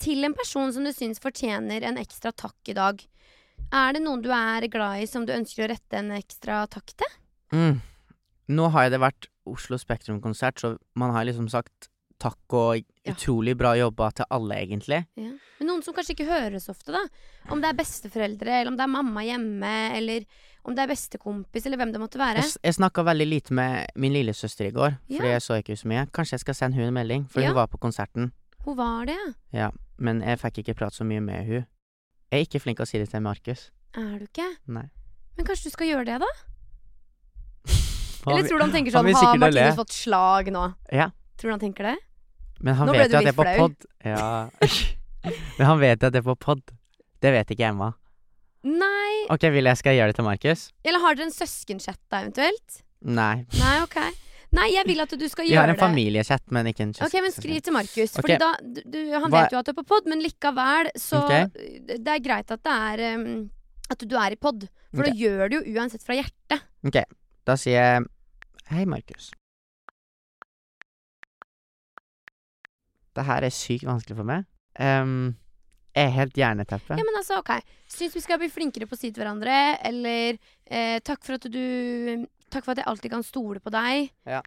til 0.00 0.24
en 0.24 0.34
person 0.34 0.72
som 0.72 0.86
du 0.86 0.92
syns 0.96 1.20
fortjener 1.20 1.82
en 1.84 1.98
ekstra 2.00 2.32
takk 2.32 2.72
i 2.72 2.76
dag. 2.78 3.02
Er 3.70 3.92
det 3.92 4.02
noen 4.02 4.22
du 4.22 4.30
er 4.32 4.66
glad 4.72 5.02
i 5.02 5.06
som 5.06 5.26
du 5.26 5.32
ønsker 5.34 5.66
å 5.66 5.70
rette 5.74 5.98
en 5.98 6.10
ekstra 6.16 6.62
takk 6.70 6.94
til? 6.96 7.12
Mm. 7.52 7.80
Nå 8.50 8.70
har 8.72 8.86
jo 8.88 8.94
det 8.96 9.00
vært 9.02 9.28
Oslo 9.50 9.76
Spektrum-konsert, 9.78 10.58
så 10.58 10.76
man 10.98 11.12
har 11.14 11.24
liksom 11.28 11.48
sagt 11.50 11.90
takk 12.20 12.52
og 12.56 12.82
utrolig 13.08 13.54
bra 13.56 13.74
jobba 13.78 14.10
til 14.12 14.26
alle, 14.30 14.58
egentlig. 14.64 15.04
Ja. 15.16 15.29
Men 15.60 15.68
noen 15.68 15.82
som 15.84 15.92
kanskje 15.92 16.14
ikke 16.16 16.24
høres 16.28 16.70
ofte, 16.72 16.90
da. 16.94 17.02
Om 17.52 17.60
det 17.60 17.68
er 17.68 17.76
besteforeldre, 17.76 18.48
eller 18.62 18.70
om 18.72 18.76
det 18.78 18.84
er 18.86 18.92
mamma 18.94 19.20
hjemme, 19.26 19.72
eller 19.98 20.24
om 20.64 20.74
det 20.76 20.82
er 20.86 20.88
bestekompis, 20.88 21.66
eller 21.68 21.76
hvem 21.80 21.92
det 21.92 22.00
måtte 22.00 22.20
være. 22.20 22.40
Jeg, 22.40 22.54
jeg 22.64 22.76
snakka 22.78 23.04
veldig 23.04 23.26
lite 23.28 23.52
med 23.56 23.92
min 24.00 24.12
lillesøster 24.16 24.70
i 24.70 24.72
går, 24.72 24.96
fordi 25.04 25.20
Ja. 25.28 25.34
jeg 25.36 25.42
så 25.44 25.58
ikke 25.60 25.76
så 25.76 25.88
mye. 25.92 26.06
Kanskje 26.16 26.38
jeg 26.38 26.40
skal 26.46 26.54
sende 26.56 26.76
hun 26.80 26.86
en 26.88 26.94
melding, 26.96 27.26
for 27.30 27.40
Ja. 27.44 27.48
hun 27.52 27.56
var 27.60 27.66
på 27.68 27.78
konserten. 27.80 28.32
Hun 28.64 28.76
var 28.76 29.04
det, 29.06 29.16
ja. 29.16 29.32
Ja, 29.52 29.70
men 29.98 30.22
jeg 30.24 30.38
fikk 30.40 30.58
ikke 30.64 30.74
prate 30.80 30.96
så 30.96 31.04
mye 31.04 31.20
med 31.20 31.44
hun. 31.46 31.66
Jeg 32.32 32.40
er 32.40 32.44
ikke 32.46 32.60
flink 32.60 32.76
til 32.80 32.84
å 32.84 32.88
si 32.88 32.98
det 32.98 33.10
til 33.10 33.20
Markus. 33.20 33.70
Er 33.94 34.18
du 34.18 34.24
ikke? 34.24 34.48
Nei. 34.68 34.88
Men 35.36 35.46
kanskje 35.46 35.64
du 35.64 35.70
skal 35.76 35.86
gjøre 35.92 36.04
det, 36.06 36.18
da? 36.20 36.30
Eller 38.28 38.48
tror 38.48 38.58
du 38.60 38.64
han 38.64 38.72
tenker 38.72 38.92
sånn 38.92 39.12
Har. 39.14 39.36
Martinus 39.40 39.76
fått 39.76 39.92
slag 39.96 40.50
nå? 40.52 40.74
Ja, 40.92 41.10
Tror 41.40 41.50
du 41.50 41.54
han 41.56 41.60
tenker 41.60 41.84
det? 41.92 41.96
men 42.60 42.74
han 42.76 42.86
Nå 42.86 42.92
vet 42.92 43.10
jo 43.10 43.16
at 43.16 43.24
jeg 43.24 43.32
er 43.32 43.36
på 43.36 43.44
pod. 43.56 43.86
Ja. 44.04 44.48
men 45.24 45.66
han 45.66 45.80
vet 45.80 46.02
at 46.06 46.12
det 46.14 46.22
er 46.22 46.26
på 46.30 46.36
pod. 46.40 46.62
Det 47.20 47.32
vet 47.34 47.50
ikke 47.52 47.68
Emma. 47.68 47.90
Nei. 48.64 49.26
Ok, 49.32 49.44
vil 49.52 49.68
jeg 49.70 49.78
skal 49.80 49.96
gjøre 49.96 50.12
det 50.12 50.16
til 50.20 50.26
Markus? 50.26 50.66
Eller 50.84 51.00
har 51.04 51.16
dere 51.16 51.28
en 51.30 51.34
søskenchat 51.36 52.00
da, 52.12 52.22
eventuelt? 52.24 52.82
Nei. 53.08 53.46
Nei, 53.56 53.76
ok. 53.84 53.96
Nei, 54.56 54.66
jeg 54.74 54.84
vil 54.88 54.98
at 55.00 55.12
du 55.14 55.24
skal 55.30 55.46
Vi 55.46 55.54
har 55.54 55.68
en 55.70 55.76
det. 55.76 55.80
familiechat, 55.80 56.42
men 56.50 56.66
ikke 56.66 56.82
en 56.88 56.94
Ok, 57.06 57.14
men 57.22 57.30
skriv 57.32 57.60
til 57.62 57.72
Markus. 57.76 58.16
Ok. 58.18 58.24
Fordi 58.24 58.38
da 58.42 58.48
du, 58.60 58.80
du, 58.82 58.98
Han 59.14 59.30
Hva- 59.30 59.44
vet 59.44 59.54
jo 59.54 59.60
at 59.60 59.68
du 59.68 59.70
er 59.70 59.78
på 59.78 59.84
pod, 59.92 60.08
men 60.10 60.20
likevel 60.24 60.90
så 60.98 61.20
Ok. 61.22 61.54
Det 61.86 62.10
er 62.16 62.24
greit 62.24 62.50
at 62.50 62.62
det 62.66 62.74
er 62.74 63.04
um, 63.20 63.50
At 63.94 64.02
du 64.10 64.16
er 64.18 64.34
i 64.34 64.40
pod. 64.40 64.66
For 64.90 65.06
da 65.06 65.12
gjør 65.14 65.52
du 65.52 65.56
jo 65.60 65.76
uansett 65.78 66.02
fra 66.02 66.16
hjertet. 66.18 66.64
Ok, 66.84 66.98
da 67.46 67.54
sier 67.56 67.78
jeg 67.78 68.08
Hei, 68.74 68.84
Markus. 68.90 69.30
Det 73.14 73.24
her 73.26 73.46
er 73.46 73.54
sykt 73.54 73.86
vanskelig 73.88 74.18
for 74.20 74.26
meg. 74.28 74.44
Ehm, 74.78 75.34
jeg 75.94 76.06
er 76.06 76.14
helt 76.14 76.36
jerneteppe. 76.38 76.94
Ja, 76.94 77.04
men 77.06 77.18
altså, 77.18 77.40
ok. 77.42 77.56
Syns 77.90 78.14
vi 78.14 78.22
skal 78.22 78.38
bli 78.38 78.50
flinkere 78.52 78.86
på 78.86 78.94
å 78.94 79.00
si 79.00 79.10
til 79.10 79.24
hverandre, 79.24 79.56
eller 79.90 80.38
eh, 80.70 81.00
takk 81.02 81.24
for 81.26 81.40
at 81.40 81.50
du 81.50 82.26
Takk 82.50 82.64
for 82.66 82.72
at 82.74 82.80
jeg 82.80 82.86
alltid 82.90 83.12
kan 83.12 83.22
stole 83.22 83.60
på 83.62 83.70
deg. 83.70 84.08
Ja. 84.26 84.40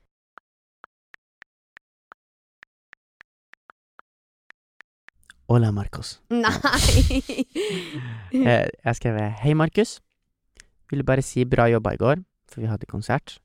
Hola, 5.47 5.71
Marcos. 5.71 6.17
Nei. 6.33 6.49
Eh, 8.33 8.65
jeg 8.65 8.97
skrev 8.97 9.19
Hei, 9.43 9.53
Markus. 9.53 9.99
Ville 10.89 11.05
bare 11.05 11.21
si 11.21 11.43
bra 11.45 11.67
jobba 11.69 11.93
i 11.93 11.99
går, 12.01 12.23
for 12.49 12.63
vi 12.63 12.67
hadde 12.67 12.89
konsert. 12.89 13.37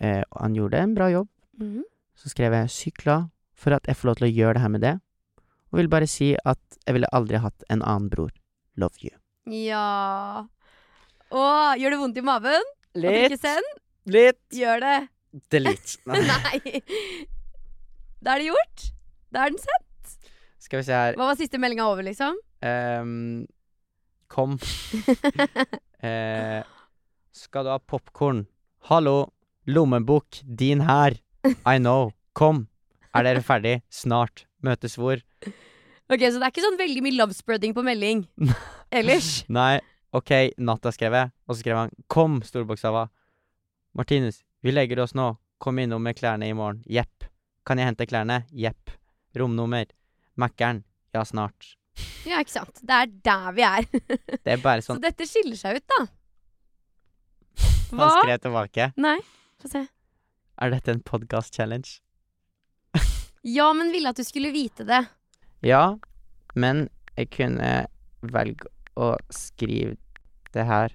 Eh, 0.00 0.22
og 0.30 0.38
han 0.44 0.54
gjorde 0.54 0.80
en 0.80 0.94
bra 0.94 1.10
jobb. 1.10 1.28
Mhm. 1.58 1.82
Så 2.16 2.30
skrev 2.30 2.54
jeg 2.54 2.70
sykla 2.72 3.16
for 3.56 3.74
at 3.74 3.88
jeg 3.88 3.96
får 3.98 4.08
lov 4.08 4.16
til 4.20 4.28
å 4.28 4.32
gjøre 4.32 4.54
det 4.56 4.62
her 4.62 4.72
med 4.72 4.84
det. 4.84 4.94
Og 5.70 5.78
vil 5.78 5.90
bare 5.90 6.08
si 6.10 6.32
at 6.34 6.80
jeg 6.86 6.96
ville 6.96 7.10
aldri 7.14 7.38
hatt 7.42 7.66
en 7.70 7.82
annen 7.86 8.08
bror. 8.10 8.32
Love 8.80 8.98
you. 9.04 9.14
Ja. 9.50 10.46
Å, 11.30 11.42
gjør 11.78 11.94
det 11.94 12.00
vondt 12.00 12.18
i 12.18 12.24
maven? 12.26 12.66
Litt. 12.98 13.30
Ikke 13.30 13.38
send? 13.38 13.68
Litt. 14.10 14.42
Gjør 14.54 14.82
det. 14.82 14.96
Delete. 15.52 16.00
Nei. 16.10 16.82
Da 18.18 18.34
er 18.34 18.42
det 18.42 18.48
gjort. 18.50 18.88
Da 19.30 19.44
er 19.46 19.54
den 19.54 19.62
sendt. 19.62 20.16
Skal 20.60 20.82
vi 20.82 20.88
se 20.88 20.96
her. 20.96 21.14
Hva 21.18 21.30
var 21.30 21.38
siste 21.38 21.60
meldinga 21.62 21.86
over, 21.86 22.02
liksom? 22.06 22.36
Um, 22.66 23.46
kom. 24.30 24.58
uh, 26.02 26.60
skal 27.42 27.66
du 27.66 27.72
ha 27.72 27.78
popkorn? 27.78 28.44
Hallo. 28.90 29.30
Lommebok. 29.70 30.42
Din 30.44 30.82
her. 30.88 31.20
I 31.62 31.78
know. 31.78 32.10
Kom. 32.34 32.66
Er 33.14 33.26
dere 33.26 33.42
ferdig? 33.46 33.80
Snart. 33.90 34.44
Møtes 34.66 34.98
hvor? 34.98 35.22
Ok, 36.10 36.24
Så 36.26 36.40
det 36.40 36.46
er 36.46 36.50
ikke 36.50 36.64
sånn 36.64 36.78
veldig 36.80 37.02
mye 37.06 37.16
love 37.18 37.34
spreading 37.36 37.74
på 37.76 37.84
melding 37.86 38.24
ellers? 38.98 39.44
Nei. 39.48 39.78
OK, 40.16 40.32
natta 40.58 40.90
skrev 40.90 41.14
jeg. 41.14 41.30
Og 41.46 41.54
så 41.54 41.60
skrev 41.62 41.78
han 41.84 41.92
Kom, 42.10 42.40
storbokstava. 42.42 43.04
Martinus, 43.94 44.40
vi 44.66 44.74
legger 44.74 45.04
oss 45.04 45.14
nå. 45.14 45.32
Kom 45.62 45.78
innom 45.78 46.02
med 46.02 46.16
klærne 46.18 46.48
i 46.50 46.56
morgen. 46.56 46.80
Jepp. 46.90 47.28
Kan 47.68 47.78
jeg 47.78 47.90
hente 47.90 48.06
klærne? 48.10 48.40
Jepp. 48.50 48.90
Romnummer. 49.38 49.86
Mækkern. 50.40 50.82
Ja, 51.14 51.22
snart. 51.28 51.76
Ja, 52.26 52.40
ikke 52.40 52.54
sant. 52.56 52.80
Det 52.82 52.96
er 52.96 53.10
der 53.30 53.52
vi 53.54 53.64
er. 53.66 53.86
Det 54.44 54.54
er 54.56 54.62
bare 54.62 54.82
sånn. 54.82 54.98
Så 54.98 55.04
dette 55.04 55.26
skiller 55.28 55.58
seg 55.58 55.78
ut, 55.78 55.86
da. 55.94 56.00
Hva? 57.90 58.06
Han 58.06 58.12
skrev 58.24 58.42
tilbake. 58.46 58.90
Nei, 59.02 59.16
få 59.62 59.70
se. 59.70 59.84
Er 60.60 60.74
dette 60.74 60.92
en 60.94 61.02
podcast 61.06 61.54
challenge? 61.56 61.98
Ja, 63.46 63.70
men 63.76 63.90
ville 63.94 64.10
at 64.12 64.18
du 64.20 64.24
skulle 64.26 64.50
vite 64.54 64.84
det. 64.88 65.00
Ja, 65.60 65.98
men 66.56 66.88
jeg 67.18 67.28
kunne 67.36 67.70
velge 68.20 68.70
å 68.96 69.12
skrive 69.32 69.96
det 70.54 70.64
her 70.66 70.94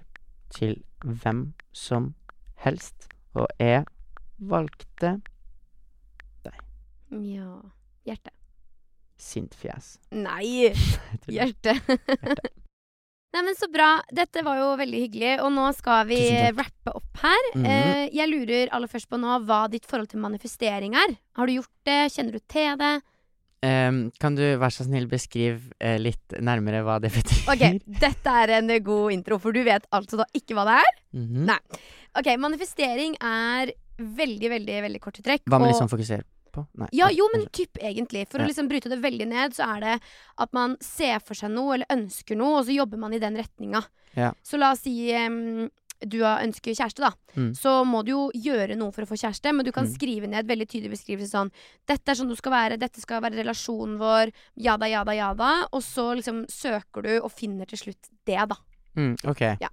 til 0.50 0.80
hvem 1.04 1.52
som 1.70 2.14
helst, 2.62 3.06
og 3.38 3.46
jeg 3.62 3.84
valgte 4.42 5.16
deg. 6.42 6.60
Ja. 7.22 7.54
Hjerte. 8.06 8.30
sint 9.16 9.54
fjes. 9.54 9.96
Nei! 10.10 10.74
Hjerte. 11.36 11.78
Nei, 13.34 13.42
men 13.42 13.56
Så 13.58 13.68
bra. 13.72 14.00
Dette 14.14 14.42
var 14.46 14.58
jo 14.60 14.68
veldig 14.78 15.00
hyggelig. 15.06 15.32
Og 15.44 15.50
nå 15.52 15.64
skal 15.76 16.06
vi 16.08 16.20
rappe 16.56 16.92
opp 16.94 17.18
her. 17.22 17.50
Mm 17.54 17.64
-hmm. 17.64 18.08
jeg 18.12 18.28
lurer 18.28 18.68
aller 18.72 18.88
først 18.88 19.08
på 19.08 19.16
nå 19.16 19.38
hva 19.44 19.68
ditt 19.68 19.86
forhold 19.86 20.08
til 20.08 20.20
manifestering 20.20 20.94
er. 20.94 21.16
Har 21.36 21.46
du 21.46 21.52
gjort 21.52 21.76
det? 21.84 22.12
Kjenner 22.12 22.32
du 22.32 22.38
til 22.38 22.78
det? 22.78 23.02
Ehm, 23.66 23.98
kan 24.22 24.36
du 24.38 24.42
være 24.60 24.70
så 24.74 24.86
snill 24.86 25.08
beskrive 25.10 25.58
uh, 25.82 25.96
litt 25.98 26.36
nærmere 26.44 26.84
hva 26.86 26.98
det 27.02 27.10
betyr? 27.18 27.42
Ok, 27.52 27.64
Dette 28.04 28.34
er 28.44 28.54
en 28.60 28.70
god 28.86 29.12
intro, 29.16 29.38
for 29.42 29.56
du 29.56 29.62
vet 29.66 29.86
altså 29.96 30.20
da 30.22 30.26
ikke 30.38 30.54
hva 30.58 30.66
det 30.70 30.78
er? 30.84 30.94
Mhm. 31.18 31.42
Nei. 31.50 31.58
Ok, 32.16 32.30
Manifestering 32.40 33.16
er 33.20 33.74
veldig, 33.98 34.48
veldig 34.52 34.80
veldig 34.86 35.00
korte 35.04 35.24
trekk. 35.24 35.42
Hva 35.48 35.58
med 35.58 35.68
og- 35.68 35.74
liksom 35.74 35.90
fokusere 35.92 36.22
på? 36.56 36.62
Nei. 36.80 36.88
Ja, 36.96 37.08
jo, 37.12 37.26
men 37.34 37.46
typ 37.52 37.76
egentlig. 37.84 38.26
For 38.30 38.38
Ja. 38.40 38.44
å 38.46 38.48
liksom 38.48 38.68
bryte 38.70 38.88
det 38.92 39.00
veldig 39.02 39.26
ned, 39.28 39.52
så 39.56 39.66
er 39.76 39.80
det 39.80 39.96
at 40.38 40.52
man 40.56 40.76
ser 40.80 41.18
for 41.20 41.34
seg 41.36 41.50
noe, 41.52 41.74
eller 41.74 41.86
ønsker 41.92 42.36
noe, 42.36 42.60
og 42.60 42.64
så 42.68 42.76
jobber 42.76 42.96
man 43.02 43.12
i 43.12 43.18
den 43.20 43.36
retninga. 43.36 43.82
Ja. 44.16 44.30
Så 44.44 44.56
la 44.60 44.70
oss 44.72 44.80
si 44.86 45.10
em, 45.12 45.68
du 46.00 46.22
har- 46.22 46.42
ønsker 46.42 46.74
kjæreste, 46.74 46.96
da. 47.00 47.10
Mm. 47.36 47.52
Så 47.56 47.84
må 47.86 48.04
du 48.04 48.10
jo 48.12 48.30
gjøre 48.34 48.76
noe 48.76 48.92
for 48.92 49.02
å 49.02 49.06
få 49.08 49.16
kjæreste, 49.16 49.54
men 49.54 49.64
du 49.64 49.72
kan 49.72 49.86
Mm. 49.86 49.94
skrive 49.96 50.28
ned 50.28 50.46
veldig 50.46 50.66
tydelig 50.68 50.90
beskrivelse 50.92 51.30
sånn 51.30 51.50
Dette 51.86 52.08
er 52.10 52.14
sånn 52.14 52.28
du 52.28 52.36
skal 52.36 52.52
være, 52.52 52.78
dette 52.78 53.00
skal 53.00 53.20
være 53.22 53.36
relasjonen 53.44 53.96
vår, 53.98 54.32
jada, 54.56 54.86
jada, 54.88 55.12
jada. 55.14 55.68
Og 55.72 55.80
så 55.82 56.14
liksom 56.16 56.46
søker 56.48 57.02
du 57.02 57.20
og 57.22 57.30
finner 57.32 57.66
til 57.66 57.78
slutt 57.78 58.10
det, 58.26 58.48
da. 58.48 58.56
Mm, 58.96 59.16
ok. 59.24 59.40
Ja. 59.60 59.68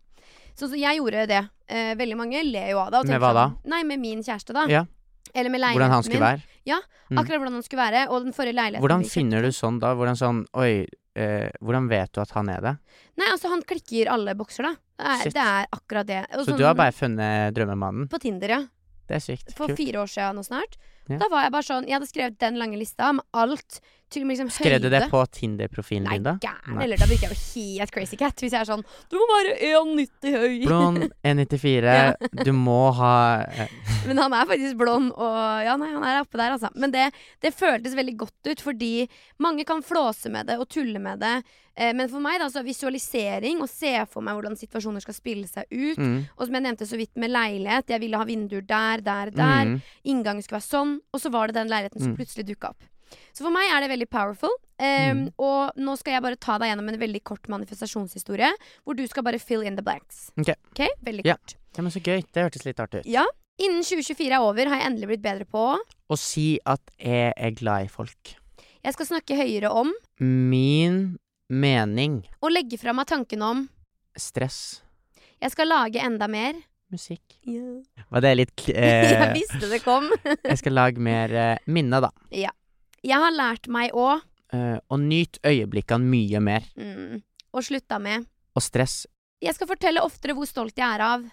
Så, 0.56 0.70
så, 0.70 0.78
jeg 0.78 1.00
gjorde 1.00 1.28
det. 1.28 1.50
Eh, 1.68 1.96
veldig 1.96 2.16
mange 2.16 2.44
ler 2.52 2.70
jo 2.72 2.80
av 2.80 2.92
det. 2.92 3.08
Med 3.08 3.20
hva 3.22 3.34
da? 3.34 3.48
sånn, 3.50 3.66
Nei, 3.66 3.84
med 3.84 4.00
min 4.00 4.22
kjæreste, 4.22 4.54
da. 4.54 4.68
Ja. 4.68 4.86
Eller 5.34 5.50
med 5.50 5.62
leiligheten 5.62 5.80
min. 5.80 5.90
Hvordan 5.90 5.90
han 5.92 6.04
skulle 6.04 6.20
min. 6.20 6.38
være? 6.38 6.44
Ja, 6.66 6.80
Akkurat 7.12 7.40
hvordan 7.42 7.54
han 7.54 7.64
skulle 7.64 7.92
være. 7.92 8.10
Og 8.10 8.24
den 8.24 8.34
forrige 8.34 8.54
leiligheten 8.56 8.82
Hvordan 8.82 9.04
finner 9.10 9.42
du 9.42 9.48
sånn 9.50 9.80
da? 9.80 9.96
Hvordan 9.96 10.16
sånn 10.16 10.46
Oi, 10.54 10.86
eh, 11.16 11.50
hvordan 11.62 11.90
vet 11.90 12.12
du 12.14 12.22
at 12.22 12.32
han 12.36 12.50
er 12.50 12.62
det? 12.62 12.74
Nei, 13.18 13.28
altså 13.32 13.50
han 13.54 13.62
klikker 13.62 14.10
alle 14.14 14.36
bokser, 14.40 14.64
da. 14.64 14.74
Det 14.98 15.10
er, 15.10 15.24
Shit. 15.24 15.34
det 15.34 15.44
er 15.44 15.68
akkurat 15.74 16.08
det. 16.08 16.22
Og 16.34 16.46
Så 16.46 16.52
sånn- 16.52 16.58
du 16.58 16.66
har 16.66 16.76
bare 16.76 16.92
funnet 16.96 17.54
drømmemannen? 17.56 18.08
På 18.10 18.20
Tinder, 18.22 18.50
ja. 18.50 18.62
Det 19.08 19.16
er 19.18 19.20
sykt. 19.20 19.54
For 19.54 19.68
Kult. 19.68 19.78
fire 19.78 20.00
år 20.00 20.08
siden 20.08 20.36
nå 20.40 20.44
snart. 20.48 20.78
Ja. 21.10 21.18
Da 21.20 21.28
var 21.28 21.44
jeg 21.44 21.52
bare 21.52 21.68
sånn 21.68 21.84
Jeg 21.86 21.98
hadde 22.00 22.08
skrevet 22.08 22.38
den 22.40 22.56
lange 22.56 22.78
lista 22.80 23.12
med 23.12 23.26
alt. 23.34 23.82
Til 24.14 24.22
og 24.22 24.28
med 24.30 24.36
liksom 24.38 24.52
Skrev 24.54 24.78
du 24.84 24.90
det 24.94 25.00
på 25.10 25.24
Tinder-profilen 25.34 26.06
din, 26.12 26.24
da? 26.28 26.36
gæren. 26.44 26.76
Nei. 26.78 26.84
Eller 26.86 27.02
da 27.02 27.08
virker 27.10 27.32
jeg 27.32 27.34
jo 27.34 27.42
helt 27.56 27.94
crazy 27.96 28.20
cat. 28.20 28.36
Hvis 28.44 28.54
jeg 28.54 28.62
er 28.62 28.70
sånn 28.70 28.84
Du 29.10 29.18
må 29.18 29.26
være 29.32 29.56
1,90 29.74 30.36
høy. 30.38 30.60
Blond, 30.68 31.08
1,94, 31.26 32.44
du 32.46 32.52
må 32.54 32.92
ha 33.00 33.16
eh, 33.48 33.74
Men 34.08 34.20
han 34.22 34.34
er 34.38 34.46
faktisk 34.50 34.78
blond, 34.78 35.12
og 35.18 35.66
ja, 35.66 35.74
nei, 35.80 35.90
han 35.96 36.04
er 36.06 36.22
oppe 36.22 36.38
der, 36.38 36.54
altså. 36.58 36.70
Men 36.76 36.92
det, 36.94 37.10
det 37.42 37.54
føltes 37.56 37.96
veldig 37.98 38.16
godt 38.22 38.50
ut, 38.52 38.62
fordi 38.62 39.08
mange 39.42 39.66
kan 39.66 39.82
flåse 39.86 40.30
med 40.34 40.48
det 40.52 40.58
og 40.62 40.68
tulle 40.70 41.00
med 41.02 41.22
det. 41.24 41.34
Eh, 41.74 41.94
men 41.98 42.10
for 42.12 42.22
meg, 42.22 42.38
da, 42.44 42.50
så 42.54 42.60
er 42.62 42.68
visualisering 42.68 43.64
og 43.64 43.70
se 43.72 43.96
for 44.12 44.22
meg 44.26 44.36
hvordan 44.38 44.58
situasjoner 44.60 45.02
skal 45.02 45.16
spille 45.18 45.48
seg 45.50 45.66
ut. 45.72 45.98
mm, 45.98 46.18
Og 46.38 46.46
som 46.46 46.54
jeg 46.60 46.66
nevnte 46.68 46.86
så 46.90 47.00
vidt 47.00 47.16
med 47.18 47.32
leilighet, 47.34 47.90
jeg 47.96 48.04
ville 48.04 48.20
ha 48.20 48.28
vinduer 48.30 48.62
der, 48.68 49.02
der, 49.02 49.32
der. 49.34 49.72
mm, 49.74 49.80
Inngangen 50.14 50.44
skulle 50.46 50.60
være 50.62 50.70
sånn, 50.70 50.98
og 51.14 51.24
så 51.24 51.32
var 51.34 51.48
det 51.50 51.58
den 51.62 51.72
leiligheten 51.72 52.04
som 52.04 52.12
Mm. 52.14 52.18
plutselig 52.20 52.46
dukka 52.52 52.70
opp. 52.76 52.84
Så 53.34 53.44
for 53.46 53.52
meg 53.54 53.70
er 53.72 53.82
det 53.86 53.90
veldig 53.94 54.10
powerful. 54.10 54.54
Um, 54.80 54.84
Mm. 54.84 55.28
Og 55.40 55.72
nå 55.80 55.94
skal 55.98 56.14
jeg 56.18 56.22
bare 56.26 56.36
ta 56.36 56.58
deg 56.60 56.72
gjennom 56.72 56.90
en 56.90 57.00
veldig 57.00 57.22
kort 57.24 57.48
manifestasjonshistorie, 57.48 58.50
hvor 58.84 58.96
du 58.98 59.06
skal 59.08 59.24
bare 59.24 59.40
fill 59.40 59.62
in 59.64 59.76
the 59.78 59.84
blanks. 59.86 60.30
Ok. 60.40 60.54
Veldig 61.06 61.26
Ja. 61.26 61.36
kort. 61.38 61.56
Ja, 61.78 61.82
men 61.84 61.92
så 61.92 62.02
gøy. 62.04 62.24
Det 62.34 62.44
hørtes 62.44 62.66
litt 62.66 62.80
artig 62.80 63.00
ut. 63.02 63.06
Ja. 63.06 63.26
Innen 63.60 63.84
2024 63.84 64.32
er 64.34 64.42
over, 64.42 64.66
har 64.68 64.80
jeg 64.82 64.88
endelig 64.92 65.08
blitt 65.08 65.22
bedre 65.22 65.46
på. 65.46 65.78
Å 66.10 66.18
si 66.18 66.60
at 66.66 66.82
jeg 67.00 67.34
er 67.38 67.52
glad 67.52 67.86
i 67.86 67.88
folk. 67.88 68.36
Jeg 68.84 68.94
skal 68.94 69.06
snakke 69.06 69.38
høyere 69.38 69.70
om, 69.72 69.94
Min 70.20 71.18
mening 71.50 72.24
og 72.42 72.52
legge 72.52 72.80
fra 72.80 72.94
meg 72.94 73.08
tanken 73.08 73.42
om. 73.46 73.70
stress. 74.18 74.82
Jeg 75.42 75.52
skal 75.52 75.68
lage 75.68 76.00
enda 76.02 76.28
mer. 76.28 76.54
Musikk. 76.94 77.22
Yeah. 77.46 77.82
Var 78.12 78.22
det 78.22 78.34
litt 78.38 78.70
eh, 78.76 79.14
jeg 79.14 79.34
visste 79.40 79.70
det 79.70 79.82
kom. 79.84 80.10
Jeg 80.46 80.58
skal 80.62 80.74
lage 80.78 81.02
mer 81.02 81.34
eh, 81.34 81.58
minne, 81.68 82.00
da. 82.02 82.10
ja. 82.32 82.52
Jeg 83.04 83.20
har 83.20 83.32
lært 83.36 83.68
meg 83.68 83.92
å 83.94 84.20
uh, 84.20 84.78
Å 84.90 84.98
nyte 85.02 85.40
øyeblikkene 85.44 86.08
mye 86.08 86.40
mer. 86.44 86.64
mm, 86.78 87.22
Og 87.54 87.64
slutta 87.68 88.00
med. 88.00 88.26
Og 88.56 88.62
stress 88.64 89.06
Jeg 89.44 89.56
skal 89.58 89.68
fortelle 89.68 90.02
oftere 90.06 90.34
hvor 90.38 90.48
stolt 90.48 90.78
jeg 90.78 90.88
er 90.88 91.02
av. 91.04 91.26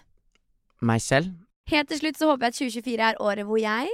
meg 0.81 1.01
selv. 1.01 1.31
Helt 1.71 1.87
til 1.89 1.99
slutt 2.01 2.17
så 2.17 2.27
håper 2.27 2.49
jeg 2.49 2.53
at 2.53 2.59
2024 2.59 3.09
er 3.11 3.19
året 3.21 3.45
hvor 3.47 3.59
jeg 3.61 3.87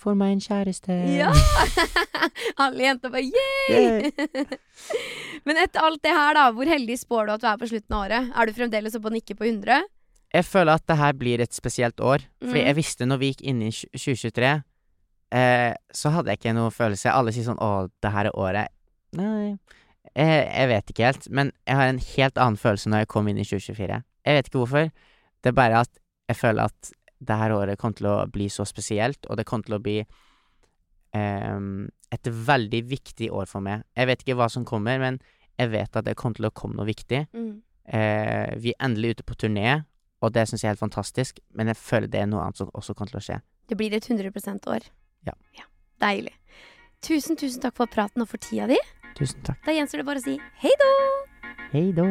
Får 0.00 0.14
meg 0.16 0.30
en 0.32 0.40
kjæreste. 0.40 0.94
Ja! 1.12 1.28
Alle 2.64 2.86
jenter 2.86 3.10
bare 3.12 3.26
yay! 3.28 4.08
Yay! 4.10 4.46
Men 5.44 5.58
etter 5.60 5.84
alt 5.84 6.00
det 6.04 6.14
her, 6.16 6.34
da, 6.38 6.46
hvor 6.56 6.68
heldig 6.68 6.96
spår 7.02 7.26
du 7.28 7.32
at 7.34 7.42
du 7.44 7.48
er 7.50 7.58
på 7.60 7.68
slutten 7.68 7.96
av 7.96 8.06
året? 8.06 8.30
Er 8.32 8.48
du 8.48 8.54
fremdeles 8.56 8.96
oppe 8.96 9.10
og 9.10 9.14
nikker 9.18 9.36
på 9.36 9.44
100? 9.48 9.84
Jeg 10.32 10.46
føler 10.48 10.72
at 10.80 10.86
det 10.88 10.96
her 11.00 11.12
blir 11.20 11.42
et 11.44 11.52
spesielt 11.56 12.00
år. 12.00 12.24
Fordi 12.40 12.60
Mm. 12.62 12.66
jeg 12.70 12.76
visste 12.80 13.06
når 13.08 13.18
vi 13.20 13.30
gikk 13.34 13.42
inn 13.52 13.60
i 13.66 13.70
2023, 13.72 14.50
eh, 15.34 15.72
så 15.92 16.12
hadde 16.14 16.32
jeg 16.32 16.40
ikke 16.40 16.56
noe 16.56 16.72
følelse. 16.74 17.12
Alle 17.12 17.32
sier 17.34 17.46
sånn 17.46 17.60
'Å, 17.60 17.90
det 18.02 18.12
her 18.12 18.30
er 18.30 18.38
året'. 18.38 18.72
Nei, 19.18 19.58
jeg, 20.14 20.46
jeg 20.46 20.68
vet 20.70 20.90
ikke 20.90 21.08
helt. 21.08 21.28
Men 21.30 21.52
jeg 21.66 21.76
har 21.76 21.90
en 21.90 22.02
helt 22.02 22.38
annen 22.38 22.60
følelse 22.60 22.90
når 22.90 23.04
jeg 23.04 23.12
kom 23.14 23.28
inn 23.28 23.38
i 23.38 23.46
2024. 23.46 24.02
Jeg 24.26 24.38
vet 24.38 24.50
ikke 24.50 24.62
hvorfor. 24.62 24.90
Det 25.40 25.52
er 25.52 25.56
bare 25.56 25.84
at 25.84 26.00
jeg 26.30 26.38
føler 26.38 26.70
at 26.70 26.92
det 27.20 27.36
her 27.36 27.52
året 27.52 27.78
kommer 27.80 27.98
til 27.98 28.08
å 28.08 28.16
bli 28.32 28.48
så 28.52 28.64
spesielt, 28.68 29.26
og 29.28 29.36
det 29.36 29.46
kommer 29.48 29.68
til 29.68 29.76
å 29.76 29.82
bli 29.82 29.98
ehm, 31.16 31.88
et 32.14 32.30
veldig 32.48 32.80
viktig 32.88 33.28
år 33.32 33.48
for 33.50 33.64
meg. 33.64 33.84
Jeg 33.96 34.08
vet 34.08 34.24
ikke 34.24 34.38
hva 34.40 34.48
som 34.52 34.64
kommer, 34.68 35.00
men 35.02 35.20
jeg 35.60 35.72
vet 35.74 35.96
at 35.96 36.06
det 36.06 36.16
kommer 36.16 36.40
til 36.40 36.48
å 36.48 36.54
komme 36.56 36.78
noe 36.78 36.88
viktig. 36.88 37.26
Mm. 37.36 37.60
Eh, 37.90 38.56
vi 38.62 38.72
er 38.72 38.86
endelig 38.86 39.16
ute 39.16 39.26
på 39.28 39.36
turné, 39.36 39.82
og 40.24 40.32
det 40.32 40.46
syns 40.48 40.64
jeg 40.64 40.70
er 40.70 40.76
helt 40.76 40.86
fantastisk, 40.86 41.42
men 41.56 41.68
jeg 41.72 41.80
føler 41.80 42.08
det 42.08 42.22
er 42.22 42.30
noe 42.30 42.46
annet 42.46 42.60
som 42.60 42.72
også 42.72 42.96
kommer 42.96 43.12
til 43.12 43.20
å 43.20 43.26
skje. 43.26 43.38
Det 43.68 43.76
blir 43.78 43.94
et 43.94 44.08
100% 44.08 44.70
år. 44.72 44.88
Ja. 45.26 45.36
ja. 45.58 45.66
Deilig. 46.00 46.36
Tusen, 47.04 47.36
tusen 47.36 47.62
takk 47.62 47.76
for 47.76 47.90
praten 47.90 48.24
og 48.24 48.28
for 48.32 48.42
tida 48.42 48.68
di. 48.70 48.80
Tusen 49.18 49.40
takk. 49.46 49.62
Da 49.66 49.76
gjenstår 49.76 50.02
det 50.02 50.10
bare 50.10 50.22
å 50.22 50.26
si 50.26 50.36
hei 50.64 50.76
då! 50.84 50.92
Hei 51.72 51.88
da! 51.96 52.06